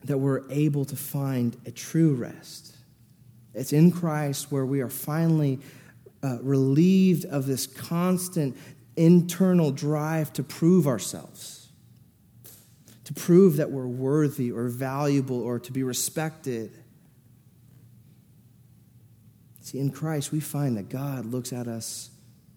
that 0.08 0.18
we're 0.18 0.50
able 0.50 0.86
to 0.86 0.96
find 0.96 1.56
a 1.66 1.72
true 1.72 2.16
rest. 2.16 2.76
It's 3.54 3.74
in 3.74 3.92
Christ 3.92 4.52
where 4.52 4.66
we 4.66 4.82
are 4.82 4.90
finally 4.90 5.60
uh, 6.24 6.38
relieved 6.42 7.26
of 7.26 7.46
this 7.46 7.68
constant 7.68 8.58
internal 8.96 9.72
drive 9.72 10.32
to 10.34 10.44
prove 10.44 10.88
ourselves, 10.88 11.68
to 13.04 13.14
prove 13.14 13.58
that 13.58 13.70
we're 13.70 13.88
worthy 13.88 14.52
or 14.52 14.70
valuable 14.70 15.42
or 15.42 15.60
to 15.60 15.72
be 15.72 15.84
respected. 15.84 16.72
See, 19.62 19.80
in 19.80 19.92
Christ, 19.92 20.32
we 20.32 20.40
find 20.40 20.78
that 20.78 20.88
God 20.88 21.26
looks 21.26 21.52
at 21.52 21.68
us 21.68 22.12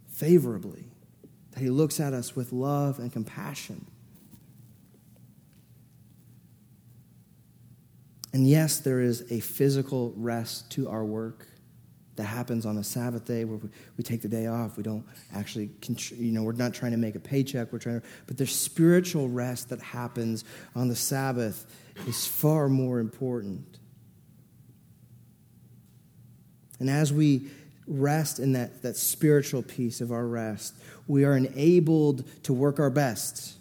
favorably, 0.09 0.85
that 1.51 1.61
He 1.61 1.69
looks 1.69 1.99
at 1.99 2.13
us 2.13 2.37
with 2.37 2.53
love 2.53 3.01
and 3.01 3.13
compassion. 3.13 3.87
And 8.33 8.47
yes, 8.47 8.79
there 8.79 9.01
is 9.01 9.31
a 9.31 9.41
physical 9.41 10.13
rest 10.17 10.71
to 10.73 10.89
our 10.89 11.05
work 11.05 11.47
that 12.17 12.25
happens 12.25 12.67
on 12.67 12.77
a 12.77 12.85
Sabbath 12.85 13.25
day 13.25 13.45
where 13.45 13.59
we, 13.97 14.05
take 14.05 14.21
the 14.21 14.29
day 14.29 14.47
off. 14.47 14.77
We 14.77 14.83
don't 14.83 15.07
actually, 15.35 15.71
you 16.17 16.33
know, 16.33 16.43
we're 16.43 16.53
not 16.53 16.75
trying 16.75 16.93
to 16.93 16.99
make 16.99 17.15
a 17.15 17.21
paycheck. 17.21 17.73
We're 17.73 17.79
trying 17.79 18.01
to, 18.01 18.07
but 18.27 18.37
there's 18.37 18.55
spiritual 18.55 19.29
rest 19.29 19.71
that 19.71 19.81
happens 19.81 20.45
on 20.75 20.89
the 20.89 20.97
Sabbath 20.97 21.67
is 22.07 22.27
far 22.27 22.69
more 22.69 22.99
important. 22.99 23.79
And 26.79 26.91
as 26.91 27.13
we 27.13 27.51
rest 27.87 28.39
in 28.39 28.53
that, 28.53 28.83
that 28.83 28.97
spiritual 28.97 29.63
piece 29.63 30.01
of 30.01 30.13
our 30.13 30.27
rest, 30.27 30.75
we 31.07 31.25
are 31.25 31.37
enabled 31.37 32.25
to 32.45 32.53
work 32.53 32.79
our 32.79 32.91
best 32.91 33.55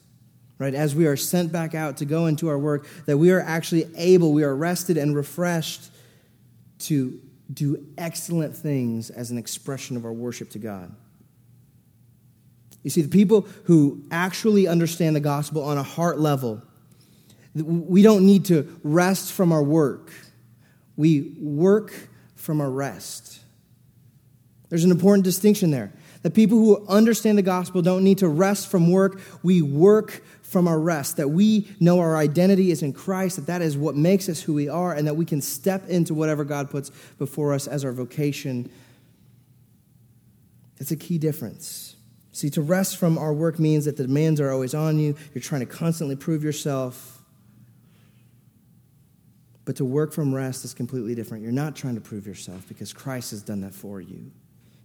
right? 0.60 0.76
As 0.76 0.94
we 0.94 1.08
are 1.08 1.16
sent 1.16 1.52
back 1.52 1.74
out 1.74 1.98
to 1.98 2.06
go 2.06 2.28
into 2.28 2.50
our 2.50 2.60
work, 2.60 2.86
that 3.06 3.18
we 3.18 3.32
are 3.32 3.42
actually 3.42 3.88
able, 3.98 4.34
we 4.34 4.44
are 4.44 4.56
rested 4.56 4.98
and 4.98 5.16
refreshed 5.16 5.90
to 6.80 7.20
do 7.52 7.84
excellent 7.98 8.56
things 8.56 9.10
as 9.10 9.32
an 9.32 9.38
expression 9.38 9.98
of 9.98 10.06
our 10.06 10.14
worship 10.14 10.52
to 10.52 10.60
God. 10.60 10.94
You 12.84 12.90
see, 12.90 13.02
the 13.02 13.10
people 13.10 13.48
who 13.64 14.04
actually 14.12 14.68
understand 14.68 15.16
the 15.16 15.22
gospel 15.22 15.64
on 15.64 15.78
a 15.78 15.84
heart 15.84 16.20
level, 16.20 16.62
we 17.56 18.04
don't 18.04 18.26
need 18.26 18.46
to 18.46 18.80
rest 18.84 19.34
from 19.34 19.52
our 19.52 19.64
work. 19.64 20.12
We 20.96 21.36
work 21.40 21.94
from 22.36 22.62
our 22.62 22.70
rest. 22.70 23.40
There's 24.70 24.84
an 24.84 24.92
important 24.92 25.24
distinction 25.24 25.72
there. 25.72 25.92
The 26.22 26.30
people 26.30 26.58
who 26.58 26.86
understand 26.88 27.38
the 27.38 27.44
gospel 27.44 27.82
don't 27.82 28.04
need 28.04 28.20
to 28.20 28.28
rest 28.28 28.68
from 28.68 28.92
work. 28.92 29.22
We 29.42 29.62
work 29.62 30.22
from 30.50 30.68
our 30.68 30.80
rest, 30.80 31.18
that 31.18 31.30
we 31.30 31.68
know 31.80 32.00
our 32.00 32.18
identity 32.18 32.72
is 32.72 32.82
in 32.82 32.92
Christ, 32.94 33.36
that 33.36 33.46
that 33.48 33.62
is 33.62 33.78
what 33.78 33.96
makes 33.96 34.28
us 34.28 34.42
who 34.42 34.54
we 34.54 34.68
are, 34.68 34.94
and 34.94 35.08
that 35.08 35.16
we 35.16 35.26
can 35.26 35.42
step 35.42 35.88
into 35.88 36.14
whatever 36.14 36.44
God 36.44 36.70
puts 36.70 36.90
before 37.18 37.54
us 37.54 37.68
as 37.68 37.86
our 37.86 37.92
vocation. 37.92 38.70
It's 40.78 40.92
a 40.92 40.96
key 40.96 41.18
difference. 41.18 41.96
See, 42.32 42.50
to 42.52 42.62
rest 42.62 42.98
from 42.98 43.18
our 43.18 43.34
work 43.34 43.60
means 43.60 43.86
that 43.86 43.98
the 43.98 44.08
demands 44.08 44.40
are 44.40 44.52
always 44.52 44.74
on 44.74 44.98
you, 44.98 45.16
you're 45.34 45.42
trying 45.42 45.62
to 45.62 45.68
constantly 45.68 46.16
prove 46.16 46.44
yourself. 46.44 47.22
But 49.66 49.76
to 49.76 49.86
work 49.86 50.14
from 50.14 50.34
rest 50.34 50.66
is 50.66 50.74
completely 50.74 51.14
different. 51.14 51.44
You're 51.44 51.52
not 51.52 51.76
trying 51.76 51.96
to 51.96 52.02
prove 52.02 52.26
yourself 52.26 52.68
because 52.68 52.92
Christ 52.92 53.32
has 53.32 53.44
done 53.44 53.62
that 53.62 53.76
for 53.76 54.02
you. 54.02 54.32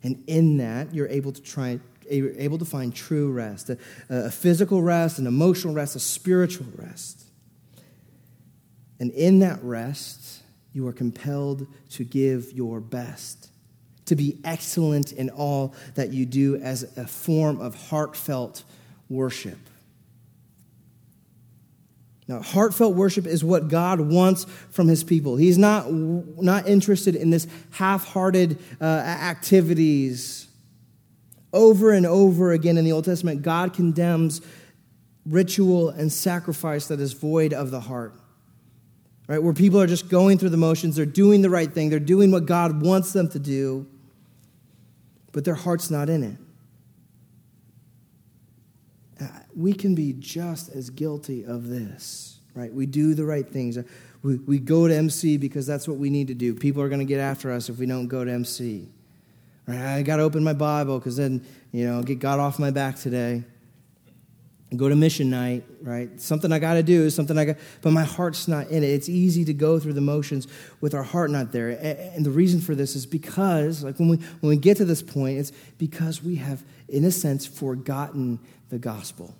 And 0.02 0.22
in 0.26 0.58
that, 0.58 0.94
you're 0.94 1.08
able 1.08 1.32
to 1.32 1.40
try 1.40 1.80
able 2.08 2.58
to 2.58 2.64
find 2.64 2.94
true 2.94 3.30
rest 3.30 3.70
a, 3.70 3.78
a 4.08 4.30
physical 4.30 4.82
rest, 4.82 5.18
an 5.18 5.26
emotional 5.26 5.74
rest, 5.74 5.96
a 5.96 6.00
spiritual 6.00 6.66
rest. 6.76 7.24
And 9.00 9.10
in 9.12 9.40
that 9.40 9.62
rest, 9.62 10.42
you 10.72 10.86
are 10.86 10.92
compelled 10.92 11.66
to 11.90 12.04
give 12.04 12.52
your 12.52 12.80
best, 12.80 13.50
to 14.06 14.16
be 14.16 14.38
excellent 14.44 15.12
in 15.12 15.30
all 15.30 15.74
that 15.94 16.12
you 16.12 16.26
do 16.26 16.56
as 16.56 16.96
a 16.96 17.06
form 17.06 17.60
of 17.60 17.74
heartfelt 17.88 18.64
worship. 19.08 19.58
Now, 22.26 22.40
heartfelt 22.40 22.94
worship 22.94 23.26
is 23.26 23.44
what 23.44 23.68
God 23.68 24.00
wants 24.00 24.46
from 24.70 24.88
his 24.88 25.04
people. 25.04 25.36
He's 25.36 25.58
not, 25.58 25.92
not 25.92 26.66
interested 26.66 27.14
in 27.14 27.30
this 27.30 27.46
half 27.72 28.06
hearted 28.06 28.58
uh, 28.80 28.84
activities 28.84 30.43
over 31.54 31.92
and 31.92 32.04
over 32.04 32.52
again 32.52 32.76
in 32.76 32.84
the 32.84 32.92
Old 32.92 33.06
Testament, 33.06 33.40
God 33.42 33.72
condemns 33.72 34.42
ritual 35.24 35.88
and 35.88 36.12
sacrifice 36.12 36.88
that 36.88 37.00
is 37.00 37.14
void 37.14 37.54
of 37.54 37.70
the 37.70 37.80
heart. 37.80 38.20
Right? 39.26 39.42
Where 39.42 39.54
people 39.54 39.80
are 39.80 39.86
just 39.86 40.10
going 40.10 40.36
through 40.36 40.50
the 40.50 40.58
motions, 40.58 40.96
they're 40.96 41.06
doing 41.06 41.40
the 41.40 41.48
right 41.48 41.72
thing, 41.72 41.88
they're 41.88 41.98
doing 41.98 42.30
what 42.30 42.44
God 42.44 42.82
wants 42.82 43.14
them 43.14 43.28
to 43.30 43.38
do, 43.38 43.86
but 45.32 45.46
their 45.46 45.54
heart's 45.54 45.90
not 45.90 46.10
in 46.10 46.22
it. 46.22 46.36
Uh, 49.22 49.28
we 49.56 49.72
can 49.72 49.94
be 49.94 50.12
just 50.12 50.68
as 50.74 50.90
guilty 50.90 51.44
of 51.44 51.68
this, 51.68 52.40
right? 52.54 52.72
We 52.72 52.84
do 52.84 53.14
the 53.14 53.24
right 53.24 53.48
things. 53.48 53.78
We, 54.22 54.36
we 54.36 54.58
go 54.58 54.86
to 54.88 54.94
MC 54.94 55.38
because 55.38 55.66
that's 55.66 55.88
what 55.88 55.96
we 55.96 56.10
need 56.10 56.28
to 56.28 56.34
do. 56.34 56.54
People 56.54 56.82
are 56.82 56.88
going 56.90 56.98
to 56.98 57.06
get 57.06 57.20
after 57.20 57.50
us 57.50 57.70
if 57.70 57.78
we 57.78 57.86
don't 57.86 58.08
go 58.08 58.24
to 58.24 58.30
MC. 58.30 58.88
Right? 59.66 59.80
I 59.80 60.02
got 60.02 60.16
to 60.16 60.22
open 60.22 60.44
my 60.44 60.52
Bible 60.52 60.98
because 60.98 61.16
then, 61.16 61.44
you 61.72 61.86
know, 61.86 62.02
get 62.02 62.18
God 62.18 62.40
off 62.40 62.58
my 62.58 62.70
back 62.70 62.96
today. 62.96 63.44
And 64.70 64.78
go 64.78 64.88
to 64.88 64.96
mission 64.96 65.30
night, 65.30 65.64
right? 65.82 66.20
Something 66.20 66.50
I 66.50 66.58
got 66.58 66.74
to 66.74 66.82
do, 66.82 67.08
something 67.08 67.38
I 67.38 67.44
got, 67.44 67.56
but 67.80 67.92
my 67.92 68.02
heart's 68.02 68.48
not 68.48 68.70
in 68.70 68.82
it. 68.82 68.88
It's 68.88 69.08
easy 69.08 69.44
to 69.44 69.54
go 69.54 69.78
through 69.78 69.92
the 69.92 70.00
motions 70.00 70.48
with 70.80 70.94
our 70.94 71.04
heart 71.04 71.30
not 71.30 71.52
there. 71.52 71.68
And 71.68 72.24
the 72.24 72.30
reason 72.30 72.60
for 72.60 72.74
this 72.74 72.96
is 72.96 73.06
because, 73.06 73.84
like 73.84 74.00
when 74.00 74.08
we, 74.08 74.16
when 74.16 74.48
we 74.48 74.56
get 74.56 74.78
to 74.78 74.84
this 74.84 75.02
point, 75.02 75.38
it's 75.38 75.52
because 75.78 76.24
we 76.24 76.36
have, 76.36 76.64
in 76.88 77.04
a 77.04 77.12
sense, 77.12 77.46
forgotten 77.46 78.40
the 78.70 78.78
gospel. 78.78 79.36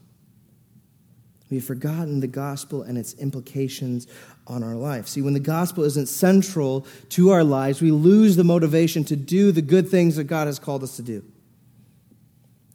We've 1.55 1.65
forgotten 1.65 2.19
the 2.19 2.27
gospel 2.27 2.83
and 2.83 2.99
its 2.99 3.15
implications 3.15 4.09
on 4.49 4.65
our 4.65 4.75
life. 4.75 5.07
See, 5.07 5.23
when 5.23 5.35
the 5.35 5.39
gospel 5.39 5.85
isn't 5.85 6.09
central 6.09 6.85
to 7.11 7.31
our 7.31 7.45
lives, 7.45 7.81
we 7.81 7.93
lose 7.93 8.35
the 8.35 8.43
motivation 8.43 9.05
to 9.05 9.15
do 9.15 9.53
the 9.53 9.63
good 9.63 9.89
things 9.89 10.17
that 10.17 10.25
God 10.25 10.49
has 10.49 10.59
called 10.59 10.83
us 10.83 10.97
to 10.97 11.03
do. 11.03 11.23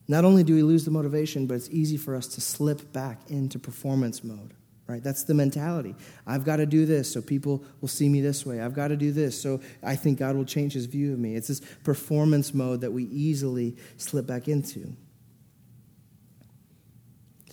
Not 0.08 0.24
only 0.24 0.46
do 0.46 0.56
we 0.56 0.64
lose 0.64 0.86
the 0.86 0.92
motivation, 0.92 1.46
but 1.46 1.56
it's 1.56 1.70
easy 1.72 1.98
for 1.98 2.16
us 2.16 2.28
to 2.28 2.40
slip 2.40 2.94
back 2.94 3.20
into 3.28 3.60
performance 3.60 4.24
mode, 4.24 4.54
right? 4.88 5.04
That's 5.04 5.26
the 5.26 5.34
mentality. 5.34 5.94
I've 6.26 6.46
got 6.46 6.56
to 6.56 6.66
do 6.66 6.86
this 6.86 7.12
so 7.12 7.22
people 7.22 7.66
will 7.82 7.90
see 7.90 8.08
me 8.08 8.22
this 8.22 8.46
way. 8.46 8.62
I've 8.62 8.74
got 8.74 8.88
to 8.88 8.96
do 8.96 9.12
this 9.12 9.42
so 9.42 9.60
I 9.84 9.98
think 9.98 10.20
God 10.20 10.38
will 10.38 10.46
change 10.46 10.72
his 10.72 10.86
view 10.86 11.12
of 11.12 11.20
me. 11.20 11.36
It's 11.36 11.50
this 11.50 11.60
performance 11.84 12.54
mode 12.54 12.80
that 12.80 12.94
we 12.94 13.04
easily 13.04 13.76
slip 13.98 14.26
back 14.26 14.48
into. 14.48 14.96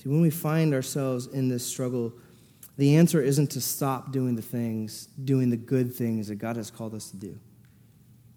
See, 0.06 0.10
when 0.12 0.20
we 0.20 0.30
find 0.30 0.72
ourselves 0.72 1.26
in 1.26 1.48
this 1.48 1.66
struggle, 1.66 2.12
the 2.78 2.94
answer 2.94 3.20
isn't 3.20 3.50
to 3.50 3.60
stop 3.60 4.12
doing 4.12 4.36
the 4.36 4.42
things, 4.42 5.06
doing 5.24 5.50
the 5.50 5.56
good 5.56 5.92
things 5.92 6.28
that 6.28 6.36
God 6.36 6.54
has 6.54 6.70
called 6.70 6.94
us 6.94 7.10
to 7.10 7.16
do. 7.16 7.36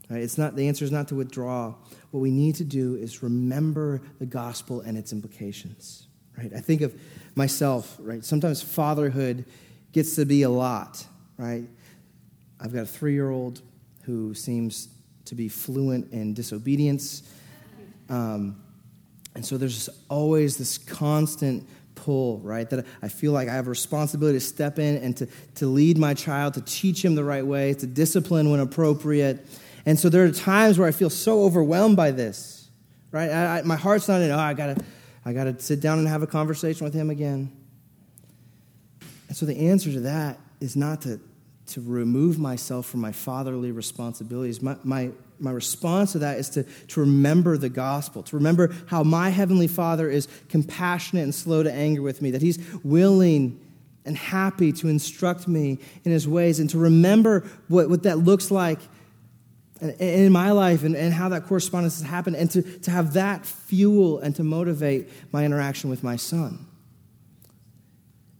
Right? 0.10 0.24
It's 0.24 0.40
not, 0.40 0.56
the 0.56 0.68
answer 0.68 0.84
is 0.84 0.92
not 0.92 1.08
to 1.10 1.16
withdraw. 1.16 1.76
What 2.10 2.22
we 2.22 2.32
need 2.32 2.56
to 2.56 2.64
do 2.64 2.96
is 2.96 3.22
remember 3.22 4.02
the 4.18 4.26
gospel 4.26 4.82
and 4.82 4.98
its 4.98 5.14
implications. 5.14 6.08
Right? 6.36 6.52
I 6.56 6.60
think 6.60 6.82
of 6.82 7.00
myself, 7.36 7.98
right? 8.00 8.26
Sometimes 8.26 8.64
fatherhood 8.64 9.46
gets 9.92 10.16
to 10.16 10.26
be 10.26 10.42
a 10.42 10.50
lot, 10.50 11.06
right? 11.38 11.66
I've 12.60 12.74
got 12.74 12.82
a 12.82 12.88
three 12.88 13.14
year 13.14 13.30
old 13.30 13.62
who 14.06 14.34
seems 14.34 14.88
to 15.26 15.36
be 15.36 15.48
fluent 15.48 16.12
in 16.14 16.34
disobedience. 16.34 17.32
Um, 18.10 18.60
and 19.36 19.46
so 19.46 19.58
there's 19.58 19.90
always 20.10 20.58
this 20.58 20.78
constant 20.78 21.68
pull, 21.96 22.40
right? 22.40 22.70
That 22.70 22.86
I 23.02 23.08
feel 23.08 23.32
like 23.32 23.48
I 23.48 23.54
have 23.54 23.68
a 23.68 23.70
responsibility 23.70 24.38
to 24.38 24.46
step 24.46 24.80
in 24.80 24.98
and 24.98 25.16
to, 25.18 25.28
to 25.56 25.68
lead 25.68 25.98
my 25.98 26.14
child, 26.14 26.56
to 26.56 26.62
teach 26.62 27.04
him 27.04 27.16
the 27.16 27.24
right 27.24 27.46
way, 27.46 27.74
to 27.76 27.88
discipline 27.88 28.50
when 28.50 28.60
appropriate. 28.60 29.46
And 29.86 30.00
so 30.00 30.10
there 30.10 30.24
are 30.24 30.32
times 30.32 30.80
where 30.80 30.88
I 30.88 30.92
feel 30.92 31.10
so 31.10 31.44
overwhelmed 31.44 31.98
by 31.98 32.12
this, 32.12 32.70
right? 33.12 33.30
I, 33.30 33.60
I, 33.60 33.62
my 33.64 33.76
heart's 33.76 34.08
not 34.08 34.22
in, 34.22 34.32
oh, 34.32 34.38
I 34.38 34.54
gotta, 34.54 34.84
I 35.26 35.34
gotta 35.34 35.60
sit 35.60 35.80
down 35.80 36.00
and 36.00 36.08
have 36.08 36.24
a 36.24 36.28
conversation 36.28 36.86
with 36.86 36.94
him 36.94 37.10
again. 37.10 37.52
And 39.28 39.38
so 39.38 39.46
the 39.46 39.70
answer 39.70 39.92
to 39.92 40.00
that 40.02 40.40
is 40.60 40.76
not 40.76 41.02
to, 41.04 41.20
to 41.70 41.82
remove 41.82 42.40
myself 42.40 42.86
from 42.86 43.00
my 43.02 43.12
fatherly 43.12 43.72
responsibilities. 43.72 44.62
My, 44.62 44.76
my, 44.84 45.12
my 45.40 45.52
response 45.52 46.14
to 46.14 46.20
that 46.20 46.38
is 46.38 46.50
to, 46.52 46.64
to 46.64 47.00
remember 47.00 47.58
the 47.58 47.70
gospel, 47.70 48.24
to 48.24 48.36
remember 48.36 48.76
how 48.88 49.04
my 49.04 49.30
heavenly 49.30 49.68
Father 49.68 50.10
is 50.10 50.28
compassionate 50.50 51.24
and 51.24 51.34
slow 51.34 51.64
to 51.64 51.72
anger 51.72 52.02
with 52.02 52.22
me, 52.22 52.32
that 52.32 52.42
he's 52.42 52.60
willing 52.84 53.60
and 54.06 54.18
happy 54.18 54.72
to 54.72 54.88
instruct 54.88 55.48
me 55.48 55.78
in 56.04 56.12
his 56.12 56.28
ways, 56.28 56.60
and 56.60 56.70
to 56.70 56.78
remember 56.78 57.48
what, 57.68 57.90
what 57.90 58.04
that 58.04 58.18
looks 58.18 58.50
like 58.50 58.80
in 60.00 60.32
my 60.32 60.52
life 60.52 60.84
and, 60.84 60.96
and 60.96 61.14
how 61.14 61.30
that 61.30 61.46
correspondence 61.46 62.00
has 62.00 62.10
happened, 62.10 62.36
and 62.36 62.50
to, 62.52 62.62
to 62.80 62.92
have 62.92 63.14
that 63.14 63.46
fuel 63.46 64.20
and 64.20 64.36
to 64.36 64.44
motivate 64.44 65.10
my 65.32 65.46
interaction 65.46 65.90
with 65.90 66.04
my 66.04 66.16
son. 66.16 66.66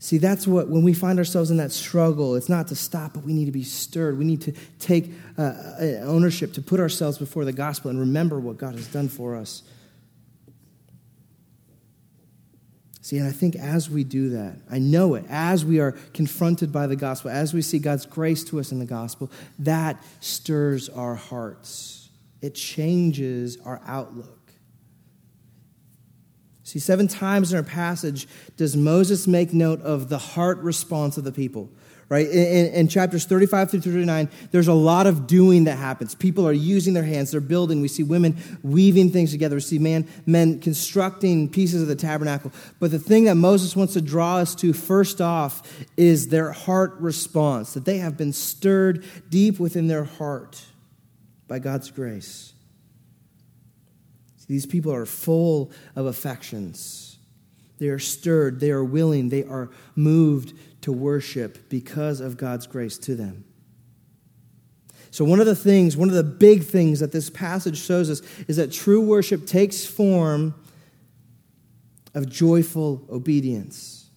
See, 0.02 0.18
that's 0.18 0.48
what, 0.48 0.70
when 0.70 0.84
we 0.84 0.94
find 0.94 1.20
ourselves 1.20 1.52
in 1.52 1.58
that 1.58 1.74
struggle, 1.74 2.36
it's 2.36 2.48
not 2.48 2.70
to 2.70 2.76
stop, 2.76 3.14
but 3.14 3.26
we 3.26 3.34
need 3.34 3.46
to 3.46 3.52
be 3.52 3.64
stirred. 3.64 4.18
We 4.18 4.24
need 4.24 4.42
to 4.44 4.54
take 4.80 5.12
uh, 5.38 5.42
uh, 5.42 5.84
ownership, 6.04 6.54
to 6.54 6.62
put 6.62 6.80
ourselves 6.80 7.18
before 7.18 7.44
the 7.44 7.52
gospel 7.52 7.90
and 7.90 8.00
remember 8.00 8.40
what 8.40 8.58
God 8.58 8.76
has 8.76 8.88
done 8.88 9.10
for 9.10 9.36
us. 9.36 9.62
See, 13.02 13.18
and 13.18 13.28
I 13.28 13.32
think 13.32 13.58
as 13.58 13.90
we 13.90 14.06
do 14.06 14.30
that, 14.30 14.58
I 14.72 14.80
know 14.80 15.16
it, 15.16 15.26
as 15.30 15.66
we 15.66 15.80
are 15.80 15.94
confronted 16.14 16.72
by 16.72 16.88
the 16.88 16.96
gospel, 16.96 17.32
as 17.32 17.54
we 17.54 17.62
see 17.62 17.80
God's 17.80 18.06
grace 18.06 18.44
to 18.46 18.60
us 18.60 18.72
in 18.72 18.80
the 18.80 18.86
gospel, 18.86 19.30
that 19.58 20.02
stirs 20.22 20.88
our 20.88 21.16
hearts. 21.16 22.10
It 22.42 22.56
changes 22.56 23.58
our 23.66 23.82
outlook. 23.86 24.39
See, 26.70 26.78
seven 26.78 27.08
times 27.08 27.52
in 27.52 27.58
our 27.58 27.64
passage 27.64 28.28
does 28.56 28.78
Moses 28.78 29.26
make 29.26 29.54
note 29.54 29.82
of 29.82 30.08
the 30.08 30.20
heart 30.20 30.60
response 30.60 31.18
of 31.18 31.24
the 31.24 31.32
people. 31.32 31.68
right? 32.10 32.28
In, 32.28 32.74
in, 32.74 32.88
chapters 32.88 33.26
35 33.26 33.72
through 33.72 33.82
39, 33.82 34.30
there's 34.52 34.68
a 34.68 34.74
lot 34.74 35.08
of 35.08 35.26
doing 35.26 35.64
that 35.64 35.78
happens. 35.78 36.14
People 36.14 36.48
are 36.48 36.54
using 36.54 36.94
their 36.94 37.04
hands, 37.04 37.32
they're 37.32 37.42
building. 37.42 37.82
We 37.82 37.88
see 37.88 38.04
women 38.04 38.38
weaving 38.62 39.10
things 39.10 39.32
together. 39.32 39.56
We 39.56 39.62
see 39.62 39.80
man, 39.80 40.08
men 40.28 40.60
constructing 40.60 41.50
pieces 41.50 41.82
of 41.82 41.88
the 41.88 41.96
tabernacle. 41.96 42.52
But 42.80 42.92
the 42.92 43.00
thing 43.00 43.24
that 43.24 43.36
Moses 43.36 43.76
wants 43.76 43.94
to 43.94 44.02
draw 44.02 44.38
us 44.38 44.54
to 44.56 44.72
first 44.72 45.22
off 45.22 45.64
is 45.98 46.28
their 46.28 46.52
heart 46.52 46.94
response, 47.00 47.74
that 47.74 47.86
they 47.86 47.98
have 47.98 48.16
been 48.16 48.32
stirred 48.32 49.04
deep 49.28 49.60
within 49.60 49.88
their 49.88 50.04
heart 50.04 50.64
by 51.48 51.58
God's 51.58 51.90
grace. 51.90 52.54
These 54.50 54.66
people 54.66 54.92
are 54.92 55.06
full 55.06 55.72
of 55.96 56.08
affections. 56.08 57.20
They 57.78 57.88
are 57.88 58.00
stirred, 58.00 58.60
they 58.60 58.72
are 58.72 58.84
willing, 58.84 59.30
they 59.30 59.44
are 59.44 59.70
moved 59.96 60.54
to 60.82 60.92
worship 60.92 61.70
because 61.70 62.20
of 62.20 62.36
God's 62.36 62.66
grace 62.66 62.98
to 62.98 63.16
them. 63.16 63.46
So, 65.12 65.24
one 65.24 65.40
of 65.40 65.46
the 65.46 65.56
things, 65.56 65.96
one 65.96 66.10
of 66.10 66.16
the 66.16 66.24
big 66.24 66.64
things 66.64 67.00
that 67.00 67.12
this 67.12 67.30
passage 67.30 67.80
shows 67.80 68.10
us 68.10 68.22
is 68.48 68.58
that 68.58 68.72
true 68.72 69.02
worship 69.02 69.46
takes 69.46 69.86
form 69.86 70.56
of 72.16 72.28
joyful 72.28 73.06
obedience. 73.10 74.10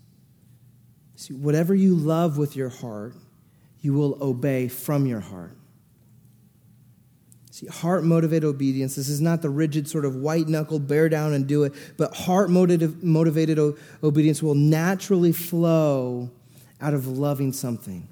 See, 1.16 1.35
whatever 1.35 1.75
you 1.75 1.95
love 1.95 2.38
with 2.38 2.57
your 2.57 2.71
heart, 2.71 3.14
you 3.81 3.92
will 3.92 4.18
obey 4.23 4.68
from 4.68 5.07
your 5.07 5.21
heart. 5.21 5.57
See, 7.62 7.68
heart 7.68 8.05
motivated 8.05 8.44
obedience. 8.44 8.96
This 8.96 9.09
is 9.09 9.20
not 9.20 9.40
the 9.40 9.51
rigid 9.51 9.88
sort 9.88 10.05
of 10.05 10.16
white 10.16 10.48
knuckle, 10.48 10.79
bear 10.81 11.09
down 11.09 11.33
and 11.33 11.46
do 11.46 11.62
it, 11.64 11.72
but 11.96 12.14
heart 12.14 12.51
motivated 12.51 13.77
obedience 14.03 14.42
will 14.42 14.55
naturally 14.55 15.33
flow 15.33 16.31
out 16.81 16.94
of 16.94 17.07
loving 17.07 17.53
something. 17.53 18.09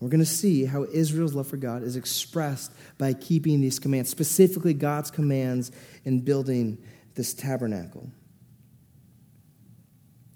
We're 0.00 0.10
going 0.10 0.20
to 0.20 0.26
see 0.26 0.66
how 0.66 0.84
Israel's 0.84 1.34
love 1.34 1.46
for 1.46 1.56
God 1.56 1.82
is 1.82 1.96
expressed 1.96 2.72
by 2.98 3.14
keeping 3.14 3.60
these 3.60 3.78
commands, 3.78 4.10
specifically 4.10 4.74
God's 4.74 5.10
commands 5.10 5.72
in 6.04 6.20
building 6.20 6.78
this 7.14 7.32
tabernacle. 7.32 8.10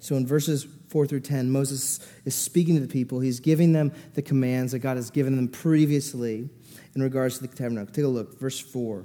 So 0.00 0.16
in 0.16 0.26
verses 0.26 0.66
4 0.88 1.06
through 1.06 1.20
10, 1.20 1.50
Moses 1.50 2.00
is 2.24 2.34
speaking 2.34 2.76
to 2.76 2.80
the 2.80 2.88
people. 2.88 3.20
He's 3.20 3.40
giving 3.40 3.72
them 3.74 3.92
the 4.14 4.22
commands 4.22 4.72
that 4.72 4.78
God 4.78 4.96
has 4.96 5.10
given 5.10 5.36
them 5.36 5.48
previously 5.48 6.48
in 6.94 7.02
regards 7.02 7.38
to 7.38 7.46
the 7.46 7.54
tabernacle. 7.54 7.92
Take 7.92 8.04
a 8.04 8.08
look, 8.08 8.38
verse 8.38 8.58
4. 8.58 9.04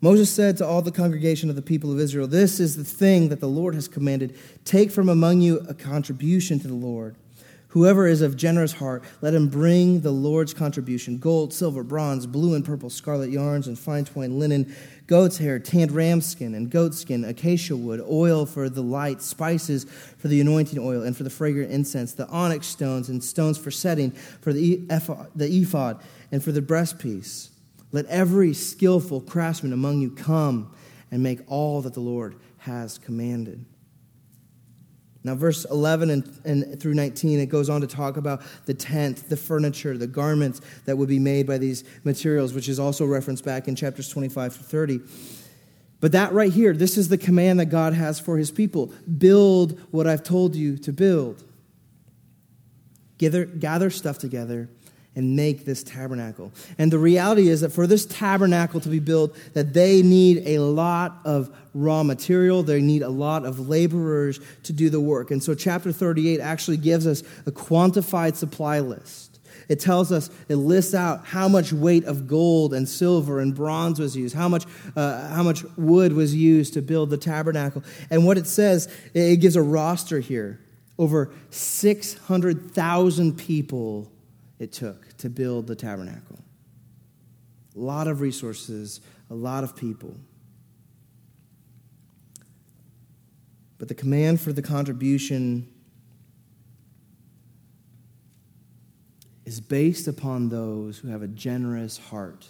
Moses 0.00 0.30
said 0.30 0.56
to 0.58 0.66
all 0.66 0.82
the 0.82 0.92
congregation 0.92 1.48
of 1.48 1.56
the 1.56 1.62
people 1.62 1.90
of 1.90 1.98
Israel, 1.98 2.26
This 2.26 2.60
is 2.60 2.76
the 2.76 2.84
thing 2.84 3.28
that 3.30 3.40
the 3.40 3.48
Lord 3.48 3.74
has 3.74 3.88
commanded. 3.88 4.38
Take 4.64 4.90
from 4.90 5.08
among 5.08 5.40
you 5.40 5.60
a 5.68 5.74
contribution 5.74 6.60
to 6.60 6.68
the 6.68 6.74
Lord. 6.74 7.16
Whoever 7.76 8.06
is 8.06 8.22
of 8.22 8.38
generous 8.38 8.72
heart, 8.72 9.04
let 9.20 9.34
him 9.34 9.48
bring 9.48 10.00
the 10.00 10.10
Lord's 10.10 10.54
contribution 10.54 11.18
gold, 11.18 11.52
silver, 11.52 11.84
bronze, 11.84 12.26
blue 12.26 12.54
and 12.54 12.64
purple, 12.64 12.88
scarlet 12.88 13.28
yarns, 13.28 13.66
and 13.68 13.78
fine 13.78 14.06
twined 14.06 14.38
linen, 14.38 14.74
goat's 15.06 15.36
hair, 15.36 15.58
tanned 15.58 15.92
ram 15.92 16.22
skin, 16.22 16.54
and 16.54 16.70
goat 16.70 16.94
skin, 16.94 17.22
acacia 17.22 17.76
wood, 17.76 18.00
oil 18.10 18.46
for 18.46 18.70
the 18.70 18.80
light, 18.80 19.20
spices 19.20 19.84
for 20.16 20.28
the 20.28 20.40
anointing 20.40 20.78
oil, 20.78 21.02
and 21.02 21.14
for 21.14 21.22
the 21.22 21.28
fragrant 21.28 21.70
incense, 21.70 22.14
the 22.14 22.26
onyx 22.28 22.66
stones, 22.66 23.10
and 23.10 23.22
stones 23.22 23.58
for 23.58 23.70
setting, 23.70 24.10
for 24.10 24.54
the 24.54 24.80
ephod, 24.88 25.30
the 25.36 25.54
ephod 25.60 26.00
and 26.32 26.42
for 26.42 26.52
the 26.52 26.62
breastpiece. 26.62 27.50
Let 27.92 28.06
every 28.06 28.54
skillful 28.54 29.20
craftsman 29.20 29.74
among 29.74 30.00
you 30.00 30.12
come 30.12 30.74
and 31.10 31.22
make 31.22 31.40
all 31.46 31.82
that 31.82 31.92
the 31.92 32.00
Lord 32.00 32.36
has 32.56 32.96
commanded. 32.96 33.66
Now, 35.26 35.34
verse 35.34 35.64
11 35.64 36.10
and, 36.10 36.40
and, 36.44 36.80
through 36.80 36.94
19, 36.94 37.40
it 37.40 37.46
goes 37.46 37.68
on 37.68 37.80
to 37.80 37.88
talk 37.88 38.16
about 38.16 38.42
the 38.66 38.74
tent, 38.74 39.28
the 39.28 39.36
furniture, 39.36 39.98
the 39.98 40.06
garments 40.06 40.60
that 40.84 40.96
would 40.96 41.08
be 41.08 41.18
made 41.18 41.48
by 41.48 41.58
these 41.58 41.82
materials, 42.04 42.52
which 42.52 42.68
is 42.68 42.78
also 42.78 43.04
referenced 43.04 43.44
back 43.44 43.66
in 43.66 43.74
chapters 43.74 44.08
25 44.08 44.56
to 44.56 44.62
30. 44.62 45.00
But 45.98 46.12
that 46.12 46.32
right 46.32 46.52
here, 46.52 46.72
this 46.72 46.96
is 46.96 47.08
the 47.08 47.18
command 47.18 47.58
that 47.58 47.66
God 47.66 47.92
has 47.92 48.20
for 48.20 48.38
his 48.38 48.52
people 48.52 48.92
build 49.18 49.80
what 49.90 50.06
I've 50.06 50.22
told 50.22 50.54
you 50.54 50.76
to 50.78 50.92
build. 50.92 51.42
Gather, 53.18 53.46
gather 53.46 53.90
stuff 53.90 54.18
together 54.18 54.68
and 55.16 55.34
make 55.34 55.64
this 55.64 55.82
tabernacle. 55.82 56.52
And 56.76 56.92
the 56.92 56.98
reality 56.98 57.48
is 57.48 57.62
that 57.62 57.72
for 57.72 57.86
this 57.86 58.04
tabernacle 58.04 58.80
to 58.80 58.88
be 58.90 59.00
built, 59.00 59.34
that 59.54 59.72
they 59.72 60.02
need 60.02 60.42
a 60.46 60.58
lot 60.58 61.18
of 61.24 61.50
raw 61.72 62.02
material, 62.02 62.62
they 62.62 62.82
need 62.82 63.02
a 63.02 63.08
lot 63.08 63.46
of 63.46 63.68
laborers 63.68 64.38
to 64.64 64.74
do 64.74 64.90
the 64.90 65.00
work. 65.00 65.30
And 65.30 65.42
so 65.42 65.54
chapter 65.54 65.90
38 65.90 66.38
actually 66.40 66.76
gives 66.76 67.06
us 67.06 67.22
a 67.46 67.50
quantified 67.50 68.36
supply 68.36 68.80
list. 68.80 69.40
It 69.68 69.80
tells 69.80 70.12
us, 70.12 70.30
it 70.48 70.56
lists 70.56 70.94
out 70.94 71.24
how 71.26 71.48
much 71.48 71.72
weight 71.72 72.04
of 72.04 72.28
gold 72.28 72.72
and 72.72 72.88
silver 72.88 73.40
and 73.40 73.54
bronze 73.54 73.98
was 73.98 74.14
used, 74.16 74.36
how 74.36 74.48
much, 74.48 74.64
uh, 74.94 75.28
how 75.28 75.42
much 75.42 75.64
wood 75.76 76.12
was 76.12 76.34
used 76.34 76.74
to 76.74 76.82
build 76.82 77.10
the 77.10 77.16
tabernacle. 77.16 77.82
And 78.10 78.24
what 78.24 78.38
it 78.38 78.46
says, 78.46 78.88
it 79.12 79.40
gives 79.40 79.56
a 79.56 79.62
roster 79.62 80.20
here. 80.20 80.60
Over 80.98 81.32
600,000 81.50 83.36
people 83.36 84.12
it 84.58 84.72
took 84.72 85.05
to 85.18 85.30
build 85.30 85.66
the 85.66 85.74
tabernacle. 85.74 86.38
A 87.74 87.78
lot 87.78 88.08
of 88.08 88.20
resources, 88.20 89.00
a 89.30 89.34
lot 89.34 89.64
of 89.64 89.76
people. 89.76 90.14
But 93.78 93.88
the 93.88 93.94
command 93.94 94.40
for 94.40 94.52
the 94.52 94.62
contribution 94.62 95.68
is 99.44 99.60
based 99.60 100.08
upon 100.08 100.48
those 100.48 100.98
who 100.98 101.08
have 101.08 101.22
a 101.22 101.28
generous 101.28 101.98
heart. 101.98 102.46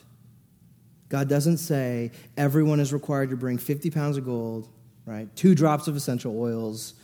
God 1.08 1.28
doesn't 1.28 1.58
say 1.58 2.10
everyone 2.36 2.80
is 2.80 2.92
required 2.92 3.30
to 3.30 3.36
bring 3.36 3.58
50 3.58 3.90
pounds 3.90 4.16
of 4.16 4.24
gold, 4.24 4.68
right? 5.04 5.34
Two 5.36 5.54
drops 5.54 5.88
of 5.88 5.96
essential 5.96 6.40
oils, 6.40 6.94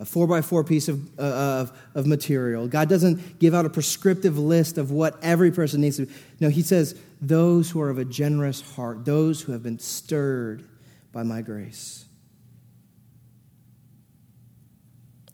a 0.00 0.04
four 0.06 0.26
by 0.26 0.40
four 0.40 0.64
piece 0.64 0.88
of, 0.88 1.18
uh, 1.18 1.22
of, 1.22 1.78
of 1.94 2.06
material. 2.06 2.66
God 2.66 2.88
doesn't 2.88 3.38
give 3.38 3.54
out 3.54 3.66
a 3.66 3.70
prescriptive 3.70 4.38
list 4.38 4.78
of 4.78 4.90
what 4.90 5.22
every 5.22 5.50
person 5.50 5.82
needs 5.82 5.98
to. 5.98 6.08
No, 6.40 6.48
He 6.48 6.62
says, 6.62 6.98
those 7.20 7.70
who 7.70 7.82
are 7.82 7.90
of 7.90 7.98
a 7.98 8.04
generous 8.06 8.62
heart, 8.62 9.04
those 9.04 9.42
who 9.42 9.52
have 9.52 9.62
been 9.62 9.78
stirred 9.78 10.66
by 11.12 11.22
my 11.22 11.42
grace. 11.42 12.06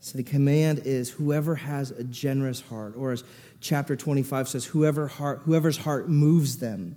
So 0.00 0.18
the 0.18 0.24
command 0.24 0.82
is 0.84 1.10
whoever 1.10 1.54
has 1.54 1.92
a 1.92 2.02
generous 2.02 2.60
heart, 2.60 2.94
or 2.96 3.12
as 3.12 3.22
chapter 3.60 3.94
25 3.94 4.48
says, 4.48 4.64
whoever 4.64 5.06
heart, 5.06 5.42
whoever's 5.44 5.76
heart 5.76 6.08
moves 6.08 6.58
them, 6.58 6.96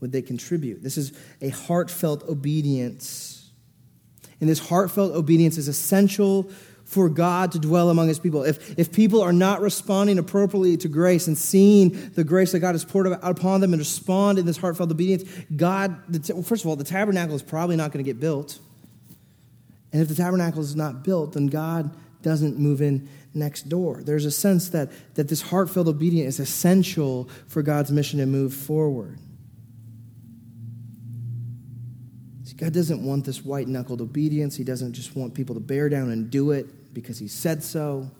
would 0.00 0.12
they 0.12 0.22
contribute? 0.22 0.82
This 0.82 0.96
is 0.96 1.12
a 1.42 1.50
heartfelt 1.50 2.26
obedience 2.28 3.35
and 4.40 4.48
this 4.48 4.58
heartfelt 4.58 5.14
obedience 5.14 5.58
is 5.58 5.68
essential 5.68 6.50
for 6.84 7.08
God 7.08 7.52
to 7.52 7.58
dwell 7.58 7.90
among 7.90 8.06
his 8.06 8.20
people. 8.20 8.44
If, 8.44 8.78
if 8.78 8.92
people 8.92 9.20
are 9.20 9.32
not 9.32 9.60
responding 9.60 10.18
appropriately 10.18 10.76
to 10.78 10.88
grace 10.88 11.26
and 11.26 11.36
seeing 11.36 12.10
the 12.10 12.22
grace 12.22 12.52
that 12.52 12.60
God 12.60 12.72
has 12.72 12.84
poured 12.84 13.08
out 13.08 13.18
upon 13.22 13.60
them 13.60 13.72
and 13.72 13.80
respond 13.80 14.38
in 14.38 14.46
this 14.46 14.56
heartfelt 14.56 14.90
obedience, 14.90 15.24
God, 15.54 16.00
well, 16.30 16.42
first 16.42 16.64
of 16.64 16.68
all, 16.68 16.76
the 16.76 16.84
tabernacle 16.84 17.34
is 17.34 17.42
probably 17.42 17.74
not 17.74 17.92
going 17.92 18.04
to 18.04 18.08
get 18.08 18.20
built. 18.20 18.60
And 19.92 20.00
if 20.00 20.08
the 20.08 20.14
tabernacle 20.14 20.60
is 20.60 20.76
not 20.76 21.02
built, 21.02 21.32
then 21.32 21.48
God 21.48 21.90
doesn't 22.22 22.56
move 22.56 22.80
in 22.80 23.08
next 23.34 23.68
door. 23.68 24.02
There's 24.02 24.24
a 24.24 24.30
sense 24.30 24.68
that, 24.70 24.90
that 25.14 25.28
this 25.28 25.42
heartfelt 25.42 25.88
obedience 25.88 26.34
is 26.34 26.48
essential 26.48 27.28
for 27.48 27.62
God's 27.62 27.90
mission 27.90 28.20
to 28.20 28.26
move 28.26 28.54
forward. 28.54 29.18
God 32.56 32.72
doesn't 32.72 33.04
want 33.04 33.24
this 33.24 33.44
white 33.44 33.68
knuckled 33.68 34.00
obedience. 34.00 34.56
He 34.56 34.64
doesn't 34.64 34.94
just 34.94 35.14
want 35.14 35.34
people 35.34 35.54
to 35.54 35.60
bear 35.60 35.88
down 35.88 36.10
and 36.10 36.30
do 36.30 36.52
it 36.52 36.94
because 36.94 37.18
He 37.18 37.28
said 37.28 37.62
so. 37.62 38.10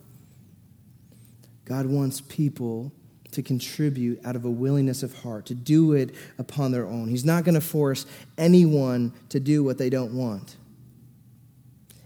God 1.64 1.86
wants 1.86 2.20
people 2.20 2.92
to 3.32 3.42
contribute 3.42 4.24
out 4.24 4.36
of 4.36 4.44
a 4.44 4.50
willingness 4.50 5.02
of 5.02 5.14
heart, 5.18 5.46
to 5.46 5.54
do 5.54 5.92
it 5.92 6.14
upon 6.38 6.70
their 6.72 6.86
own. 6.86 7.08
He's 7.08 7.24
not 7.24 7.44
going 7.44 7.54
to 7.54 7.60
force 7.60 8.06
anyone 8.38 9.12
to 9.30 9.40
do 9.40 9.64
what 9.64 9.78
they 9.78 9.90
don't 9.90 10.14
want. 10.14 10.56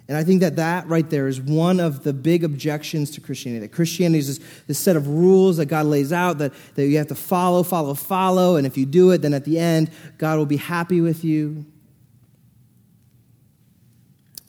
And 0.09 0.17
I 0.17 0.25
think 0.25 0.41
that 0.41 0.57
that 0.57 0.89
right 0.89 1.09
there 1.09 1.29
is 1.29 1.41
one 1.41 1.79
of 1.79 2.03
the 2.03 2.13
big 2.13 2.43
objections 2.43 3.13
to 3.13 3.21
Christianity. 3.21 3.61
That 3.61 3.73
Christianity 3.73 4.19
is 4.19 4.39
this, 4.39 4.65
this, 4.67 4.79
set 4.79 4.97
of 4.97 5.07
rules 5.07 5.59
that 5.59 5.67
God 5.67 5.87
lays 5.87 6.13
out 6.13 6.39
that, 6.39 6.53
that 6.75 6.89
you 6.89 6.99
have 6.99 7.07
to 7.09 7.15
follow, 7.15 7.63
follow, 7.63 7.95
follow. 7.95 8.57
And 8.57 8.67
if 8.67 8.77
you 8.77 8.87
do 8.87 9.13
it, 9.13 9.23
then 9.23 9.35
at 9.35 9.45
the 9.45 9.57
end, 9.57 9.89
God 10.19 10.37
will 10.37 10.47
be 10.47 10.57
happy 10.57 11.01
with 11.01 11.23
you. 11.23 11.65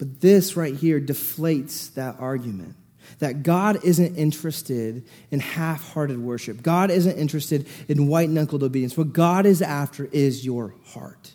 But 0.01 0.19
this 0.19 0.57
right 0.57 0.73
here 0.73 0.99
deflates 0.99 1.93
that 1.93 2.15
argument 2.17 2.75
that 3.19 3.43
God 3.43 3.85
isn't 3.85 4.15
interested 4.15 5.05
in 5.29 5.39
half 5.39 5.93
hearted 5.93 6.17
worship. 6.17 6.63
God 6.63 6.89
isn't 6.89 7.19
interested 7.19 7.67
in 7.87 8.07
white 8.07 8.31
knuckled 8.31 8.63
obedience. 8.63 8.97
What 8.97 9.13
God 9.13 9.45
is 9.45 9.61
after 9.61 10.05
is 10.05 10.43
your 10.43 10.73
heart. 10.85 11.33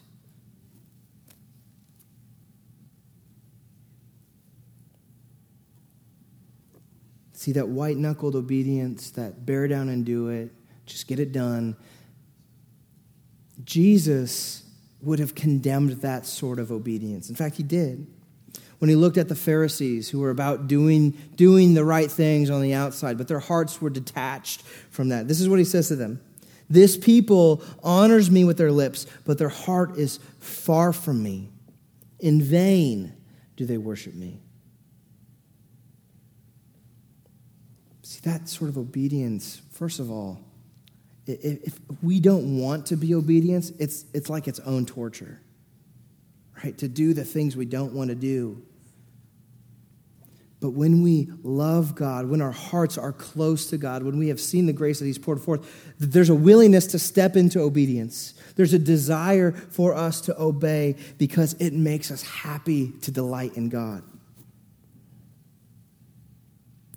See 7.35 7.53
that 7.53 7.69
white 7.69 7.99
knuckled 7.99 8.35
obedience, 8.35 9.13
that 9.13 9.47
bear 9.47 9.69
down 9.69 9.89
and 9.89 10.05
do 10.05 10.27
it, 10.27 10.51
just 10.87 11.07
get 11.07 11.21
it 11.21 11.31
done. 11.31 11.77
Jesus 13.63 14.65
would 15.03 15.21
have 15.21 15.37
condemned 15.37 16.01
that 16.01 16.27
sort 16.27 16.59
of 16.59 16.73
obedience. 16.73 17.31
In 17.31 17.37
fact, 17.37 17.55
he 17.55 17.63
did. 17.63 18.09
When 18.79 18.91
he 18.91 18.97
looked 18.97 19.17
at 19.17 19.29
the 19.29 19.35
Pharisees 19.35 20.11
who 20.11 20.21
were 20.21 20.31
about 20.31 20.67
doing, 20.67 21.11
doing 21.35 21.75
the 21.75 21.85
right 21.85 22.11
things 22.11 22.51
on 22.51 22.61
the 22.61 22.75
outside, 22.75 23.17
but 23.17 23.29
their 23.29 23.41
hearts 23.41 23.81
were 23.81 23.91
detached 23.91 24.63
from 24.91 25.09
that. 25.09 25.29
This 25.29 25.41
is 25.41 25.49
what 25.49 25.59
he 25.59 25.65
says 25.65 25.89
to 25.89 25.97
them 25.97 26.21
This 26.69 26.97
people 26.97 27.63
honors 27.83 28.31
me 28.31 28.45
with 28.45 28.59
their 28.59 28.73
lips, 28.73 29.07
but 29.25 29.39
their 29.39 29.49
heart 29.49 29.97
is 29.97 30.19
far 30.41 30.93
from 30.93 31.23
me. 31.23 31.51
In 32.19 32.43
vain 32.43 33.15
do 33.57 33.65
they 33.67 33.79
worship 33.79 34.15
me. 34.15 34.41
See, 38.03 38.21
that 38.23 38.49
sort 38.49 38.71
of 38.71 38.79
obedience, 38.79 39.63
first 39.73 39.99
of 39.99 40.11
all, 40.11 40.41
if 41.27 41.79
we 42.03 42.21
don't 42.21 42.59
want 42.59 42.87
to 42.87 42.97
be 42.97 43.15
obedience, 43.15 43.71
it's, 43.79 44.05
it's 44.15 44.31
like 44.31 44.47
its 44.47 44.61
own 44.61 44.87
torture, 44.87 45.41
right? 46.63 46.77
To 46.79 46.89
do 46.89 47.15
the 47.15 47.25
things 47.25 47.57
we 47.57 47.65
don't 47.65 47.93
want 47.93 48.11
to 48.11 48.15
do. 48.15 48.63
But 50.61 50.71
when 50.71 51.03
we 51.03 51.29
love 51.43 51.95
God, 51.95 52.31
when 52.31 52.41
our 52.41 52.53
hearts 52.53 52.97
are 52.97 53.13
close 53.13 53.67
to 53.71 53.77
God, 53.77 54.03
when 54.03 54.19
we 54.19 54.29
have 54.29 54.41
seen 54.41 54.67
the 54.67 54.73
grace 54.73 54.99
that 55.01 55.05
He's 55.05 55.19
poured 55.19 55.41
forth, 55.41 55.95
there's 55.99 56.31
a 56.31 56.35
willingness 56.35 56.87
to 56.89 56.99
step 56.99 57.37
into 57.37 57.61
obedience. 57.61 58.35
There's 58.57 58.73
a 58.73 58.79
desire 58.79 59.53
for 59.53 59.95
us 59.95 60.23
to 60.23 60.41
obey 60.41 60.97
because 61.19 61.53
it 61.55 61.75
makes 61.75 62.11
us 62.11 62.23
happy 62.23 62.93
to 63.03 63.11
delight 63.11 63.57
in 63.57 63.69
God. 63.69 64.03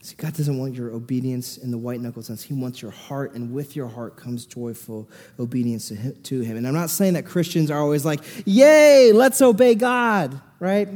See, 0.02 0.16
God 0.16 0.34
doesn't 0.34 0.58
want 0.58 0.76
your 0.76 0.92
obedience 0.92 1.58
in 1.58 1.70
the 1.70 1.78
white 1.78 2.00
knuckle 2.00 2.24
sense. 2.24 2.42
He 2.42 2.54
wants 2.54 2.82
your 2.82 2.92
heart, 2.92 3.36
and 3.36 3.54
with 3.54 3.76
your 3.76 3.88
heart 3.90 4.16
comes 4.16 4.46
joyful 4.46 5.10
obedience 5.38 5.90
to 6.24 6.40
him. 6.40 6.56
And 6.56 6.66
I'm 6.66 6.74
not 6.74 6.90
saying 6.90 7.16
that 7.16 7.26
Christians 7.26 7.70
are 7.70 7.80
always 7.80 8.06
like, 8.06 8.22
yay, 8.46 9.12
let's 9.12 9.42
obey 9.42 9.76
God, 9.76 10.40
right? 10.60 10.88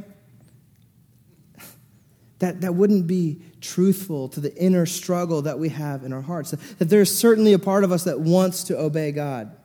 That, 2.44 2.60
that 2.60 2.76
wouldn't 2.76 3.08
be 3.08 3.40
truthful 3.62 4.28
to 4.28 4.42
the 4.42 4.54
inner 4.58 4.86
struggle 4.86 5.44
that 5.44 5.60
we 5.60 5.70
have 5.70 6.04
in 6.04 6.12
our 6.12 6.22
hearts. 6.22 6.52
That 6.52 6.90
there's 6.90 7.18
certainly 7.18 7.54
a 7.54 7.58
part 7.58 7.86
of 7.86 7.94
us 7.94 8.04
that 8.04 8.20
wants 8.20 8.66
to 8.66 8.78
obey 8.78 9.14
God, 9.14 9.56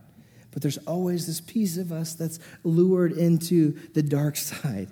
but 0.52 0.62
there's 0.62 0.78
always 0.86 1.26
this 1.26 1.40
piece 1.40 1.76
of 1.76 1.90
us 1.90 2.14
that's 2.14 2.38
lured 2.62 3.10
into 3.10 3.72
the 3.94 4.02
dark 4.04 4.36
side. 4.52 4.90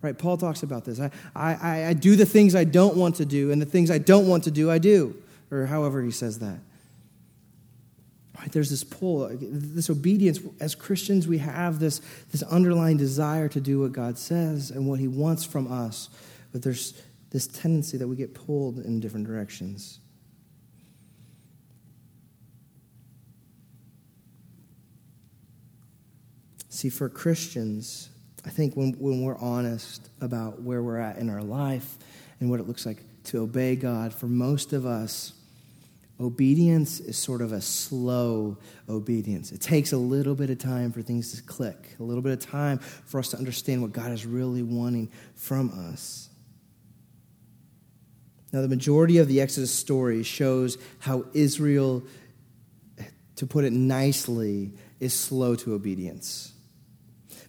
Right? 0.00 0.16
Paul 0.16 0.38
talks 0.38 0.62
about 0.62 0.86
this. 0.86 1.00
I, 1.00 1.10
I, 1.36 1.84
I 1.88 1.92
do 1.92 2.16
the 2.16 2.24
things 2.24 2.54
I 2.54 2.64
don't 2.64 2.96
want 2.96 3.16
to 3.16 3.26
do, 3.26 3.52
and 3.52 3.60
the 3.60 3.66
things 3.66 3.90
I 3.90 3.98
don't 3.98 4.26
want 4.26 4.44
to 4.44 4.50
do, 4.50 4.70
I 4.70 4.78
do. 4.78 5.14
Or 5.50 5.66
however 5.66 6.02
he 6.02 6.10
says 6.10 6.38
that. 6.38 6.60
Right? 8.38 8.50
There's 8.50 8.70
this 8.70 8.84
pull, 8.84 9.28
this 9.38 9.90
obedience. 9.90 10.40
As 10.60 10.74
Christians, 10.74 11.28
we 11.28 11.36
have 11.36 11.78
this, 11.78 12.00
this 12.32 12.42
underlying 12.44 12.96
desire 12.96 13.48
to 13.48 13.60
do 13.60 13.80
what 13.80 13.92
God 13.92 14.16
says 14.16 14.70
and 14.70 14.88
what 14.88 14.98
he 14.98 15.08
wants 15.08 15.44
from 15.44 15.70
us. 15.70 16.08
But 16.52 16.62
there's 16.62 16.94
this 17.30 17.46
tendency 17.46 17.98
that 17.98 18.08
we 18.08 18.16
get 18.16 18.34
pulled 18.34 18.78
in 18.78 19.00
different 19.00 19.26
directions. 19.26 20.00
See, 26.68 26.90
for 26.90 27.08
Christians, 27.08 28.08
I 28.46 28.50
think 28.50 28.76
when, 28.76 28.92
when 28.92 29.22
we're 29.22 29.38
honest 29.38 30.10
about 30.20 30.62
where 30.62 30.82
we're 30.82 30.98
at 30.98 31.18
in 31.18 31.28
our 31.28 31.42
life 31.42 31.96
and 32.40 32.48
what 32.50 32.60
it 32.60 32.68
looks 32.68 32.86
like 32.86 32.98
to 33.24 33.38
obey 33.38 33.74
God, 33.74 34.14
for 34.14 34.26
most 34.26 34.72
of 34.72 34.86
us, 34.86 35.32
obedience 36.20 37.00
is 37.00 37.16
sort 37.16 37.42
of 37.42 37.52
a 37.52 37.60
slow 37.60 38.56
obedience. 38.88 39.52
It 39.52 39.60
takes 39.60 39.92
a 39.92 39.96
little 39.96 40.34
bit 40.34 40.50
of 40.50 40.58
time 40.58 40.92
for 40.92 41.02
things 41.02 41.34
to 41.34 41.42
click, 41.42 41.96
a 41.98 42.02
little 42.02 42.22
bit 42.22 42.32
of 42.32 42.40
time 42.40 42.78
for 42.78 43.18
us 43.18 43.28
to 43.30 43.36
understand 43.36 43.82
what 43.82 43.92
God 43.92 44.12
is 44.12 44.24
really 44.24 44.62
wanting 44.62 45.10
from 45.34 45.92
us. 45.92 46.27
Now, 48.52 48.62
the 48.62 48.68
majority 48.68 49.18
of 49.18 49.28
the 49.28 49.40
Exodus 49.40 49.74
story 49.74 50.22
shows 50.22 50.78
how 51.00 51.26
Israel, 51.34 52.02
to 53.36 53.46
put 53.46 53.64
it 53.64 53.72
nicely, 53.72 54.72
is 55.00 55.12
slow 55.12 55.54
to 55.56 55.74
obedience. 55.74 56.52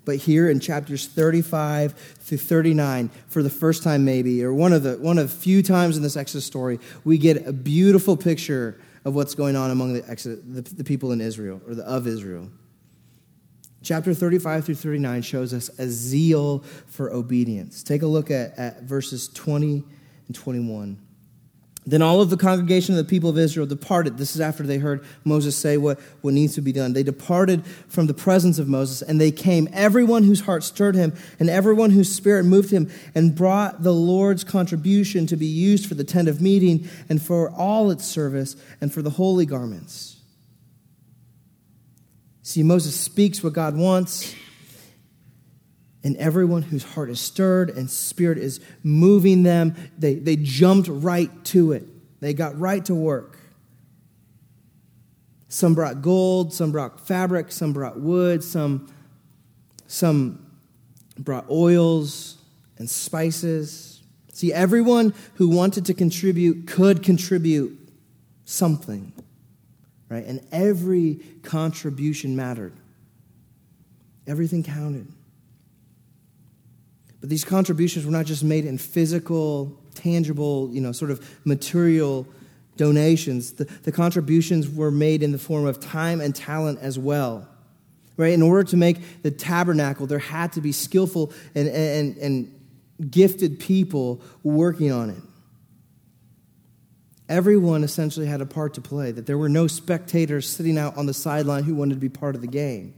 But 0.04 0.18
here 0.18 0.50
in 0.50 0.60
chapters 0.60 1.08
35 1.08 1.94
through 1.94 2.38
39, 2.40 3.10
for 3.28 3.44
the 3.44 3.50
first 3.50 3.84
time 3.84 4.04
maybe, 4.04 4.44
or 4.44 4.54
one 4.54 4.74
of 4.74 4.84
the 4.84 4.94
one 4.96 5.18
of 5.18 5.32
few 5.32 5.62
times 5.62 5.98
in 5.98 6.04
this 6.04 6.18
Exodus 6.18 6.46
story, 6.46 6.80
we 7.04 7.18
get 7.18 7.46
a 7.46 7.54
beautiful 7.54 8.18
picture 8.18 8.80
of 9.06 9.16
what's 9.16 9.36
going 9.36 9.56
on 9.56 9.72
among 9.72 9.94
the, 9.94 10.10
Exodus, 10.10 10.40
the, 10.46 10.62
the 10.62 10.84
people 10.84 11.12
in 11.12 11.22
Israel, 11.22 11.62
or 11.68 11.76
the 11.76 11.84
of 11.84 12.08
Israel. 12.08 12.50
Chapter 13.82 14.14
35 14.14 14.66
through 14.66 14.76
39 14.76 15.22
shows 15.22 15.54
us 15.54 15.70
a 15.80 15.88
zeal 15.88 16.60
for 16.88 17.14
obedience. 17.14 17.82
Take 17.82 18.02
a 18.02 18.08
look 18.08 18.30
at, 18.30 18.58
at 18.58 18.82
verses 18.84 19.30
20 19.30 19.86
and 20.30 20.36
21. 20.36 20.98
Then 21.86 22.04
all 22.04 22.22
of 22.22 22.30
the 22.30 22.38
congregation 22.38 22.94
of 22.94 23.04
the 23.04 23.10
people 23.10 23.32
of 23.32 23.38
Israel 23.40 23.66
departed. 23.66 24.20
This 24.20 24.36
is 24.36 24.42
after 24.42 24.62
they 24.62 24.78
heard 24.78 25.04
Moses 25.24 25.56
say 25.56 25.76
what, 25.78 26.00
what 26.22 26.36
needs 26.36 26.54
to 26.54 26.62
be 26.62 26.72
done. 26.72 26.94
They 26.94 27.02
departed 27.02 27.66
from 27.88 28.06
the 28.06 28.14
presence 28.14 28.60
of 28.60 28.68
Moses, 28.68 29.02
and 29.02 29.20
they 29.20 29.32
came, 29.32 29.68
everyone 29.74 30.24
whose 30.24 30.42
heart 30.42 30.64
stirred 30.64 30.94
him, 30.94 31.14
and 31.40 31.50
everyone 31.50 31.90
whose 31.90 32.14
spirit 32.14 32.44
moved 32.44 32.70
him, 32.70 32.92
and 33.16 33.34
brought 33.34 33.82
the 33.82 33.94
Lord's 33.94 34.44
contribution 34.44 35.26
to 35.28 35.36
be 35.36 35.48
used 35.48 35.88
for 35.88 35.96
the 35.96 36.04
tent 36.04 36.28
of 36.28 36.42
meeting, 36.42 36.88
and 37.08 37.20
for 37.20 37.50
all 37.50 37.90
its 37.90 38.06
service, 38.06 38.56
and 38.80 38.94
for 38.94 39.02
the 39.02 39.12
holy 39.12 39.48
garments. 39.48 40.18
See, 42.44 42.62
Moses 42.62 43.00
speaks 43.00 43.42
what 43.42 43.54
God 43.54 43.76
wants 43.76 44.36
and 46.04 46.16
everyone 46.18 46.62
whose 46.62 46.84
heart 46.84 47.10
is 47.10 47.20
stirred 47.20 47.70
and 47.70 47.90
spirit 47.90 48.38
is 48.38 48.60
moving 48.84 49.44
them, 49.44 49.76
they, 49.98 50.16
they 50.16 50.36
jumped 50.38 50.88
right 50.90 51.44
to 51.46 51.74
it. 51.74 51.84
They 52.22 52.34
got 52.34 52.58
right 52.60 52.84
to 52.86 52.96
work. 52.96 53.38
Some 55.50 55.74
brought 55.74 56.02
gold, 56.02 56.54
some 56.54 56.72
brought 56.72 57.06
fabric, 57.06 57.52
some 57.52 57.74
brought 57.74 58.00
wood, 58.00 58.44
some, 58.44 58.94
some 59.88 60.46
brought 61.18 61.50
oils 61.50 62.38
and 62.78 62.90
spices. 62.90 64.02
See, 64.32 64.54
everyone 64.54 65.14
who 65.36 65.50
wanted 65.50 65.86
to 65.88 65.94
contribute 65.94 66.68
could 66.68 67.04
contribute 67.04 67.78
something, 68.46 69.12
right? 70.08 70.26
And 70.26 70.46
every 70.52 71.16
contribution 71.44 72.36
mattered, 72.36 72.74
everything 74.28 74.64
counted. 74.64 75.08
But 77.22 77.30
these 77.30 77.44
contributions 77.44 78.06
were 78.06 78.12
not 78.12 78.26
just 78.26 78.44
made 78.44 78.66
in 78.66 78.78
physical, 78.78 79.78
tangible, 79.94 80.70
you 80.72 80.82
know, 80.82 80.92
sort 80.92 81.12
of 81.12 81.28
material 81.46 82.26
donations. 82.78 83.54
The, 83.54 83.66
the 83.66 83.92
contributions 83.92 84.70
were 84.70 84.92
made 84.92 85.22
in 85.22 85.32
the 85.32 85.38
form 85.38 85.66
of 85.66 85.80
time 85.80 86.22
and 86.22 86.34
talent 86.34 86.80
as 86.82 86.98
well. 86.98 87.48
Right? 88.16 88.34
In 88.34 88.42
order 88.42 88.64
to 88.70 88.78
make 88.78 89.22
the 89.22 89.32
tabernacle, 89.32 90.08
there 90.08 90.20
had 90.20 90.54
to 90.54 90.62
be 90.62 90.72
skillful 90.72 91.34
and, 91.56 91.68
and, 91.70 92.18
and 92.18 93.12
gifted 93.12 93.60
people 93.60 94.22
working 94.44 94.92
on 94.92 95.10
it. 95.10 95.22
Everyone 97.30 97.84
essentially 97.84 98.26
had 98.26 98.42
a 98.42 98.46
part 98.46 98.74
to 98.74 98.82
play, 98.82 99.12
that 99.12 99.26
there 99.26 99.38
were 99.38 99.50
no 99.50 99.68
spectators 99.68 100.50
sitting 100.50 100.78
out 100.78 100.98
on 100.98 101.06
the 101.06 101.14
sideline 101.14 101.64
who 101.64 101.76
wanted 101.76 101.94
to 101.94 102.00
be 102.00 102.10
part 102.10 102.36
of 102.36 102.42
the 102.42 102.48
game. 102.48 102.94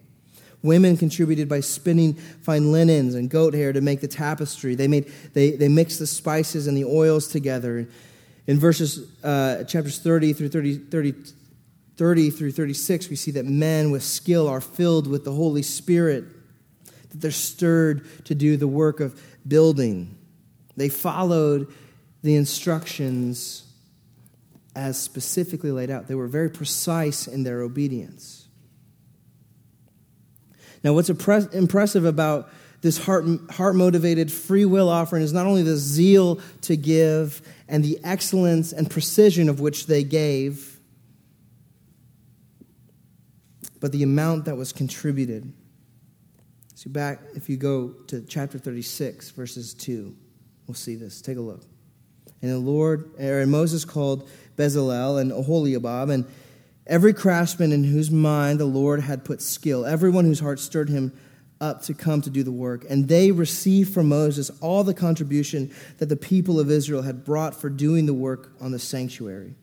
Women 0.63 0.95
contributed 0.95 1.49
by 1.49 1.61
spinning 1.61 2.13
fine 2.13 2.71
linens 2.71 3.15
and 3.15 3.29
goat 3.29 3.53
hair 3.53 3.73
to 3.73 3.81
make 3.81 4.01
the 4.01 4.07
tapestry. 4.07 4.75
They, 4.75 4.87
made, 4.87 5.11
they, 5.33 5.51
they 5.51 5.67
mixed 5.67 5.99
the 5.99 6.07
spices 6.07 6.67
and 6.67 6.77
the 6.77 6.85
oils 6.85 7.27
together. 7.27 7.87
In 8.47 8.59
verses, 8.59 9.09
uh, 9.23 9.63
chapters 9.63 9.99
30 9.99 10.33
through 10.33 10.49
30, 10.49 10.77
30, 10.77 11.13
30 11.97 12.29
through 12.29 12.51
36, 12.51 13.09
we 13.09 13.15
see 13.15 13.31
that 13.31 13.45
men 13.45 13.91
with 13.91 14.03
skill 14.03 14.47
are 14.47 14.61
filled 14.61 15.07
with 15.07 15.23
the 15.23 15.31
Holy 15.31 15.63
Spirit, 15.63 16.25
that 17.09 17.21
they're 17.21 17.31
stirred 17.31 18.05
to 18.25 18.35
do 18.35 18.55
the 18.55 18.67
work 18.67 18.99
of 18.99 19.19
building. 19.47 20.15
They 20.77 20.89
followed 20.89 21.73
the 22.23 22.35
instructions 22.35 23.65
as 24.75 24.97
specifically 24.99 25.71
laid 25.71 25.89
out. 25.89 26.07
They 26.07 26.15
were 26.15 26.27
very 26.27 26.49
precise 26.49 27.27
in 27.27 27.43
their 27.43 27.61
obedience. 27.61 28.40
Now, 30.83 30.93
what's 30.93 31.09
impressive 31.09 32.05
about 32.05 32.49
this 32.81 32.97
heart, 32.97 33.25
heart 33.51 33.75
motivated 33.75 34.31
free 34.31 34.65
will 34.65 34.89
offering 34.89 35.21
is 35.21 35.33
not 35.33 35.45
only 35.45 35.61
the 35.61 35.77
zeal 35.77 36.39
to 36.61 36.75
give 36.75 37.41
and 37.67 37.83
the 37.83 37.99
excellence 38.03 38.73
and 38.73 38.89
precision 38.89 39.49
of 39.49 39.59
which 39.59 39.85
they 39.85 40.03
gave, 40.03 40.79
but 43.79 43.91
the 43.91 44.03
amount 44.03 44.45
that 44.45 44.57
was 44.57 44.73
contributed. 44.73 45.53
So, 46.73 46.89
back, 46.89 47.19
if 47.35 47.49
you 47.49 47.57
go 47.57 47.89
to 48.07 48.21
chapter 48.21 48.57
36, 48.57 49.29
verses 49.31 49.73
2, 49.75 50.15
we'll 50.65 50.73
see 50.73 50.95
this. 50.95 51.21
Take 51.21 51.37
a 51.37 51.41
look. 51.41 51.63
And 52.41 52.49
the 52.49 52.57
Lord, 52.57 53.11
er, 53.21 53.41
or 53.41 53.45
Moses 53.45 53.85
called 53.85 54.27
Bezalel 54.55 55.21
and 55.21 55.31
Oholiab, 55.31 56.11
and 56.11 56.25
every 56.87 57.13
craftsman 57.13 57.71
in 57.71 57.83
whose 57.83 58.11
mind 58.11 58.59
the 58.59 58.65
Lord 58.65 59.01
had 59.01 59.23
put 59.23 59.41
skill, 59.41 59.85
everyone 59.85 60.25
whose 60.25 60.39
heart 60.39 60.59
stirred 60.59 60.89
him 60.89 61.13
up 61.61 61.83
to 61.83 61.93
come 61.93 62.21
to 62.21 62.29
do 62.29 62.43
the 62.43 62.51
work. 62.51 62.85
And 62.89 63.07
they 63.07 63.31
received 63.31 63.93
from 63.93 64.09
Moses 64.09 64.49
all 64.61 64.83
the 64.83 64.95
contribution 64.95 65.71
that 65.99 66.09
the 66.09 66.17
people 66.17 66.59
of 66.59 66.71
Israel 66.71 67.03
had 67.03 67.23
brought 67.23 67.55
for 67.55 67.69
doing 67.69 68.07
the 68.07 68.13
work 68.13 68.51
on 68.59 68.71
the 68.71 68.79
sanctuary. 68.79 69.53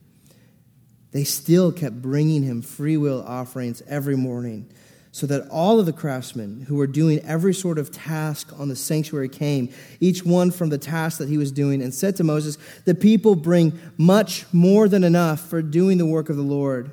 They 1.11 1.25
still 1.25 1.71
kept 1.71 2.01
bringing 2.01 2.43
him 2.43 2.61
free 2.61 2.95
will 2.95 3.23
offerings 3.23 3.81
every 3.87 4.15
morning, 4.15 4.71
so 5.11 5.25
that 5.25 5.49
all 5.49 5.79
of 5.79 5.87
the 5.87 5.93
craftsmen 5.93 6.65
who 6.67 6.75
were 6.75 6.87
doing 6.87 7.19
every 7.25 7.53
sort 7.53 7.79
of 7.79 7.91
task 7.91 8.53
on 8.57 8.69
the 8.69 8.75
sanctuary 8.75 9.27
came, 9.27 9.73
each 9.99 10.23
one 10.23 10.51
from 10.51 10.69
the 10.69 10.77
task 10.77 11.17
that 11.17 11.27
he 11.27 11.37
was 11.37 11.51
doing, 11.51 11.81
and 11.81 11.93
said 11.93 12.15
to 12.15 12.23
Moses, 12.23 12.59
The 12.85 12.93
people 12.93 13.35
bring 13.35 13.77
much 13.97 14.45
more 14.53 14.87
than 14.87 15.03
enough 15.03 15.41
for 15.41 15.63
doing 15.63 15.97
the 15.97 16.05
work 16.05 16.29
of 16.29 16.37
the 16.37 16.43
Lord 16.43 16.91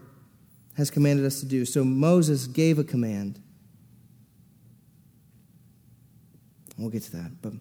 has 0.76 0.90
commanded 0.90 1.24
us 1.24 1.40
to 1.40 1.46
do. 1.46 1.64
So 1.64 1.84
Moses 1.84 2.46
gave 2.46 2.78
a 2.78 2.84
command 2.84 3.40
We'll 6.78 6.90
get 6.90 7.02
to 7.04 7.12
that. 7.12 7.42
But 7.42 7.54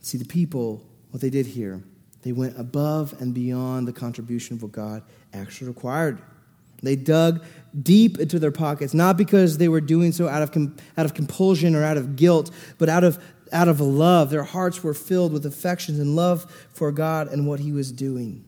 see, 0.00 0.18
the 0.18 0.24
people, 0.24 0.82
what 1.10 1.20
they 1.20 1.30
did 1.30 1.46
here, 1.46 1.82
they 2.22 2.32
went 2.32 2.58
above 2.58 3.14
and 3.20 3.34
beyond 3.34 3.88
the 3.88 3.92
contribution 3.92 4.56
of 4.56 4.62
what 4.62 4.72
God 4.72 5.02
actually 5.32 5.68
required. 5.68 6.20
They 6.82 6.96
dug 6.96 7.44
deep 7.80 8.18
into 8.18 8.38
their 8.38 8.50
pockets, 8.50 8.94
not 8.94 9.18
because 9.18 9.58
they 9.58 9.68
were 9.68 9.82
doing 9.82 10.12
so 10.12 10.28
out 10.28 10.42
of, 10.42 10.80
out 10.96 11.04
of 11.04 11.12
compulsion 11.12 11.74
or 11.74 11.84
out 11.84 11.98
of 11.98 12.16
guilt, 12.16 12.50
but 12.78 12.88
out 12.88 13.04
of, 13.04 13.22
out 13.52 13.68
of 13.68 13.80
love. 13.80 14.30
Their 14.30 14.44
hearts 14.44 14.82
were 14.82 14.94
filled 14.94 15.32
with 15.32 15.44
affections 15.44 15.98
and 15.98 16.16
love 16.16 16.50
for 16.72 16.90
God 16.90 17.28
and 17.28 17.46
what 17.46 17.60
He 17.60 17.72
was 17.72 17.92
doing. 17.92 18.44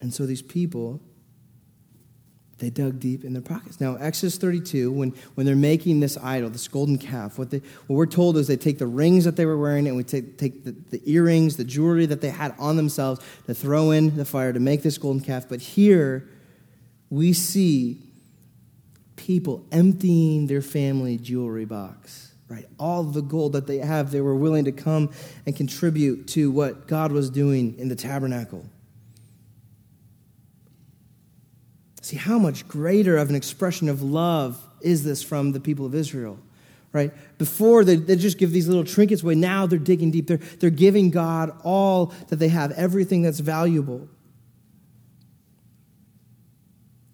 And 0.00 0.14
so 0.14 0.26
these 0.26 0.42
people, 0.42 1.00
they 2.58 2.70
dug 2.70 3.00
deep 3.00 3.24
in 3.24 3.32
their 3.32 3.42
pockets. 3.42 3.80
Now, 3.80 3.96
Exodus 3.96 4.36
32, 4.36 4.90
when, 4.92 5.10
when 5.34 5.44
they're 5.44 5.56
making 5.56 6.00
this 6.00 6.16
idol, 6.16 6.50
this 6.50 6.68
golden 6.68 6.98
calf, 6.98 7.38
what, 7.38 7.50
they, 7.50 7.58
what 7.86 7.96
we're 7.96 8.06
told 8.06 8.36
is 8.36 8.46
they 8.46 8.56
take 8.56 8.78
the 8.78 8.86
rings 8.86 9.24
that 9.24 9.36
they 9.36 9.44
were 9.44 9.58
wearing 9.58 9.88
and 9.88 9.96
we 9.96 10.04
take, 10.04 10.38
take 10.38 10.64
the, 10.64 10.72
the 10.90 11.02
earrings, 11.04 11.56
the 11.56 11.64
jewelry 11.64 12.06
that 12.06 12.20
they 12.20 12.30
had 12.30 12.54
on 12.58 12.76
themselves 12.76 13.20
to 13.46 13.54
throw 13.54 13.90
in 13.90 14.16
the 14.16 14.24
fire 14.24 14.52
to 14.52 14.60
make 14.60 14.82
this 14.82 14.98
golden 14.98 15.22
calf. 15.22 15.48
But 15.48 15.60
here 15.60 16.28
we 17.10 17.32
see 17.32 18.00
people 19.16 19.64
emptying 19.72 20.46
their 20.46 20.62
family 20.62 21.18
jewelry 21.18 21.64
box. 21.64 22.32
Right? 22.46 22.66
All 22.78 23.02
the 23.02 23.22
gold 23.22 23.54
that 23.54 23.66
they 23.66 23.78
have, 23.78 24.10
they 24.10 24.20
were 24.20 24.36
willing 24.36 24.66
to 24.66 24.72
come 24.72 25.10
and 25.46 25.56
contribute 25.56 26.28
to 26.28 26.50
what 26.50 26.86
God 26.86 27.10
was 27.10 27.30
doing 27.30 27.76
in 27.78 27.88
the 27.88 27.96
tabernacle. 27.96 28.64
See, 32.04 32.16
how 32.16 32.38
much 32.38 32.68
greater 32.68 33.16
of 33.16 33.30
an 33.30 33.34
expression 33.34 33.88
of 33.88 34.02
love 34.02 34.62
is 34.82 35.04
this 35.04 35.22
from 35.22 35.52
the 35.52 35.58
people 35.58 35.86
of 35.86 35.94
Israel? 35.94 36.38
Right? 36.92 37.14
Before, 37.38 37.82
they, 37.82 37.96
they 37.96 38.16
just 38.16 38.36
give 38.36 38.52
these 38.52 38.68
little 38.68 38.84
trinkets 38.84 39.22
away. 39.22 39.36
Now 39.36 39.64
they're 39.64 39.78
digging 39.78 40.10
deep. 40.10 40.26
They're, 40.26 40.36
they're 40.36 40.68
giving 40.68 41.10
God 41.10 41.58
all 41.64 42.12
that 42.28 42.36
they 42.36 42.48
have, 42.48 42.72
everything 42.72 43.22
that's 43.22 43.40
valuable. 43.40 44.06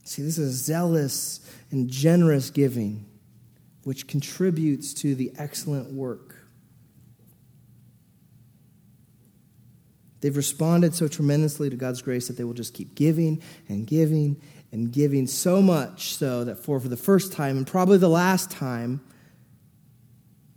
See, 0.02 0.22
this 0.22 0.38
is 0.38 0.56
zealous 0.56 1.38
and 1.70 1.88
generous 1.88 2.50
giving, 2.50 3.06
which 3.84 4.08
contributes 4.08 4.92
to 4.94 5.14
the 5.14 5.30
excellent 5.38 5.92
work. 5.92 6.34
They've 10.20 10.36
responded 10.36 10.96
so 10.96 11.06
tremendously 11.06 11.70
to 11.70 11.76
God's 11.76 12.02
grace 12.02 12.26
that 12.26 12.36
they 12.36 12.44
will 12.44 12.54
just 12.54 12.74
keep 12.74 12.96
giving 12.96 13.40
and 13.68 13.86
giving 13.86 14.42
and 14.72 14.92
giving 14.92 15.26
so 15.26 15.60
much 15.60 16.14
so 16.14 16.44
that 16.44 16.56
for, 16.56 16.78
for 16.78 16.88
the 16.88 16.96
first 16.96 17.32
time 17.32 17.56
and 17.56 17.66
probably 17.66 17.98
the 17.98 18.08
last 18.08 18.50
time, 18.50 19.00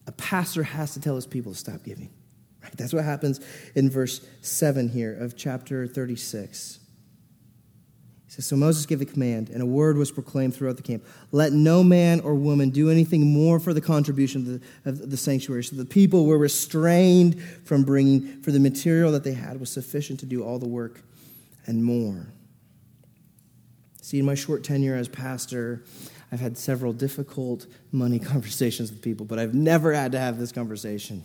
a 0.06 0.12
pastor 0.12 0.64
has 0.64 0.94
to 0.94 1.00
tell 1.00 1.16
his 1.16 1.26
people 1.26 1.52
to 1.52 1.58
stop 1.58 1.84
giving. 1.84 2.12
Right? 2.62 2.76
That's 2.78 2.94
what 2.94 3.04
happens 3.04 3.40
in 3.76 3.90
verse 3.90 4.26
7 4.42 4.90
here 4.90 5.14
of 5.14 5.36
chapter 5.36 5.88
36. 5.88 6.80
He 8.26 8.32
says, 8.32 8.46
So 8.46 8.56
Moses 8.56 8.86
gave 8.86 9.00
the 9.00 9.06
command, 9.06 9.50
and 9.50 9.62
a 9.62 9.66
word 9.66 9.98
was 9.98 10.12
proclaimed 10.12 10.56
throughout 10.56 10.78
the 10.78 10.84
camp 10.84 11.04
Let 11.32 11.54
no 11.54 11.84
man 11.84 12.20
or 12.20 12.36
woman 12.36 12.70
do 12.70 12.90
anything 12.90 13.32
more 13.32 13.60
for 13.60 13.74
the 13.74 13.82
contribution 13.82 14.42
of 14.42 14.94
the, 14.94 15.02
of 15.04 15.10
the 15.10 15.18
sanctuary. 15.18 15.64
So 15.64 15.76
the 15.76 15.86
people 15.86 16.26
were 16.26 16.38
restrained 16.38 17.42
from 17.66 17.84
bringing, 17.84 18.42
for 18.42 18.52
the 18.52 18.60
material 18.60 19.12
that 19.14 19.24
they 19.24 19.34
had 19.34 19.60
was 19.60 19.72
sufficient 19.72 20.20
to 20.20 20.26
do 20.26 20.44
all 20.44 20.60
the 20.60 20.68
work 20.68 21.02
and 21.66 21.84
more. 21.84 22.28
See, 24.14 24.20
in 24.20 24.28
my 24.28 24.36
short 24.36 24.64
tenure 24.64 24.94
as 24.94 25.08
pastor, 25.08 25.84
I've 26.32 26.40
had 26.40 26.56
several 26.56 26.94
difficult 26.94 27.66
money 27.92 28.20
conversations 28.34 28.92
with 28.92 29.02
people, 29.02 29.26
but 29.26 29.40
I've 29.40 29.56
never 29.56 29.92
had 29.92 30.12
to 30.12 30.20
have 30.20 30.38
this 30.38 30.52
conversation. 30.52 31.24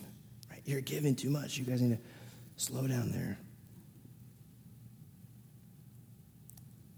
Right? 0.51 0.62
You're 0.64 0.80
giving 0.80 1.14
too 1.14 1.28
much. 1.28 1.59
You 1.59 1.66
guys 1.66 1.82
need 1.82 1.99
to 1.99 2.03
slow 2.57 2.86
down 2.86 3.12
there. 3.12 3.36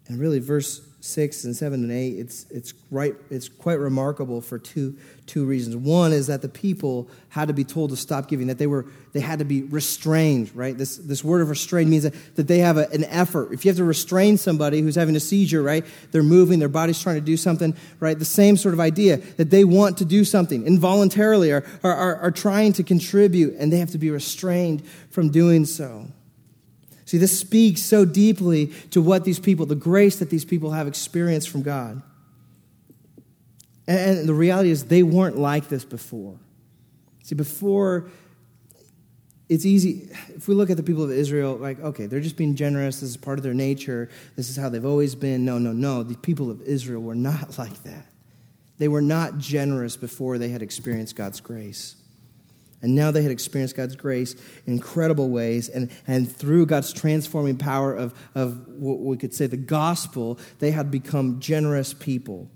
And 0.06 0.20
really, 0.20 0.38
verse 0.38 0.80
6 1.00 1.44
and 1.44 1.56
7 1.56 1.82
and 1.82 1.90
8, 1.90 2.18
it's, 2.18 2.46
it's, 2.50 2.74
right, 2.90 3.14
it's 3.30 3.48
quite 3.48 3.78
remarkable 3.78 4.42
for 4.42 4.58
two, 4.58 4.96
two 5.26 5.46
reasons. 5.46 5.74
One 5.74 6.12
is 6.12 6.26
that 6.26 6.42
the 6.42 6.48
people 6.48 7.08
had 7.30 7.48
to 7.48 7.54
be 7.54 7.64
told 7.64 7.90
to 7.90 7.96
stop 7.96 8.28
giving, 8.28 8.48
that 8.48 8.58
they, 8.58 8.66
were, 8.66 8.84
they 9.12 9.20
had 9.20 9.38
to 9.38 9.46
be 9.46 9.62
restrained, 9.62 10.54
right? 10.54 10.76
This, 10.76 10.98
this 10.98 11.24
word 11.24 11.40
of 11.40 11.48
restrained 11.48 11.88
means 11.88 12.02
that, 12.02 12.14
that 12.36 12.48
they 12.48 12.58
have 12.58 12.76
a, 12.76 12.86
an 12.90 13.04
effort. 13.04 13.52
If 13.52 13.64
you 13.64 13.70
have 13.70 13.78
to 13.78 13.84
restrain 13.84 14.36
somebody 14.36 14.82
who's 14.82 14.96
having 14.96 15.16
a 15.16 15.20
seizure, 15.20 15.62
right? 15.62 15.86
They're 16.12 16.22
moving, 16.22 16.58
their 16.58 16.68
body's 16.68 17.00
trying 17.00 17.16
to 17.16 17.22
do 17.22 17.38
something, 17.38 17.74
right? 17.98 18.18
The 18.18 18.26
same 18.26 18.58
sort 18.58 18.74
of 18.74 18.80
idea 18.80 19.16
that 19.38 19.50
they 19.50 19.64
want 19.64 19.96
to 19.98 20.04
do 20.04 20.24
something 20.24 20.66
involuntarily 20.66 21.50
or 21.50 21.64
are, 21.82 21.94
are, 21.94 22.16
are 22.16 22.30
trying 22.30 22.74
to 22.74 22.82
contribute, 22.82 23.54
and 23.58 23.72
they 23.72 23.78
have 23.78 23.92
to 23.92 23.98
be 23.98 24.10
restrained 24.10 24.86
from 25.08 25.30
doing 25.30 25.64
so. 25.64 26.08
See, 27.10 27.18
this 27.18 27.36
speaks 27.36 27.82
so 27.82 28.04
deeply 28.04 28.66
to 28.92 29.02
what 29.02 29.24
these 29.24 29.40
people, 29.40 29.66
the 29.66 29.74
grace 29.74 30.20
that 30.20 30.30
these 30.30 30.44
people 30.44 30.70
have 30.70 30.86
experienced 30.86 31.48
from 31.48 31.62
God. 31.62 32.02
And 33.88 34.28
the 34.28 34.32
reality 34.32 34.70
is, 34.70 34.84
they 34.84 35.02
weren't 35.02 35.36
like 35.36 35.68
this 35.68 35.84
before. 35.84 36.38
See, 37.24 37.34
before, 37.34 38.08
it's 39.48 39.66
easy. 39.66 40.08
If 40.28 40.46
we 40.46 40.54
look 40.54 40.70
at 40.70 40.76
the 40.76 40.84
people 40.84 41.02
of 41.02 41.10
Israel, 41.10 41.56
like, 41.56 41.80
okay, 41.80 42.06
they're 42.06 42.20
just 42.20 42.36
being 42.36 42.54
generous. 42.54 43.00
This 43.00 43.10
is 43.10 43.16
part 43.16 43.40
of 43.40 43.42
their 43.42 43.54
nature. 43.54 44.08
This 44.36 44.48
is 44.48 44.56
how 44.56 44.68
they've 44.68 44.86
always 44.86 45.16
been. 45.16 45.44
No, 45.44 45.58
no, 45.58 45.72
no. 45.72 46.04
The 46.04 46.14
people 46.14 46.48
of 46.48 46.62
Israel 46.62 47.02
were 47.02 47.16
not 47.16 47.58
like 47.58 47.82
that. 47.82 48.06
They 48.78 48.86
were 48.86 49.02
not 49.02 49.36
generous 49.36 49.96
before 49.96 50.38
they 50.38 50.50
had 50.50 50.62
experienced 50.62 51.16
God's 51.16 51.40
grace. 51.40 51.96
And 52.82 52.94
now 52.94 53.10
they 53.10 53.22
had 53.22 53.30
experienced 53.30 53.76
God's 53.76 53.96
grace 53.96 54.34
in 54.66 54.72
incredible 54.72 55.28
ways. 55.28 55.68
And, 55.68 55.90
and 56.06 56.30
through 56.34 56.66
God's 56.66 56.92
transforming 56.92 57.58
power 57.58 57.94
of, 57.94 58.14
of 58.34 58.66
what 58.68 59.00
we 59.00 59.16
could 59.16 59.34
say 59.34 59.46
the 59.46 59.56
gospel, 59.56 60.38
they 60.60 60.70
had 60.70 60.90
become 60.90 61.40
generous 61.40 61.92
people. 61.92 62.50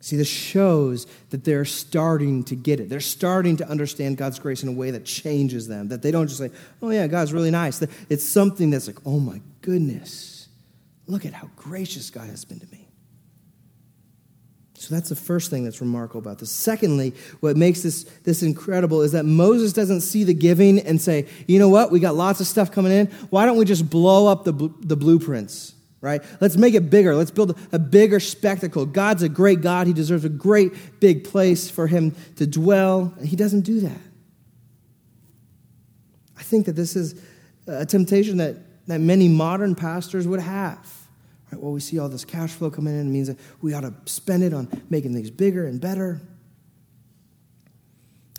See, 0.00 0.16
this 0.16 0.28
shows 0.28 1.06
that 1.30 1.44
they're 1.44 1.64
starting 1.64 2.44
to 2.44 2.54
get 2.54 2.78
it. 2.78 2.88
They're 2.88 3.00
starting 3.00 3.56
to 3.56 3.68
understand 3.68 4.16
God's 4.16 4.38
grace 4.38 4.62
in 4.62 4.68
a 4.68 4.72
way 4.72 4.92
that 4.92 5.04
changes 5.04 5.66
them. 5.66 5.88
That 5.88 6.02
they 6.02 6.10
don't 6.10 6.28
just 6.28 6.38
say, 6.38 6.50
oh, 6.80 6.90
yeah, 6.90 7.08
God's 7.08 7.32
really 7.32 7.50
nice. 7.50 7.82
It's 8.08 8.24
something 8.24 8.70
that's 8.70 8.86
like, 8.86 8.98
oh 9.04 9.18
my 9.18 9.40
goodness, 9.62 10.48
look 11.06 11.26
at 11.26 11.32
how 11.32 11.50
gracious 11.56 12.10
God 12.10 12.28
has 12.28 12.44
been 12.44 12.60
to 12.60 12.66
me. 12.70 12.85
So 14.86 14.94
that's 14.94 15.08
the 15.08 15.16
first 15.16 15.50
thing 15.50 15.64
that's 15.64 15.80
remarkable 15.80 16.20
about 16.20 16.38
this. 16.38 16.52
Secondly, 16.52 17.12
what 17.40 17.56
makes 17.56 17.82
this, 17.82 18.04
this 18.22 18.44
incredible 18.44 19.02
is 19.02 19.10
that 19.12 19.24
Moses 19.24 19.72
doesn't 19.72 20.02
see 20.02 20.22
the 20.22 20.32
giving 20.32 20.78
and 20.78 21.02
say, 21.02 21.26
you 21.48 21.58
know 21.58 21.68
what, 21.68 21.90
we 21.90 21.98
got 21.98 22.14
lots 22.14 22.40
of 22.40 22.46
stuff 22.46 22.70
coming 22.70 22.92
in. 22.92 23.08
Why 23.30 23.46
don't 23.46 23.56
we 23.56 23.64
just 23.64 23.90
blow 23.90 24.28
up 24.28 24.44
the, 24.44 24.52
the 24.78 24.96
blueprints, 24.96 25.74
right? 26.00 26.22
Let's 26.40 26.56
make 26.56 26.74
it 26.74 26.88
bigger. 26.88 27.16
Let's 27.16 27.32
build 27.32 27.58
a 27.72 27.80
bigger 27.80 28.20
spectacle. 28.20 28.86
God's 28.86 29.24
a 29.24 29.28
great 29.28 29.60
God. 29.60 29.88
He 29.88 29.92
deserves 29.92 30.24
a 30.24 30.28
great 30.28 31.00
big 31.00 31.24
place 31.24 31.68
for 31.68 31.88
him 31.88 32.14
to 32.36 32.46
dwell. 32.46 33.12
And 33.18 33.26
he 33.26 33.34
doesn't 33.34 33.62
do 33.62 33.80
that. 33.80 34.00
I 36.38 36.44
think 36.44 36.66
that 36.66 36.76
this 36.76 36.94
is 36.94 37.20
a 37.66 37.84
temptation 37.84 38.36
that, 38.36 38.54
that 38.86 39.00
many 39.00 39.26
modern 39.26 39.74
pastors 39.74 40.28
would 40.28 40.38
have 40.38 41.05
Right? 41.50 41.60
Well, 41.60 41.72
we 41.72 41.80
see 41.80 41.98
all 41.98 42.08
this 42.08 42.24
cash 42.24 42.52
flow 42.52 42.70
coming 42.70 42.98
in. 42.98 43.08
It 43.08 43.10
means 43.10 43.28
that 43.28 43.38
we 43.60 43.74
ought 43.74 43.82
to 43.82 43.94
spend 44.06 44.42
it 44.42 44.52
on 44.52 44.68
making 44.90 45.14
things 45.14 45.30
bigger 45.30 45.66
and 45.66 45.80
better. 45.80 46.20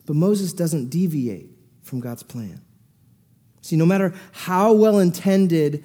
But 0.05 0.15
Moses 0.15 0.53
doesn't 0.53 0.89
deviate 0.89 1.49
from 1.83 1.99
God's 1.99 2.23
plan. 2.23 2.61
See, 3.61 3.75
no 3.75 3.85
matter 3.85 4.13
how 4.31 4.73
well 4.73 4.99
intended 4.99 5.83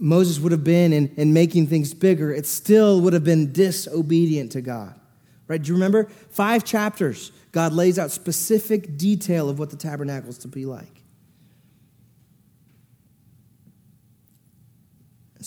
Moses 0.00 0.40
would 0.40 0.52
have 0.52 0.64
been 0.64 0.92
in, 0.92 1.14
in 1.16 1.32
making 1.32 1.66
things 1.66 1.94
bigger, 1.94 2.32
it 2.32 2.46
still 2.46 3.00
would 3.02 3.12
have 3.12 3.24
been 3.24 3.52
disobedient 3.52 4.52
to 4.52 4.60
God. 4.60 4.98
Right? 5.46 5.62
Do 5.62 5.68
you 5.68 5.74
remember? 5.74 6.04
Five 6.30 6.64
chapters, 6.64 7.32
God 7.52 7.72
lays 7.72 7.98
out 7.98 8.10
specific 8.10 8.96
detail 8.96 9.48
of 9.48 9.58
what 9.58 9.70
the 9.70 9.76
tabernacle 9.76 10.30
is 10.30 10.38
to 10.38 10.48
be 10.48 10.64
like. 10.64 10.99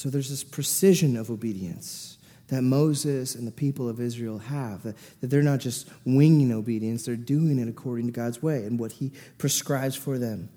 So 0.04 0.10
there's 0.10 0.30
this 0.30 0.44
precision 0.44 1.16
of 1.16 1.32
obedience 1.32 2.18
that 2.50 2.62
Moses 2.62 3.36
and 3.36 3.48
the 3.48 3.54
people 3.54 3.88
of 3.88 4.02
Israel 4.02 4.38
have, 4.38 4.84
that, 4.84 4.98
that 5.22 5.28
they're 5.28 5.42
not 5.42 5.62
just 5.62 5.90
winging 6.04 6.52
obedience, 6.52 7.06
they're 7.06 7.16
doing 7.16 7.58
it 7.58 7.70
according 7.70 8.08
to 8.08 8.12
God's 8.12 8.44
way 8.44 8.66
and 8.66 8.78
what 8.78 8.92
He 8.92 9.14
prescribes 9.38 9.96
for 9.96 10.18
them. 10.18 10.50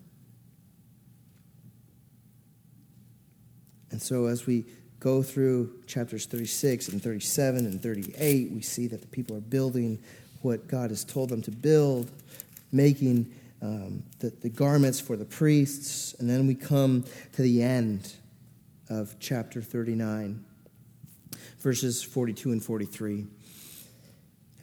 And 3.92 4.02
so 4.02 4.26
as 4.26 4.46
we 4.46 4.64
go 4.98 5.22
through 5.22 5.80
chapters 5.86 6.26
36 6.26 6.88
and 6.88 7.00
37 7.00 7.66
and 7.66 7.80
38, 7.80 8.50
we 8.50 8.62
see 8.62 8.88
that 8.88 9.00
the 9.00 9.06
people 9.06 9.36
are 9.36 9.40
building 9.40 10.02
what 10.42 10.66
God 10.66 10.90
has 10.90 11.04
told 11.04 11.28
them 11.28 11.42
to 11.42 11.52
build, 11.52 12.10
making 12.72 13.32
um, 13.62 14.02
the, 14.18 14.30
the 14.42 14.48
garments 14.48 14.98
for 14.98 15.16
the 15.16 15.24
priests. 15.24 16.16
And 16.18 16.28
then 16.28 16.48
we 16.48 16.56
come 16.56 17.04
to 17.34 17.42
the 17.42 17.62
end 17.62 18.12
of 18.88 19.16
chapter 19.18 19.62
39, 19.62 20.44
verses 21.60 22.02
42 22.02 22.52
and 22.52 22.62
43. 22.62 23.26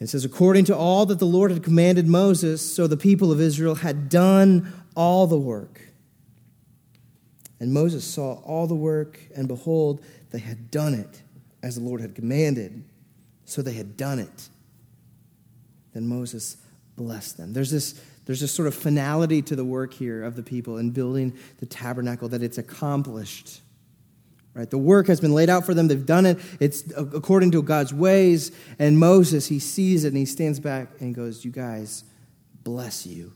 It 0.00 0.08
says, 0.08 0.24
According 0.24 0.66
to 0.66 0.76
all 0.76 1.06
that 1.06 1.18
the 1.18 1.26
Lord 1.26 1.50
had 1.50 1.62
commanded 1.62 2.06
Moses, 2.06 2.74
so 2.74 2.86
the 2.86 2.96
people 2.96 3.30
of 3.30 3.40
Israel 3.40 3.76
had 3.76 4.08
done 4.08 4.72
all 4.94 5.26
the 5.26 5.38
work. 5.38 5.80
And 7.60 7.72
Moses 7.72 8.04
saw 8.04 8.34
all 8.42 8.66
the 8.66 8.74
work, 8.74 9.18
and 9.34 9.48
behold, 9.48 10.04
they 10.30 10.40
had 10.40 10.70
done 10.70 10.94
it 10.94 11.22
as 11.62 11.76
the 11.76 11.80
Lord 11.80 12.00
had 12.00 12.14
commanded. 12.14 12.84
So 13.44 13.62
they 13.62 13.72
had 13.72 13.96
done 13.96 14.18
it. 14.18 14.48
Then 15.92 16.06
Moses 16.06 16.56
blessed 16.96 17.36
them. 17.36 17.52
There's 17.52 17.70
this, 17.70 18.00
there's 18.26 18.40
this 18.40 18.52
sort 18.52 18.68
of 18.68 18.74
finality 18.74 19.42
to 19.42 19.56
the 19.56 19.64
work 19.64 19.94
here 19.94 20.22
of 20.22 20.36
the 20.36 20.42
people 20.42 20.78
in 20.78 20.90
building 20.90 21.38
the 21.58 21.66
tabernacle, 21.66 22.28
that 22.28 22.42
it's 22.42 22.58
accomplished. 22.58 23.60
Right? 24.54 24.70
The 24.70 24.78
work 24.78 25.08
has 25.08 25.20
been 25.20 25.34
laid 25.34 25.50
out 25.50 25.66
for 25.66 25.74
them. 25.74 25.88
They've 25.88 26.06
done 26.06 26.26
it. 26.26 26.38
It's 26.60 26.84
according 26.96 27.50
to 27.52 27.62
God's 27.62 27.92
ways. 27.92 28.52
And 28.78 28.98
Moses, 28.98 29.48
he 29.48 29.58
sees 29.58 30.04
it 30.04 30.08
and 30.08 30.16
he 30.16 30.24
stands 30.24 30.60
back 30.60 30.88
and 31.00 31.12
goes, 31.12 31.44
You 31.44 31.50
guys, 31.50 32.04
bless 32.62 33.04
you. 33.04 33.32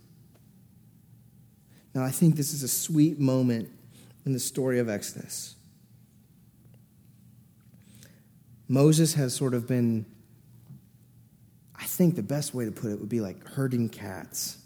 Now, 1.95 2.05
I 2.05 2.11
think 2.11 2.37
this 2.37 2.53
is 2.53 2.62
a 2.62 2.69
sweet 2.69 3.19
moment 3.19 3.69
in 4.25 4.33
the 4.33 4.39
story 4.39 4.79
of 4.79 4.89
Exodus. 4.89 5.57
Moses 8.69 9.14
has 9.14 9.35
sort 9.35 9.55
of 9.55 9.66
been, 9.66 10.07
I 11.75 11.85
think 11.85 12.14
the 12.14 12.23
best 12.23 12.55
way 12.55 12.66
to 12.66 12.71
put 12.71 12.93
it 12.93 13.01
would 13.01 13.09
be 13.09 13.21
like 13.21 13.45
herding 13.49 13.89
cats. 13.89 14.59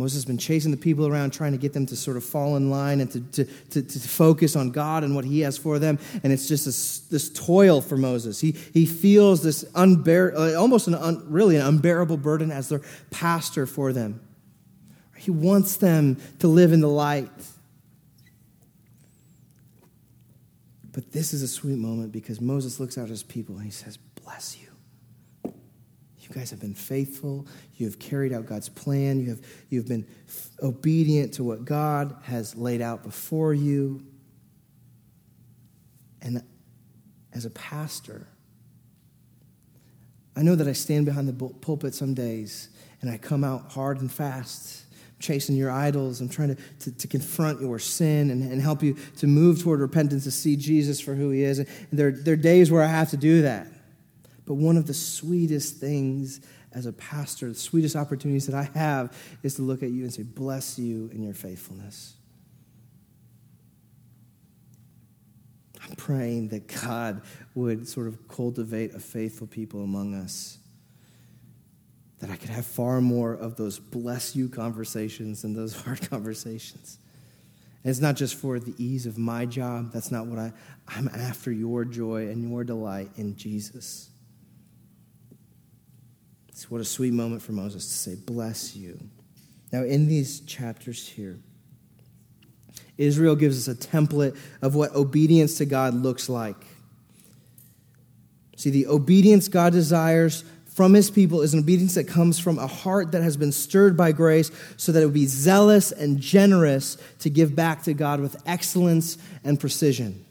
Moses 0.00 0.16
has 0.16 0.24
been 0.24 0.38
chasing 0.38 0.70
the 0.70 0.78
people 0.78 1.06
around, 1.06 1.30
trying 1.30 1.52
to 1.52 1.58
get 1.58 1.74
them 1.74 1.84
to 1.84 1.94
sort 1.94 2.16
of 2.16 2.24
fall 2.24 2.56
in 2.56 2.70
line 2.70 3.02
and 3.02 3.10
to, 3.10 3.20
to, 3.20 3.44
to, 3.44 3.82
to 3.82 3.98
focus 4.00 4.56
on 4.56 4.70
God 4.70 5.04
and 5.04 5.14
what 5.14 5.26
He 5.26 5.40
has 5.40 5.58
for 5.58 5.78
them. 5.78 5.98
And 6.24 6.32
it's 6.32 6.48
just 6.48 6.64
this, 6.64 7.00
this 7.00 7.28
toil 7.28 7.82
for 7.82 7.98
Moses. 7.98 8.40
He, 8.40 8.52
he 8.72 8.86
feels 8.86 9.42
this 9.42 9.62
unbear, 9.74 10.34
uh, 10.34 10.58
almost 10.58 10.88
an 10.88 10.94
un, 10.94 11.22
really 11.26 11.56
an 11.56 11.66
unbearable 11.66 12.16
burden 12.16 12.50
as 12.50 12.70
their 12.70 12.80
pastor 13.10 13.66
for 13.66 13.92
them. 13.92 14.22
He 15.18 15.30
wants 15.30 15.76
them 15.76 16.16
to 16.38 16.48
live 16.48 16.72
in 16.72 16.80
the 16.80 16.88
light. 16.88 17.30
But 20.92 21.12
this 21.12 21.34
is 21.34 21.42
a 21.42 21.48
sweet 21.48 21.76
moment 21.76 22.10
because 22.10 22.40
Moses 22.40 22.80
looks 22.80 22.96
out 22.96 23.04
at 23.04 23.10
his 23.10 23.22
people 23.22 23.56
and 23.56 23.66
he 23.66 23.70
says, 23.70 23.98
Bless 24.24 24.56
you. 24.58 24.69
You 26.30 26.36
guys 26.36 26.50
have 26.50 26.60
been 26.60 26.74
faithful. 26.74 27.44
You 27.74 27.86
have 27.86 27.98
carried 27.98 28.32
out 28.32 28.46
God's 28.46 28.68
plan. 28.68 29.18
You 29.18 29.30
have, 29.30 29.40
you 29.68 29.80
have 29.80 29.88
been 29.88 30.06
f- 30.28 30.50
obedient 30.62 31.34
to 31.34 31.44
what 31.44 31.64
God 31.64 32.14
has 32.22 32.54
laid 32.54 32.80
out 32.80 33.02
before 33.02 33.52
you. 33.52 34.06
And 36.22 36.44
as 37.34 37.46
a 37.46 37.50
pastor, 37.50 38.28
I 40.36 40.42
know 40.42 40.54
that 40.54 40.68
I 40.68 40.72
stand 40.72 41.04
behind 41.04 41.26
the 41.26 41.32
pulpit 41.32 41.96
some 41.96 42.14
days 42.14 42.68
and 43.00 43.10
I 43.10 43.18
come 43.18 43.42
out 43.42 43.72
hard 43.72 44.00
and 44.00 44.10
fast 44.10 44.84
chasing 45.18 45.56
your 45.56 45.72
idols. 45.72 46.20
I'm 46.20 46.28
trying 46.28 46.54
to, 46.54 46.62
to, 46.80 46.92
to 46.92 47.08
confront 47.08 47.60
your 47.60 47.80
sin 47.80 48.30
and, 48.30 48.50
and, 48.50 48.62
help 48.62 48.82
you 48.82 48.96
to 49.18 49.26
move 49.26 49.62
toward 49.62 49.80
repentance, 49.80 50.24
to 50.24 50.30
see 50.30 50.56
Jesus 50.56 50.98
for 50.98 51.14
who 51.14 51.28
he 51.30 51.42
is. 51.42 51.58
And 51.58 51.68
there, 51.92 52.10
there 52.10 52.34
are 52.34 52.38
days 52.38 52.70
where 52.70 52.82
I 52.82 52.86
have 52.86 53.10
to 53.10 53.18
do 53.18 53.42
that. 53.42 53.66
But 54.50 54.56
one 54.56 54.76
of 54.76 54.88
the 54.88 54.94
sweetest 54.94 55.76
things 55.76 56.40
as 56.72 56.84
a 56.84 56.92
pastor, 56.92 57.50
the 57.50 57.54
sweetest 57.54 57.94
opportunities 57.94 58.46
that 58.48 58.56
I 58.56 58.68
have 58.76 59.16
is 59.44 59.54
to 59.54 59.62
look 59.62 59.84
at 59.84 59.90
you 59.90 60.02
and 60.02 60.12
say, 60.12 60.24
Bless 60.24 60.76
you 60.76 61.08
in 61.14 61.22
your 61.22 61.34
faithfulness. 61.34 62.14
I'm 65.84 65.94
praying 65.94 66.48
that 66.48 66.66
God 66.82 67.22
would 67.54 67.86
sort 67.86 68.08
of 68.08 68.26
cultivate 68.26 68.92
a 68.92 68.98
faithful 68.98 69.46
people 69.46 69.84
among 69.84 70.14
us. 70.14 70.58
That 72.18 72.30
I 72.30 72.34
could 72.34 72.50
have 72.50 72.66
far 72.66 73.00
more 73.00 73.34
of 73.34 73.54
those 73.54 73.78
bless 73.78 74.34
you 74.34 74.48
conversations 74.48 75.42
than 75.42 75.54
those 75.54 75.80
hard 75.84 76.10
conversations. 76.10 76.98
And 77.84 77.90
it's 77.92 78.00
not 78.00 78.16
just 78.16 78.34
for 78.34 78.58
the 78.58 78.74
ease 78.84 79.06
of 79.06 79.16
my 79.16 79.46
job. 79.46 79.92
That's 79.92 80.10
not 80.10 80.26
what 80.26 80.40
I, 80.40 80.52
I'm 80.88 81.06
after 81.06 81.52
your 81.52 81.84
joy 81.84 82.26
and 82.26 82.42
your 82.42 82.64
delight 82.64 83.10
in 83.14 83.36
Jesus. 83.36 84.10
What 86.68 86.80
a 86.80 86.84
sweet 86.84 87.12
moment 87.12 87.42
for 87.42 87.52
Moses 87.52 87.86
to 87.86 87.92
say, 87.92 88.14
Bless 88.16 88.74
you. 88.74 88.98
Now, 89.72 89.84
in 89.84 90.08
these 90.08 90.40
chapters 90.40 91.08
here, 91.08 91.38
Israel 92.98 93.36
gives 93.36 93.68
us 93.68 93.74
a 93.74 93.78
template 93.88 94.36
of 94.60 94.74
what 94.74 94.94
obedience 94.94 95.58
to 95.58 95.64
God 95.64 95.94
looks 95.94 96.28
like. 96.28 96.56
See, 98.56 98.70
the 98.70 98.88
obedience 98.88 99.48
God 99.48 99.72
desires 99.72 100.44
from 100.66 100.92
his 100.92 101.10
people 101.10 101.40
is 101.40 101.54
an 101.54 101.60
obedience 101.60 101.94
that 101.94 102.08
comes 102.08 102.38
from 102.38 102.58
a 102.58 102.66
heart 102.66 103.12
that 103.12 103.22
has 103.22 103.36
been 103.36 103.52
stirred 103.52 103.96
by 103.96 104.12
grace 104.12 104.50
so 104.76 104.92
that 104.92 105.02
it 105.02 105.06
would 105.06 105.14
be 105.14 105.26
zealous 105.26 105.92
and 105.92 106.20
generous 106.20 106.96
to 107.20 107.30
give 107.30 107.56
back 107.56 107.84
to 107.84 107.94
God 107.94 108.20
with 108.20 108.36
excellence 108.46 109.16
and 109.44 109.58
precision 109.58 110.24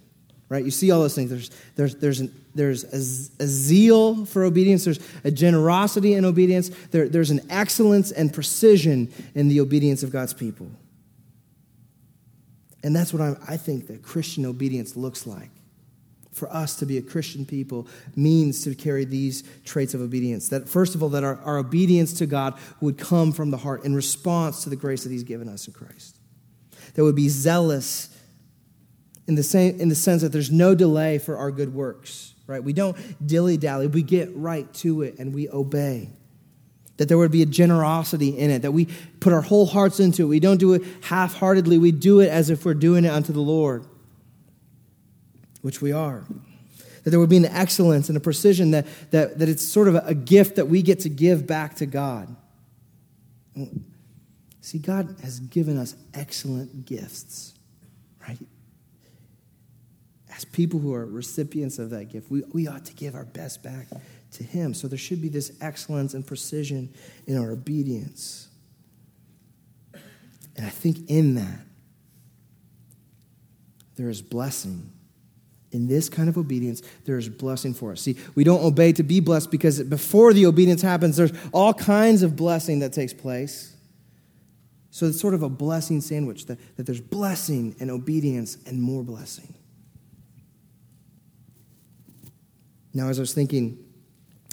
right? 0.50 0.66
You 0.66 0.72
see 0.72 0.92
all 0.92 1.00
those 1.00 1.16
things. 1.16 1.30
There's, 1.30 1.52
there's, 1.76 1.96
there's, 1.96 2.20
an, 2.20 2.46
there's 2.56 2.84
a, 2.84 3.44
a 3.44 3.48
zeal 3.48 4.26
for 4.26 4.44
obedience, 4.44 4.84
there's 4.84 5.00
a 5.24 5.32
generosity 5.32 6.16
in 6.16 6.26
obedience, 6.26 6.70
there, 6.92 7.08
there's 7.08 7.30
an 7.30 7.42
excellence 7.50 8.12
and 8.12 8.34
precision 8.34 9.14
in 9.36 9.48
the 9.48 9.62
obedience 9.62 10.04
of 10.04 10.12
God's 10.12 10.34
people. 10.34 10.70
And 12.84 12.96
that's 12.96 13.14
what 13.14 13.22
I'm, 13.22 13.38
I 13.48 13.58
think 13.58 13.88
that 13.88 14.02
Christian 14.02 14.46
obedience 14.46 14.96
looks 14.96 15.28
like. 15.28 15.52
For 16.32 16.50
us 16.54 16.78
to 16.78 16.86
be 16.86 16.98
a 16.98 17.02
Christian 17.02 17.46
people 17.46 17.86
means 18.16 18.64
to 18.64 18.74
carry 18.74 19.04
these 19.04 19.44
traits 19.66 19.94
of 19.94 20.00
obedience. 20.00 20.48
That, 20.50 20.70
first 20.70 20.96
of 20.96 21.04
all, 21.04 21.10
that 21.10 21.24
our, 21.24 21.38
our 21.42 21.58
obedience 21.58 22.14
to 22.20 22.26
God 22.26 22.58
would 22.80 22.98
come 22.98 23.34
from 23.34 23.52
the 23.52 23.58
heart 23.58 23.84
in 23.84 23.94
response 23.94 24.64
to 24.64 24.70
the 24.70 24.78
grace 24.78 25.04
that 25.04 25.12
He's 25.12 25.24
given 25.24 25.50
us 25.50 25.68
in 25.68 25.74
Christ. 25.74 26.18
That 26.94 27.04
would 27.04 27.16
be 27.16 27.28
zealous 27.28 28.16
in 29.30 29.36
the, 29.36 29.44
same, 29.44 29.80
in 29.80 29.90
the 29.90 29.96
sense 29.96 30.24
that 30.24 30.32
there's 30.32 30.50
no 30.50 30.74
delay 30.74 31.20
for 31.20 31.38
our 31.38 31.52
good 31.52 31.72
works, 31.72 32.34
right? 32.48 32.64
We 32.64 32.74
don't 32.74 32.98
dilly 33.26 33.58
dally, 33.58 33.86
we 33.86 34.02
get 34.02 34.36
right 34.36 34.72
to 34.74 35.04
it 35.04 35.20
and 35.20 35.36
we 35.36 35.48
obey. 35.50 36.10
That 36.98 37.10
there 37.10 37.18
would 37.18 37.32
be 37.32 37.44
a 37.44 37.46
generosity 37.46 38.36
in 38.36 38.50
it, 38.50 38.64
that 38.64 38.72
we 38.72 38.88
put 39.20 39.32
our 39.32 39.44
whole 39.44 39.68
hearts 39.68 40.00
into 40.00 40.24
it. 40.24 40.26
We 40.26 40.40
don't 40.40 40.58
do 40.58 40.74
it 40.74 40.82
half 41.04 41.36
heartedly, 41.36 41.78
we 41.78 41.92
do 41.92 42.22
it 42.22 42.30
as 42.30 42.50
if 42.50 42.66
we're 42.66 42.74
doing 42.74 43.06
it 43.06 43.10
unto 43.10 43.32
the 43.32 43.40
Lord, 43.40 43.86
which 45.62 45.80
we 45.80 45.92
are. 45.92 46.26
That 47.04 47.12
there 47.12 47.20
would 47.20 47.30
be 47.30 47.38
an 47.38 47.46
excellence 47.46 48.10
and 48.10 48.18
a 48.18 48.22
precision 48.22 48.72
that, 48.72 48.88
that, 49.12 49.38
that 49.38 49.48
it's 49.48 49.64
sort 49.64 49.88
of 49.88 49.96
a 49.96 50.16
gift 50.16 50.56
that 50.56 50.66
we 50.66 50.82
get 50.82 51.02
to 51.02 51.10
give 51.10 51.46
back 51.46 51.76
to 51.76 51.86
God. 51.86 52.36
See, 54.62 54.80
God 54.80 55.18
has 55.22 55.40
given 55.40 55.78
us 55.78 55.96
excellent 56.16 56.88
gifts, 56.88 57.54
right? 58.28 58.40
As 60.40 60.46
people 60.46 60.80
who 60.80 60.94
are 60.94 61.06
recipients 61.06 61.80
of 61.80 61.90
that 61.90 62.06
gift, 62.06 62.32
we, 62.32 62.44
we 62.54 62.66
ought 62.66 62.86
to 62.86 62.94
give 62.94 63.14
our 63.14 63.26
best 63.26 63.62
back 63.62 63.88
to 64.32 64.44
Him. 64.44 64.74
So 64.74 64.88
there 64.88 64.98
should 64.98 65.22
be 65.22 65.28
this 65.28 65.52
excellence 65.60 66.14
and 66.14 66.26
precision 66.26 66.94
in 67.28 67.38
our 67.38 67.52
obedience. 67.52 68.48
And 70.56 70.66
I 70.66 70.70
think 70.70 71.10
in 71.10 71.36
that, 71.36 71.60
there 73.98 74.10
is 74.10 74.22
blessing. 74.22 74.94
In 75.74 75.88
this 75.88 76.08
kind 76.08 76.30
of 76.30 76.38
obedience, 76.38 76.82
there 77.04 77.18
is 77.18 77.28
blessing 77.28 77.74
for 77.74 77.92
us. 77.92 78.02
See, 78.02 78.16
we 78.34 78.46
don't 78.46 78.64
obey 78.64 78.94
to 78.94 79.04
be 79.04 79.20
blessed 79.20 79.52
because 79.52 79.84
before 79.84 80.32
the 80.32 80.46
obedience 80.46 80.82
happens, 80.82 81.18
there's 81.18 81.34
all 81.52 81.74
kinds 81.74 82.24
of 82.24 82.38
blessing 82.38 82.80
that 82.80 82.94
takes 82.94 83.14
place. 83.14 83.76
So 84.90 85.06
it's 85.08 85.20
sort 85.20 85.34
of 85.34 85.44
a 85.44 85.50
blessing 85.50 86.00
sandwich 86.00 86.46
that, 86.46 86.60
that 86.78 86.86
there's 86.86 87.02
blessing 87.02 87.76
and 87.82 87.92
obedience 87.92 88.58
and 88.66 88.82
more 88.82 89.04
blessing. 89.04 89.54
Now, 92.94 93.10
as 93.10 93.20
I 93.20 93.22
was 93.22 93.34
thinking, 93.34 93.78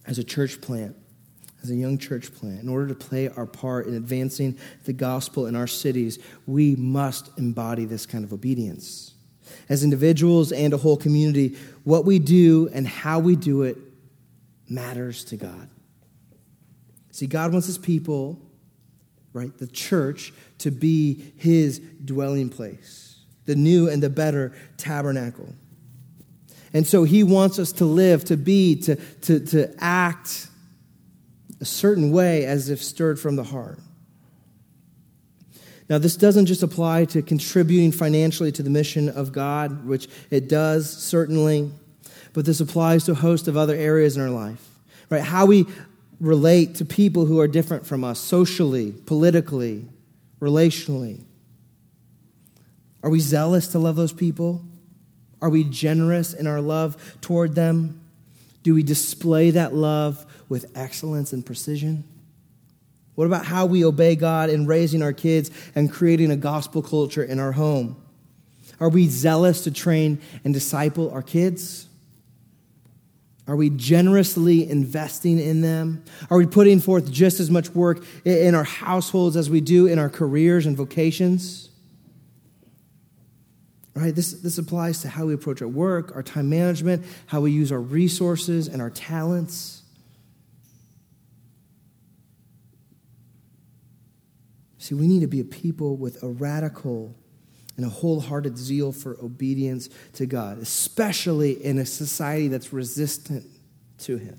as 0.07 0.19
a 0.19 0.25
church 0.25 0.61
plant, 0.61 0.97
as 1.63 1.71
a 1.71 1.75
young 1.75 1.99
church 1.99 2.33
plant, 2.35 2.61
in 2.61 2.69
order 2.69 2.87
to 2.89 2.95
play 2.95 3.29
our 3.29 3.47
part 3.47 3.87
in 3.87 3.95
advancing 3.95 4.59
the 4.85 4.93
gospel 4.93 5.47
in 5.47 5.57
our 5.57 5.67
cities, 5.67 6.19
we 6.47 6.77
must 6.77 7.31
embody 7.39 7.85
this 7.85 8.07
kind 8.07 8.25
of 8.25 8.33
obedience. 8.33 9.15
As 9.69 9.83
individuals 9.83 10.53
and 10.53 10.73
a 10.73 10.77
whole 10.77 10.97
community, 10.97 11.57
what 11.85 12.05
we 12.05 12.19
do 12.19 12.69
and 12.73 12.87
how 12.87 13.19
we 13.19 13.37
do 13.37 13.63
it 13.63 13.79
matters 14.69 15.25
to 15.25 15.37
God. 15.37 15.69
See, 17.11 17.27
God 17.27 17.53
wants 17.53 17.67
his 17.67 17.79
people, 17.79 18.39
right, 19.33 19.57
the 19.57 19.67
church, 19.67 20.33
to 20.59 20.71
be 20.71 21.33
his 21.37 21.79
dwelling 22.05 22.49
place, 22.49 23.25
the 23.47 23.57
new 23.57 23.89
and 23.89 24.03
the 24.03 24.11
better 24.11 24.53
tabernacle. 24.77 25.55
And 26.77 26.87
so 26.87 27.05
he 27.05 27.23
wants 27.23 27.59
us 27.59 27.73
to 27.73 27.87
live, 27.87 28.27
to 28.27 28.37
be, 28.37 28.77
to, 28.83 28.97
to, 28.97 29.41
to 29.41 29.75
act 29.79 30.49
a 31.59 31.65
certain 31.65 32.13
way 32.13 32.45
as 32.45 32.69
if 32.69 32.83
stirred 32.83 33.19
from 33.19 33.35
the 33.35 33.45
heart. 33.45 33.79
Now, 35.89 35.97
this 35.97 36.19
doesn't 36.19 36.45
just 36.45 36.63
apply 36.63 37.07
to 37.07 37.23
contributing 37.23 37.93
financially 37.93 38.53
to 38.53 38.63
the 38.63 38.69
mission 38.69 39.09
of 39.09 39.33
God, 39.33 39.87
which 39.87 40.07
it 40.31 40.51
does, 40.51 40.95
certainly, 40.95 41.71
but 42.35 42.45
this 42.45 42.61
applies 42.61 43.07
to 43.07 43.13
a 43.13 43.15
host 43.15 43.49
of 43.49 43.57
other 43.57 43.75
areas 43.75 44.19
in 44.19 44.23
our 44.23 44.29
life, 44.29 44.69
right? 45.09 45.23
How 45.23 45.47
we 45.47 45.65
relate 46.21 46.75
to 46.75 46.85
people 46.85 47.25
who 47.25 47.41
are 47.41 47.49
different 47.49 47.87
from 47.87 48.05
us 48.05 48.21
socially, 48.21 48.93
politically, 49.07 49.87
relationally. 50.43 51.23
Are 53.03 53.09
we 53.09 53.21
zealous 53.21 53.69
to 53.69 53.79
love 53.79 53.97
those 53.97 54.13
people? 54.13 54.63
Are 55.47 55.49
we 55.49 55.63
generous 55.63 56.35
in 56.35 56.49
our 56.49 56.61
love 56.61 56.97
toward 57.21 57.55
them? 57.55 58.01
Do 58.65 58.75
we 58.75 58.83
display 58.83 59.53
that 59.53 59.73
love 59.73 60.27
with 60.49 60.73
excellence 60.75 61.33
and 61.33 61.47
precision? 61.47 62.03
What 63.15 63.27
about 63.27 63.47
how 63.47 63.65
we 63.67 63.85
obey 63.85 64.17
God 64.17 64.51
in 64.51 64.67
raising 64.67 65.03
our 65.03 65.13
kids 65.13 65.53
and 65.77 65.89
creating 65.89 66.33
a 66.33 66.37
gospel 66.37 66.83
culture 66.83 67.23
in 67.23 67.39
our 67.39 67.53
home? 67.53 67.97
Are 68.81 68.89
we 68.89 69.07
zealous 69.07 69.63
to 69.63 69.71
train 69.71 70.21
and 70.43 70.53
disciple 70.53 71.13
our 71.13 71.23
kids? 71.23 71.87
Are 73.47 73.55
we 73.55 73.71
generously 73.71 74.69
investing 74.69 75.39
in 75.39 75.61
them? 75.61 76.03
Are 76.29 76.39
we 76.39 76.47
putting 76.47 76.81
forth 76.81 77.09
just 77.09 77.39
as 77.39 77.53
much 77.53 77.71
work 77.71 78.05
in 78.25 78.57
our 78.57 78.65
households 78.65 79.37
as 79.37 79.49
we 79.49 79.61
do 79.61 79.87
in 79.87 80.01
our 80.01 80.11
careers 80.11 80.67
and 80.67 80.77
vocations? 80.77 81.69
Right? 83.97 84.15
This, 84.15 84.33
this 84.35 84.59
applies 84.59 85.01
to 85.03 85.09
how 85.09 85.25
we 85.25 85.33
approach 85.33 85.63
our 85.63 85.69
work, 85.69 86.15
our 86.15 86.23
time 86.23 86.51
management, 86.51 87.07
how 87.29 87.41
we 87.41 87.51
use 87.51 87.73
our 87.73 87.81
resources 87.81 88.69
and 88.69 88.83
our 88.83 88.91
talents. 88.91 89.83
See, 94.77 94.95
we 94.95 95.09
need 95.09 95.21
to 95.21 95.27
be 95.27 95.41
a 95.41 95.45
people 95.45 95.97
with 95.97 96.23
a 96.23 96.29
radical 96.29 97.17
and 97.79 97.87
a 97.87 97.89
wholehearted 97.89 98.59
zeal 98.59 98.93
for 98.93 99.17
obedience 99.23 99.89
to 100.13 100.27
God, 100.27 100.59
especially 100.59 101.53
in 101.65 101.79
a 101.79 101.87
society 101.87 102.49
that's 102.49 102.75
resistant 102.75 103.47
to 104.01 104.19
Him. 104.19 104.39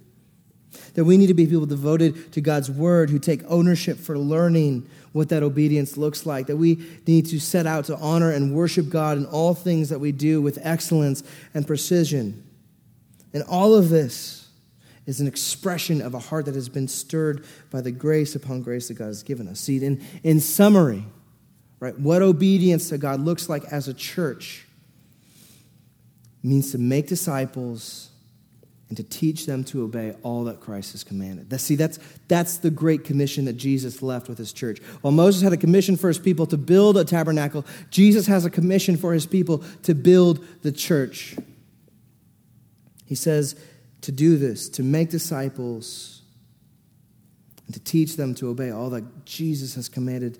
That 0.97 1.05
we 1.05 1.15
need 1.15 1.27
to 1.27 1.35
be 1.35 1.45
people 1.45 1.67
devoted 1.67 2.31
to 2.31 2.41
God's 2.41 2.71
word 2.71 3.11
who 3.11 3.19
take 3.19 3.43
ownership 3.47 3.99
for 3.99 4.17
learning 4.17 4.89
what 5.11 5.29
that 5.29 5.43
obedience 5.43 5.95
looks 5.95 6.25
like. 6.25 6.47
That 6.47 6.57
we 6.57 6.83
need 7.05 7.27
to 7.27 7.39
set 7.39 7.67
out 7.67 7.85
to 7.85 7.95
honor 7.97 8.31
and 8.31 8.55
worship 8.55 8.89
God 8.89 9.19
in 9.19 9.27
all 9.27 9.53
things 9.53 9.89
that 9.89 9.99
we 9.99 10.11
do 10.11 10.41
with 10.41 10.57
excellence 10.63 11.21
and 11.53 11.67
precision. 11.67 12.43
And 13.31 13.43
all 13.43 13.75
of 13.75 13.89
this 13.89 14.47
is 15.05 15.21
an 15.21 15.27
expression 15.27 16.01
of 16.01 16.15
a 16.15 16.19
heart 16.19 16.45
that 16.45 16.55
has 16.55 16.67
been 16.67 16.87
stirred 16.87 17.45
by 17.69 17.81
the 17.81 17.91
grace 17.91 18.33
upon 18.33 18.63
grace 18.63 18.87
that 18.87 18.95
God 18.95 19.05
has 19.05 19.21
given 19.21 19.47
us. 19.47 19.59
See, 19.59 19.77
in, 19.85 20.03
in 20.23 20.39
summary, 20.39 21.05
right, 21.79 21.97
what 21.99 22.23
obedience 22.23 22.89
to 22.89 22.97
God 22.97 23.19
looks 23.19 23.49
like 23.49 23.65
as 23.65 23.87
a 23.87 23.93
church 23.93 24.65
means 26.41 26.71
to 26.71 26.79
make 26.79 27.05
disciples 27.05 28.06
and 28.89 28.95
to 28.95 29.03
teach 29.03 29.45
them 29.45 29.63
to 29.65 29.83
obey 29.83 30.15
all 30.23 30.45
that 30.45 30.61
Christ 30.61 30.93
has 30.93 31.03
commanded. 31.03 31.49
That, 31.49 31.59
see, 31.59 31.75
that's, 31.75 31.99
that's 32.27 32.57
the 32.57 32.69
great 32.69 33.03
commission 33.03 33.45
that 33.45 33.53
Jesus 33.53 34.01
left 34.01 34.29
with 34.29 34.37
his 34.37 34.53
church. 34.53 34.79
While 35.01 35.11
Moses 35.11 35.41
had 35.41 35.51
a 35.51 35.57
commission 35.57 35.97
for 35.97 36.07
his 36.07 36.19
people 36.19 36.45
to 36.47 36.57
build 36.57 36.97
a 36.97 37.03
tabernacle, 37.03 37.65
Jesus 37.89 38.27
has 38.27 38.45
a 38.45 38.49
commission 38.49 38.95
for 38.95 39.13
his 39.13 39.25
people 39.25 39.63
to 39.83 39.93
build 39.93 40.45
the 40.61 40.71
church. 40.71 41.35
He 43.05 43.15
says, 43.15 43.59
to 44.01 44.11
do 44.11 44.37
this, 44.37 44.69
to 44.69 44.83
make 44.83 45.09
disciples, 45.09 46.21
and 47.65 47.73
to 47.73 47.79
teach 47.81 48.15
them 48.15 48.33
to 48.35 48.47
obey 48.47 48.69
all 48.69 48.89
that 48.91 49.25
Jesus 49.25 49.75
has 49.75 49.89
commanded. 49.89 50.37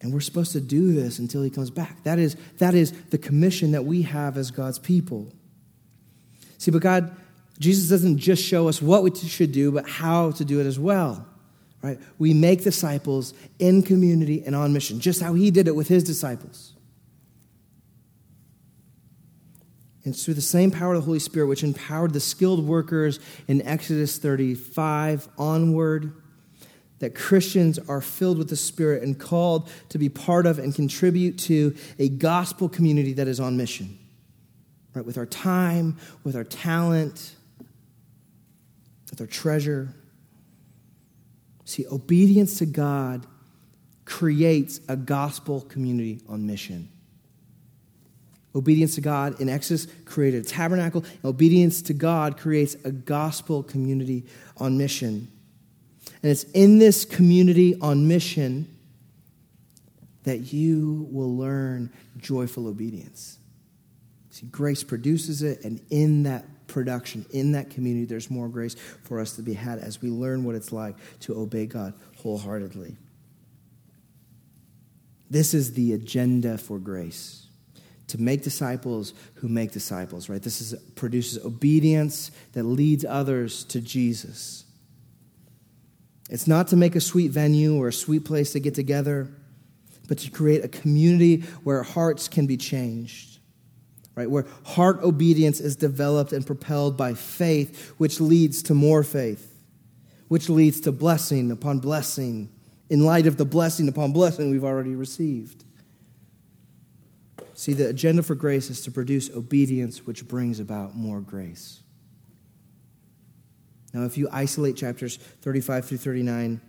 And 0.00 0.12
we're 0.12 0.20
supposed 0.20 0.52
to 0.52 0.60
do 0.60 0.92
this 0.92 1.18
until 1.18 1.42
he 1.42 1.50
comes 1.50 1.70
back. 1.70 2.04
That 2.04 2.20
is, 2.20 2.36
that 2.58 2.74
is 2.74 2.92
the 3.10 3.18
commission 3.18 3.72
that 3.72 3.84
we 3.84 4.02
have 4.02 4.36
as 4.36 4.52
God's 4.52 4.78
people. 4.78 5.32
See, 6.64 6.70
but 6.70 6.80
God, 6.80 7.14
Jesus 7.58 7.90
doesn't 7.90 8.16
just 8.16 8.42
show 8.42 8.68
us 8.68 8.80
what 8.80 9.02
we 9.02 9.14
should 9.14 9.52
do, 9.52 9.70
but 9.70 9.86
how 9.86 10.30
to 10.30 10.46
do 10.46 10.60
it 10.60 10.66
as 10.66 10.78
well. 10.78 11.26
Right? 11.82 12.00
We 12.18 12.32
make 12.32 12.64
disciples 12.64 13.34
in 13.58 13.82
community 13.82 14.42
and 14.46 14.56
on 14.56 14.72
mission, 14.72 14.98
just 14.98 15.20
how 15.20 15.34
he 15.34 15.50
did 15.50 15.68
it 15.68 15.76
with 15.76 15.88
his 15.88 16.02
disciples. 16.02 16.72
And 20.04 20.14
it's 20.14 20.24
through 20.24 20.34
the 20.34 20.40
same 20.40 20.70
power 20.70 20.94
of 20.94 21.02
the 21.02 21.04
Holy 21.04 21.18
Spirit, 21.18 21.48
which 21.48 21.62
empowered 21.62 22.14
the 22.14 22.20
skilled 22.20 22.66
workers 22.66 23.20
in 23.46 23.60
Exodus 23.60 24.16
35 24.16 25.28
onward, 25.36 26.14
that 27.00 27.14
Christians 27.14 27.78
are 27.78 28.00
filled 28.00 28.38
with 28.38 28.48
the 28.48 28.56
Spirit 28.56 29.02
and 29.02 29.20
called 29.20 29.68
to 29.90 29.98
be 29.98 30.08
part 30.08 30.46
of 30.46 30.58
and 30.58 30.74
contribute 30.74 31.36
to 31.40 31.76
a 31.98 32.08
gospel 32.08 32.70
community 32.70 33.12
that 33.12 33.28
is 33.28 33.38
on 33.38 33.58
mission. 33.58 33.98
Right? 34.94 35.04
With 35.04 35.18
our 35.18 35.26
time, 35.26 35.96
with 36.22 36.36
our 36.36 36.44
talent, 36.44 37.34
with 39.10 39.20
our 39.20 39.26
treasure. 39.26 39.94
See, 41.64 41.86
obedience 41.90 42.58
to 42.58 42.66
God 42.66 43.26
creates 44.04 44.80
a 44.88 44.96
gospel 44.96 45.60
community 45.62 46.20
on 46.28 46.46
mission. 46.46 46.88
Obedience 48.56 48.94
to 48.94 49.00
God 49.00 49.40
in 49.40 49.48
Exodus 49.48 49.88
created 50.04 50.44
a 50.44 50.48
tabernacle. 50.48 51.04
Obedience 51.24 51.82
to 51.82 51.92
God 51.92 52.36
creates 52.36 52.76
a 52.84 52.92
gospel 52.92 53.62
community 53.62 54.24
on 54.56 54.78
mission. 54.78 55.28
And 56.22 56.30
it's 56.30 56.44
in 56.44 56.78
this 56.78 57.04
community 57.04 57.78
on 57.80 58.06
mission 58.06 58.68
that 60.22 60.52
you 60.52 61.08
will 61.10 61.36
learn 61.36 61.92
joyful 62.16 62.66
obedience. 62.66 63.38
See, 64.34 64.46
grace 64.46 64.82
produces 64.82 65.44
it, 65.44 65.62
and 65.62 65.80
in 65.90 66.24
that 66.24 66.66
production, 66.66 67.24
in 67.30 67.52
that 67.52 67.70
community, 67.70 68.04
there's 68.04 68.32
more 68.32 68.48
grace 68.48 68.74
for 69.04 69.20
us 69.20 69.36
to 69.36 69.42
be 69.42 69.54
had 69.54 69.78
as 69.78 70.02
we 70.02 70.10
learn 70.10 70.42
what 70.42 70.56
it's 70.56 70.72
like 70.72 70.96
to 71.20 71.38
obey 71.38 71.66
God 71.66 71.94
wholeheartedly. 72.16 72.96
This 75.30 75.54
is 75.54 75.74
the 75.74 75.92
agenda 75.92 76.58
for 76.58 76.80
grace 76.80 77.46
to 78.08 78.20
make 78.20 78.42
disciples 78.42 79.14
who 79.34 79.46
make 79.46 79.70
disciples, 79.70 80.28
right? 80.28 80.42
This 80.42 80.60
is, 80.60 80.74
produces 80.96 81.44
obedience 81.44 82.32
that 82.54 82.64
leads 82.64 83.04
others 83.04 83.62
to 83.66 83.80
Jesus. 83.80 84.64
It's 86.28 86.48
not 86.48 86.66
to 86.68 86.76
make 86.76 86.96
a 86.96 87.00
sweet 87.00 87.30
venue 87.30 87.76
or 87.76 87.86
a 87.86 87.92
sweet 87.92 88.24
place 88.24 88.50
to 88.54 88.58
get 88.58 88.74
together, 88.74 89.28
but 90.08 90.18
to 90.18 90.30
create 90.32 90.64
a 90.64 90.68
community 90.68 91.42
where 91.62 91.84
hearts 91.84 92.26
can 92.26 92.48
be 92.48 92.56
changed, 92.56 93.33
right? 94.14 94.30
Where 94.30 94.46
heart 94.64 95.02
obedience 95.02 95.60
is 95.60 95.76
developed 95.76 96.32
and 96.32 96.46
propelled 96.46 96.96
by 96.96 97.14
faith, 97.14 97.94
which 97.98 98.20
leads 98.20 98.62
to 98.64 98.74
more 98.74 99.02
faith, 99.02 99.58
which 100.28 100.48
leads 100.48 100.80
to 100.82 100.92
blessing 100.92 101.50
upon 101.50 101.80
blessing, 101.80 102.50
in 102.90 103.04
light 103.04 103.26
of 103.26 103.36
the 103.36 103.44
blessing 103.44 103.88
upon 103.88 104.12
blessing 104.12 104.50
we've 104.50 104.64
already 104.64 104.94
received. 104.94 105.64
See, 107.54 107.72
the 107.72 107.88
agenda 107.88 108.22
for 108.22 108.34
grace 108.34 108.68
is 108.68 108.82
to 108.82 108.90
produce 108.90 109.30
obedience, 109.30 110.06
which 110.06 110.26
brings 110.26 110.60
about 110.60 110.94
more 110.96 111.20
grace. 111.20 111.80
Now, 113.92 114.02
if 114.04 114.18
you 114.18 114.28
isolate 114.32 114.76
chapters 114.76 115.16
35 115.16 115.86
through 115.86 115.98
39, 115.98 116.60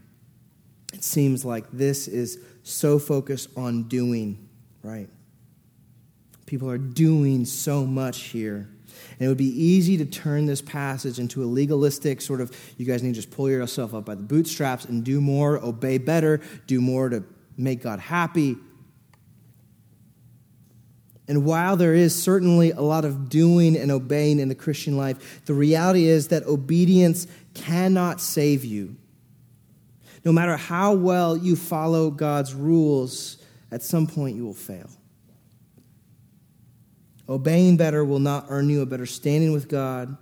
it 0.93 1.03
seems 1.03 1.43
like 1.43 1.65
this 1.71 2.07
is 2.07 2.39
so 2.61 2.99
focused 2.99 3.49
on 3.57 3.83
doing, 3.83 4.47
right? 4.83 5.09
People 6.45 6.69
are 6.69 6.77
doing 6.77 7.45
so 7.45 7.85
much 7.85 8.23
here. 8.23 8.69
And 9.19 9.25
it 9.25 9.27
would 9.27 9.37
be 9.37 9.45
easy 9.45 9.97
to 9.97 10.05
turn 10.05 10.45
this 10.45 10.61
passage 10.61 11.19
into 11.19 11.43
a 11.43 11.45
legalistic 11.45 12.21
sort 12.21 12.41
of, 12.41 12.55
you 12.77 12.85
guys 12.85 13.03
need 13.03 13.09
to 13.09 13.15
just 13.15 13.31
pull 13.31 13.49
yourself 13.49 13.93
up 13.93 14.05
by 14.05 14.15
the 14.15 14.23
bootstraps 14.23 14.85
and 14.85 15.03
do 15.03 15.21
more, 15.21 15.57
obey 15.63 15.97
better, 15.97 16.41
do 16.67 16.81
more 16.81 17.09
to 17.09 17.23
make 17.57 17.81
God 17.81 17.99
happy. 17.99 18.57
And 21.27 21.43
while 21.43 21.75
there 21.75 21.95
is 21.95 22.21
certainly 22.21 22.71
a 22.71 22.81
lot 22.81 23.03
of 23.03 23.29
doing 23.29 23.75
and 23.75 23.91
obeying 23.91 24.39
in 24.39 24.47
the 24.47 24.55
Christian 24.55 24.95
life, 24.95 25.45
the 25.45 25.53
reality 25.53 26.05
is 26.05 26.27
that 26.27 26.43
obedience 26.43 27.25
cannot 27.53 28.21
save 28.21 28.63
you. 28.63 28.95
No 30.23 30.31
matter 30.31 30.57
how 30.57 30.93
well 30.93 31.35
you 31.35 31.55
follow 31.55 32.11
God's 32.11 32.53
rules, 32.53 33.37
at 33.71 33.81
some 33.81 34.05
point 34.07 34.35
you 34.35 34.45
will 34.45 34.53
fail. 34.53 34.89
Obeying 37.28 37.78
better 37.78 38.05
will 38.05 38.19
not 38.19 38.45
earn 38.49 38.69
you 38.69 38.82
a 38.82 38.86
better 38.86 39.05
standing 39.05 39.51
with 39.51 39.67
God, 39.67 40.15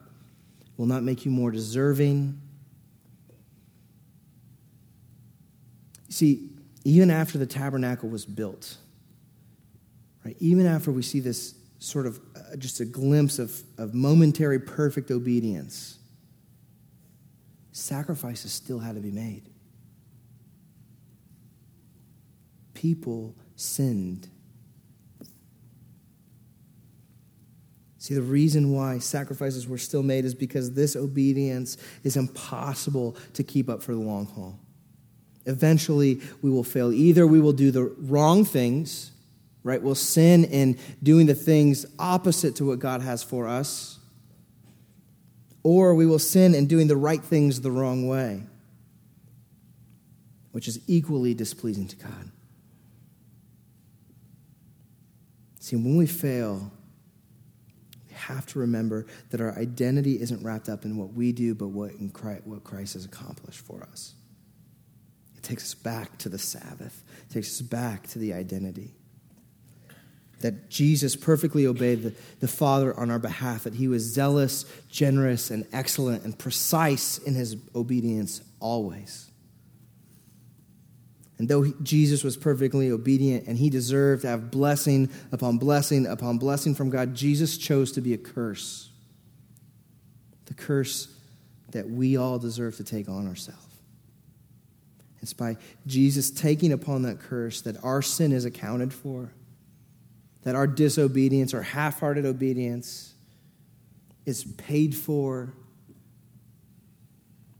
will 0.78 0.86
not 0.86 1.04
make 1.04 1.26
you 1.26 1.32
more 1.32 1.51
deserving. 1.51 2.39
See, 6.10 6.49
even 6.84 7.12
after 7.12 7.38
the 7.38 7.45
tabernacle 7.45 8.10
was 8.10 8.26
built, 8.26 8.78
right, 10.24 10.36
even 10.39 10.66
after 10.66 10.91
we 10.91 11.01
see 11.01 11.20
this 11.20 11.56
sort 11.80 12.06
of 12.06 12.20
uh, 12.36 12.56
just 12.56 12.80
a 12.80 12.86
glimpse 12.86 13.39
of, 13.39 13.62
of 13.78 13.93
momentary 13.93 14.60
perfect 14.60 15.12
obedience, 15.12 15.97
sacrifices 17.74 18.54
still 18.54 18.80
had 18.80 18.95
to 18.95 19.01
be 19.01 19.12
made. 19.12 19.49
People 22.74 23.36
sinned. 23.56 24.30
See, 28.04 28.16
the 28.16 28.22
reason 28.22 28.74
why 28.74 28.99
sacrifices 28.99 29.66
were 29.66 29.78
still 29.78 30.04
made 30.04 30.26
is 30.26 30.36
because 30.36 30.74
this 30.74 30.97
obedience 30.97 31.78
is 32.04 32.18
impossible 32.18 33.16
to 33.32 33.45
keep 33.45 33.70
up 33.70 33.82
for 33.82 33.93
the 33.93 34.01
long 34.01 34.26
haul. 34.26 34.60
Eventually, 35.45 36.20
we 36.41 36.51
will 36.51 36.66
fail. 36.66 36.91
Either 36.91 37.26
we 37.26 37.39
will 37.39 37.54
do 37.54 37.72
the 37.72 37.84
wrong 37.84 38.43
things, 38.43 39.14
right? 39.64 39.82
We'll 39.82 39.95
sin 39.95 40.43
in 40.43 40.78
doing 41.01 41.28
the 41.28 41.34
things 41.34 41.86
opposite 41.97 42.58
to 42.58 42.66
what 42.66 42.80
God 42.80 43.01
has 43.01 43.24
for 43.24 43.47
us, 43.47 43.99
or 45.64 45.95
we 45.95 46.06
will 46.06 46.20
sin 46.20 46.54
in 46.54 46.68
doing 46.68 46.88
the 46.88 46.97
right 46.97 47.24
things 47.24 47.62
the 47.62 47.72
wrong 47.72 48.06
way, 48.06 48.43
which 50.51 50.68
is 50.68 50.78
equally 50.88 51.34
displeasing 51.34 51.88
to 51.88 51.95
God. 51.95 52.32
See, 55.62 55.78
when 55.78 55.95
we 55.95 56.06
fail, 56.06 56.70
have 58.28 58.45
to 58.47 58.59
remember 58.59 59.05
that 59.30 59.41
our 59.41 59.57
identity 59.57 60.21
isn't 60.21 60.43
wrapped 60.43 60.69
up 60.69 60.86
in 60.86 60.97
what 60.97 61.13
we 61.13 61.32
do, 61.32 61.55
but 61.55 61.67
what, 61.67 61.91
Christ, 62.13 62.45
what 62.45 62.63
Christ 62.63 62.93
has 62.93 63.05
accomplished 63.05 63.59
for 63.59 63.84
us. 63.84 64.13
It 65.38 65.43
takes 65.43 65.63
us 65.63 65.74
back 65.74 66.17
to 66.19 66.30
the 66.30 66.39
Sabbath, 66.39 67.03
it 67.30 67.34
takes 67.34 67.49
us 67.49 67.61
back 67.61 68.07
to 68.07 68.19
the 68.19 68.34
identity. 68.34 68.95
That 70.41 70.69
Jesus 70.69 71.15
perfectly 71.15 71.65
obeyed 71.65 72.03
the, 72.03 72.13
the 72.41 72.49
Father 72.49 72.97
on 72.99 73.09
our 73.09 73.19
behalf, 73.19 73.63
that 73.63 73.76
he 73.76 73.88
was 73.88 74.03
zealous, 74.03 74.65
generous, 74.89 75.49
and 75.49 75.65
excellent 75.71 76.24
and 76.26 76.38
precise 76.38 77.17
in 77.17 77.34
his 77.36 77.55
obedience 77.74 78.41
always. 78.59 79.30
And 81.44 81.50
though 81.50 81.66
Jesus 81.84 82.24
was 82.24 82.38
perfectly 82.38 82.89
obedient 82.89 83.48
and 83.48 83.58
he 83.58 83.70
deserved 83.70 84.22
to 84.22 84.30
have 84.30 84.50
blessing 84.50 85.10
upon 85.34 85.58
blessing 85.58 86.08
upon 86.08 86.38
blessing 86.38 86.74
from 86.74 86.89
God, 86.89 87.16
Jesus 87.16 87.58
chose 87.58 87.91
to 87.91 88.02
be 88.02 88.14
a 88.14 88.18
curse. 88.18 88.89
The 90.46 90.54
curse 90.54 91.10
that 91.72 91.89
we 91.89 92.16
all 92.16 92.39
deserve 92.39 92.78
to 92.78 92.86
take 92.86 93.10
on 93.10 93.28
ourselves. 93.28 93.76
It's 95.22 95.34
by 95.34 95.58
Jesus 95.86 96.32
taking 96.32 96.72
upon 96.72 97.02
that 97.02 97.20
curse 97.20 97.60
that 97.64 97.84
our 97.84 98.02
sin 98.02 98.32
is 98.32 98.46
accounted 98.46 98.94
for, 98.94 99.34
that 100.44 100.56
our 100.56 100.66
disobedience 100.66 101.54
or 101.54 101.62
half 101.62 102.00
hearted 102.00 102.26
obedience 102.26 103.16
is 104.26 104.46
paid 104.46 104.96
for 104.96 105.52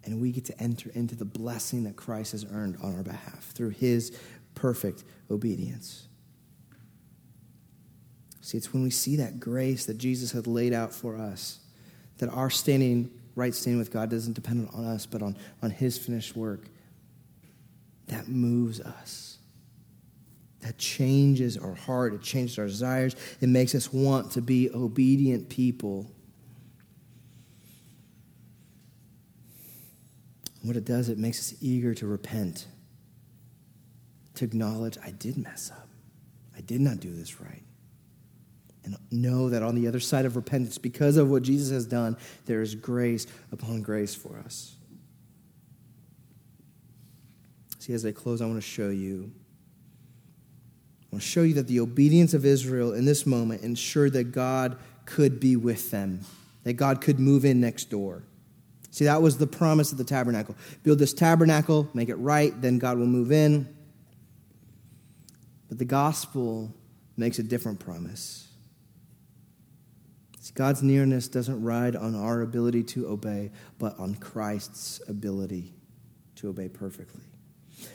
and 0.06 0.20
we 0.20 0.32
get 0.32 0.46
to 0.46 0.62
enter 0.62 0.90
into 0.94 1.16
the 1.16 1.26
blessing 1.26 1.84
that 1.84 1.96
Christ 1.96 2.34
has 2.34 2.46
earned 2.52 2.78
on 2.82 2.96
our 2.96 3.04
behalf 3.04 3.52
through 3.54 3.70
his 3.70 4.18
perfect 4.56 5.04
obedience. 5.30 6.08
See, 8.42 8.58
it's 8.58 8.74
when 8.74 8.84
we 8.84 8.90
see 8.90 9.16
that 9.18 9.40
grace 9.40 9.86
that 9.86 9.98
Jesus 9.98 10.34
had 10.34 10.48
laid 10.48 10.74
out 10.74 10.94
for 10.94 11.18
us 11.18 11.60
that 12.18 12.30
our 12.30 12.50
standing, 12.50 13.10
right 13.36 13.54
standing 13.54 13.80
with 13.80 13.92
God 13.92 14.10
doesn't 14.10 14.34
depend 14.34 14.70
on 14.74 14.86
us, 14.86 15.06
but 15.06 15.22
on, 15.22 15.38
on 15.62 15.72
his 15.72 15.98
finished 15.98 16.36
work. 16.36 16.68
That 18.08 18.28
moves 18.28 18.82
us. 18.82 19.38
That 20.62 20.78
changes 20.78 21.58
our 21.58 21.74
heart. 21.74 22.14
It 22.14 22.22
changes 22.22 22.60
our 22.60 22.68
desires. 22.68 23.16
It 23.42 23.50
makes 23.50 23.76
us 23.76 23.92
want 23.92 24.32
to 24.34 24.42
be 24.42 24.70
obedient 24.72 25.50
people 25.50 26.12
what 30.64 30.78
it 30.78 30.86
does, 30.86 31.10
it 31.10 31.18
makes 31.18 31.40
us 31.40 31.58
eager 31.62 31.94
to 31.94 32.08
repent, 32.08 32.68
to 34.36 34.46
acknowledge, 34.46 34.98
I 35.04 35.12
did 35.12 35.38
mess 35.38 35.72
up. 35.72 35.90
I 36.56 36.62
did 36.62 36.82
not 36.82 37.00
do 37.00 37.14
this 37.14 37.42
right. 37.42 37.64
And 38.86 38.98
know 39.12 39.50
that 39.50 39.64
on 39.64 39.76
the 39.76 39.88
other 39.88 40.00
side 40.00 40.26
of 40.26 40.36
repentance, 40.36 40.78
because 40.78 41.18
of 41.18 41.30
what 41.30 41.44
Jesus 41.44 41.72
has 41.72 41.86
done, 41.86 42.18
there 42.46 42.62
is 42.62 42.76
grace 42.76 43.28
upon 43.52 43.82
grace 43.82 44.16
for 44.16 44.40
us. 44.40 44.76
See, 47.80 47.94
as 47.94 48.06
I 48.06 48.12
close, 48.12 48.42
I 48.42 48.46
want 48.46 48.58
to 48.58 48.62
show 48.62 48.90
you. 48.90 49.32
I 51.04 51.16
want 51.16 51.22
to 51.24 51.28
show 51.30 51.44
you 51.44 51.54
that 51.56 51.68
the 51.68 51.82
obedience 51.82 52.34
of 52.34 52.46
Israel 52.46 52.94
in 52.94 53.06
this 53.06 53.26
moment 53.26 53.64
ensured 53.64 54.14
that 54.14 54.32
God 54.32 54.78
could 55.06 55.40
be 55.40 55.58
with 55.58 55.92
them, 55.92 56.22
that 56.64 56.74
God 56.74 57.02
could 57.02 57.20
move 57.20 57.44
in 57.44 57.60
next 57.60 57.90
door. 57.90 58.24
See, 58.94 59.06
that 59.06 59.24
was 59.24 59.40
the 59.40 59.48
promise 59.48 59.92
of 59.92 59.98
the 59.98 60.04
tabernacle. 60.04 60.56
Build 60.84 61.00
this 61.00 61.16
tabernacle, 61.16 61.90
make 61.96 62.10
it 62.10 62.16
right, 62.18 62.54
then 62.62 62.78
God 62.78 63.00
will 63.00 63.08
move 63.08 63.32
in. 63.32 63.76
But 65.68 65.80
the 65.80 65.86
gospel 65.86 66.72
makes 67.18 67.40
a 67.40 67.44
different 67.44 67.80
promise. 67.80 68.48
See, 70.42 70.54
God's 70.54 70.84
nearness 70.84 71.28
doesn't 71.28 71.64
ride 71.64 71.96
on 71.96 72.14
our 72.14 72.42
ability 72.42 72.84
to 72.84 73.08
obey, 73.08 73.50
but 73.80 73.98
on 73.98 74.14
Christ's 74.14 75.02
ability 75.08 75.74
to 76.36 76.50
obey 76.50 76.70
perfectly. 76.70 77.24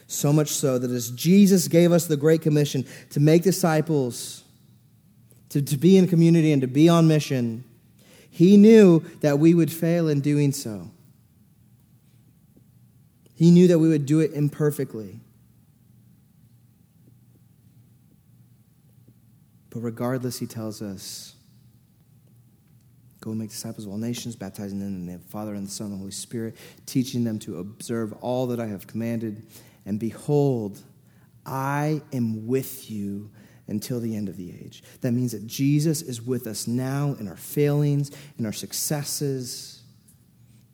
So 0.08 0.32
much 0.32 0.48
so 0.48 0.80
that 0.80 0.90
as 0.90 1.12
Jesus 1.12 1.68
gave 1.68 1.92
us 1.92 2.08
the 2.08 2.16
Great 2.16 2.42
Commission 2.42 2.84
to 3.10 3.20
make 3.20 3.44
disciples, 3.44 4.42
to, 5.50 5.62
to 5.62 5.76
be 5.76 5.96
in 5.96 6.08
community, 6.08 6.50
and 6.50 6.62
to 6.62 6.66
be 6.66 6.88
on 6.88 7.06
mission, 7.06 7.62
he 8.30 8.56
knew 8.56 9.00
that 9.20 9.38
we 9.38 9.54
would 9.54 9.72
fail 9.72 10.08
in 10.08 10.20
doing 10.20 10.52
so. 10.52 10.90
He 13.34 13.50
knew 13.50 13.68
that 13.68 13.78
we 13.78 13.88
would 13.88 14.06
do 14.06 14.20
it 14.20 14.32
imperfectly. 14.32 15.20
But 19.70 19.80
regardless, 19.80 20.38
he 20.38 20.46
tells 20.46 20.82
us 20.82 21.34
go 23.20 23.34
make 23.34 23.50
disciples 23.50 23.84
of 23.84 23.92
all 23.92 23.98
nations, 23.98 24.36
baptizing 24.36 24.78
them 24.78 24.88
in 24.88 25.06
the 25.06 25.18
Father 25.28 25.54
and 25.54 25.66
the 25.66 25.70
Son 25.70 25.88
and 25.88 25.94
the 25.94 25.98
Holy 25.98 26.10
Spirit, 26.10 26.56
teaching 26.86 27.24
them 27.24 27.38
to 27.40 27.58
observe 27.58 28.12
all 28.20 28.46
that 28.48 28.60
I 28.60 28.66
have 28.66 28.86
commanded. 28.86 29.46
And 29.84 30.00
behold, 30.00 30.80
I 31.44 32.02
am 32.12 32.46
with 32.46 32.90
you 32.90 33.30
until 33.68 34.00
the 34.00 34.16
end 34.16 34.28
of 34.28 34.36
the 34.36 34.50
age. 34.50 34.82
That 35.02 35.12
means 35.12 35.32
that 35.32 35.46
Jesus 35.46 36.02
is 36.02 36.20
with 36.20 36.46
us 36.46 36.66
now 36.66 37.14
in 37.20 37.28
our 37.28 37.36
failings, 37.36 38.10
in 38.38 38.46
our 38.46 38.52
successes. 38.52 39.82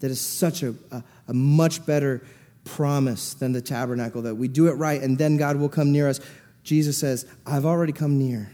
That 0.01 0.11
is 0.11 0.21
such 0.21 0.63
a, 0.63 0.75
a, 0.91 1.03
a, 1.29 1.35
much 1.35 1.85
better 1.85 2.25
promise 2.65 3.35
than 3.35 3.53
the 3.53 3.61
tabernacle 3.61 4.23
that 4.23 4.37
we 4.37 4.49
do 4.49 4.69
it 4.69 4.73
right 4.73 5.03
and 5.03 5.19
then 5.19 5.37
God 5.37 5.57
will 5.57 5.69
come 5.69 5.93
near 5.93 6.09
us. 6.09 6.21
Jesus 6.63 6.97
says, 6.97 7.27
I've 7.45 7.67
already 7.67 7.93
come 7.93 8.19
near. 8.19 8.51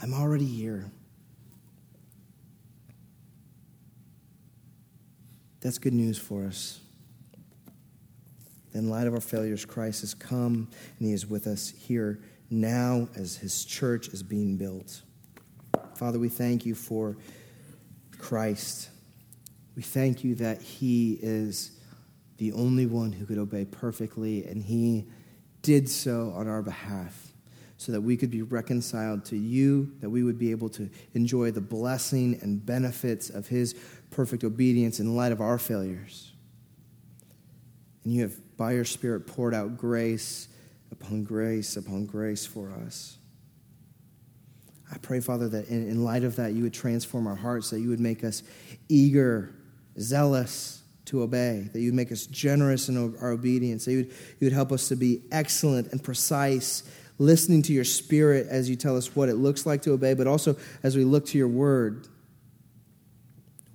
I'm 0.00 0.12
already 0.12 0.44
here. 0.44 0.90
That's 5.60 5.78
good 5.78 5.94
news 5.94 6.18
for 6.18 6.44
us. 6.44 6.80
In 8.74 8.90
light 8.90 9.06
of 9.06 9.14
our 9.14 9.20
failures, 9.20 9.64
Christ 9.64 10.02
has 10.02 10.14
come 10.14 10.68
and 10.98 11.08
he 11.08 11.12
is 11.12 11.26
with 11.26 11.46
us 11.46 11.70
here 11.70 12.20
now 12.50 13.08
as 13.16 13.36
his 13.36 13.64
church 13.64 14.08
is 14.08 14.22
being 14.22 14.56
built. 14.56 15.02
Father, 15.94 16.18
we 16.18 16.28
thank 16.28 16.64
you 16.64 16.74
for 16.74 17.16
Christ. 18.18 18.90
We 19.76 19.82
thank 19.82 20.24
you 20.24 20.34
that 20.36 20.62
he 20.62 21.18
is 21.20 21.72
the 22.38 22.52
only 22.52 22.86
one 22.86 23.12
who 23.12 23.26
could 23.26 23.38
obey 23.38 23.64
perfectly, 23.64 24.44
and 24.46 24.62
he 24.62 25.06
did 25.62 25.88
so 25.88 26.32
on 26.36 26.48
our 26.48 26.62
behalf 26.62 27.32
so 27.76 27.92
that 27.92 28.00
we 28.00 28.16
could 28.16 28.30
be 28.30 28.42
reconciled 28.42 29.24
to 29.24 29.36
you, 29.36 29.92
that 30.00 30.10
we 30.10 30.22
would 30.24 30.38
be 30.38 30.50
able 30.50 30.68
to 30.68 30.90
enjoy 31.14 31.50
the 31.50 31.60
blessing 31.60 32.38
and 32.42 32.64
benefits 32.64 33.30
of 33.30 33.46
his 33.46 33.74
perfect 34.10 34.42
obedience 34.42 34.98
in 34.98 35.14
light 35.14 35.30
of 35.30 35.40
our 35.40 35.58
failures. 35.58 36.32
And 38.02 38.12
you 38.12 38.22
have, 38.22 38.56
by 38.56 38.72
your 38.72 38.84
Spirit, 38.84 39.26
poured 39.26 39.54
out 39.54 39.76
grace 39.76 40.48
upon 40.90 41.24
grace 41.24 41.76
upon 41.76 42.06
grace 42.06 42.46
for 42.46 42.70
us. 42.86 43.18
I 44.92 44.98
pray, 44.98 45.20
Father, 45.20 45.48
that 45.50 45.68
in, 45.68 45.88
in, 45.88 46.02
light 46.02 46.24
of 46.24 46.36
that, 46.36 46.54
you 46.54 46.62
would 46.62 46.72
transform 46.72 47.26
our 47.26 47.34
hearts, 47.34 47.70
that 47.70 47.80
you 47.80 47.90
would 47.90 48.00
make 48.00 48.24
us 48.24 48.42
eager, 48.88 49.54
zealous 50.00 50.82
to 51.06 51.22
obey, 51.22 51.68
that 51.72 51.80
you 51.80 51.88
would 51.88 51.96
make 51.96 52.10
us 52.10 52.26
generous 52.26 52.88
in 52.88 53.16
our 53.20 53.30
obedience, 53.30 53.84
that 53.84 53.92
you 53.92 53.98
would, 53.98 54.08
you 54.08 54.46
would 54.46 54.52
help 54.52 54.72
us 54.72 54.88
to 54.88 54.96
be 54.96 55.22
excellent 55.30 55.92
and 55.92 56.02
precise, 56.02 56.84
listening 57.18 57.62
to 57.62 57.72
your 57.72 57.84
spirit 57.84 58.46
as 58.48 58.70
you 58.70 58.76
tell 58.76 58.96
us 58.96 59.14
what 59.14 59.28
it 59.28 59.34
looks 59.34 59.66
like 59.66 59.82
to 59.82 59.92
obey, 59.92 60.14
but 60.14 60.26
also 60.26 60.56
as 60.82 60.96
we 60.96 61.04
look 61.04 61.26
to 61.26 61.36
your 61.36 61.48
word. 61.48 62.08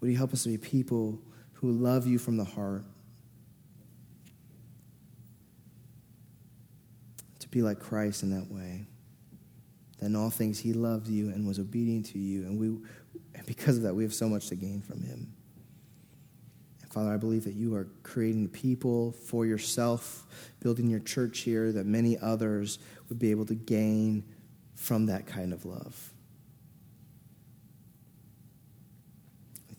Would 0.02 0.10
you 0.10 0.18
help 0.18 0.34
us 0.34 0.44
to 0.44 0.50
be 0.50 0.58
people 0.58 1.20
who 1.54 1.72
love 1.72 2.08
you 2.08 2.18
from 2.18 2.38
the 2.38 2.44
heart? 2.44 2.84
Be 7.54 7.62
like 7.62 7.80
Christ 7.80 8.24
in 8.24 8.32
that 8.32 8.52
way. 8.52 8.86
That 10.00 10.08
in 10.08 10.16
all 10.16 10.30
things 10.30 10.60
he 10.60 10.74
loved 10.74 11.08
you 11.08 11.30
and 11.30 11.48
was 11.48 11.60
obedient 11.60 12.08
to 12.08 12.20
you, 12.20 12.44
and 12.44 12.60
we 12.60 12.68
and 13.36 13.46
because 13.46 13.78
of 13.78 13.84
that 13.84 13.96
we 13.96 14.04
have 14.04 14.14
so 14.14 14.28
much 14.28 14.48
to 14.50 14.56
gain 14.56 14.82
from 14.82 15.02
him. 15.02 15.34
And 16.82 16.92
Father, 16.92 17.14
I 17.14 17.18
believe 17.18 17.44
that 17.46 17.54
you 17.54 17.76
are 17.76 17.88
creating 18.04 18.50
people 18.50 19.12
for 19.12 19.46
yourself, 19.46 20.26
building 20.60 20.90
your 20.90 21.00
church 21.00 21.40
here, 21.40 21.72
that 21.72 21.86
many 21.86 22.18
others 22.18 22.80
would 23.10 23.20
be 23.20 23.32
able 23.32 23.46
to 23.46 23.56
gain 23.56 24.24
from 24.76 25.06
that 25.08 25.26
kind 25.26 25.54
of 25.54 25.66
love. 25.66 26.13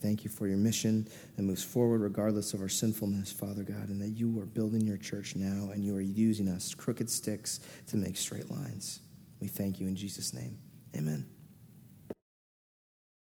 Thank 0.05 0.22
you 0.22 0.28
for 0.28 0.46
your 0.46 0.59
mission 0.59 1.09
that 1.34 1.42
moves 1.42 1.64
forward 1.64 2.02
regardless 2.02 2.52
of 2.52 2.61
our 2.61 2.68
sinfulness, 2.68 3.32
Father 3.32 3.62
God, 3.62 3.88
and 3.88 3.98
that 4.02 4.11
you 4.11 4.38
are 4.38 4.44
building 4.44 4.82
your 4.82 4.98
church 4.98 5.34
now 5.34 5.70
and 5.70 5.82
you 5.82 5.96
are 5.96 6.00
using 6.02 6.46
us, 6.46 6.74
crooked 6.74 7.09
sticks, 7.09 7.61
to 7.86 7.96
make 7.96 8.18
straight 8.18 8.50
lines. 8.50 9.00
We 9.40 9.48
thank 9.48 9.80
you 9.80 9.86
in 9.86 9.96
Jesus' 9.96 10.34
name. 10.34 10.59
Amen. 10.94 11.34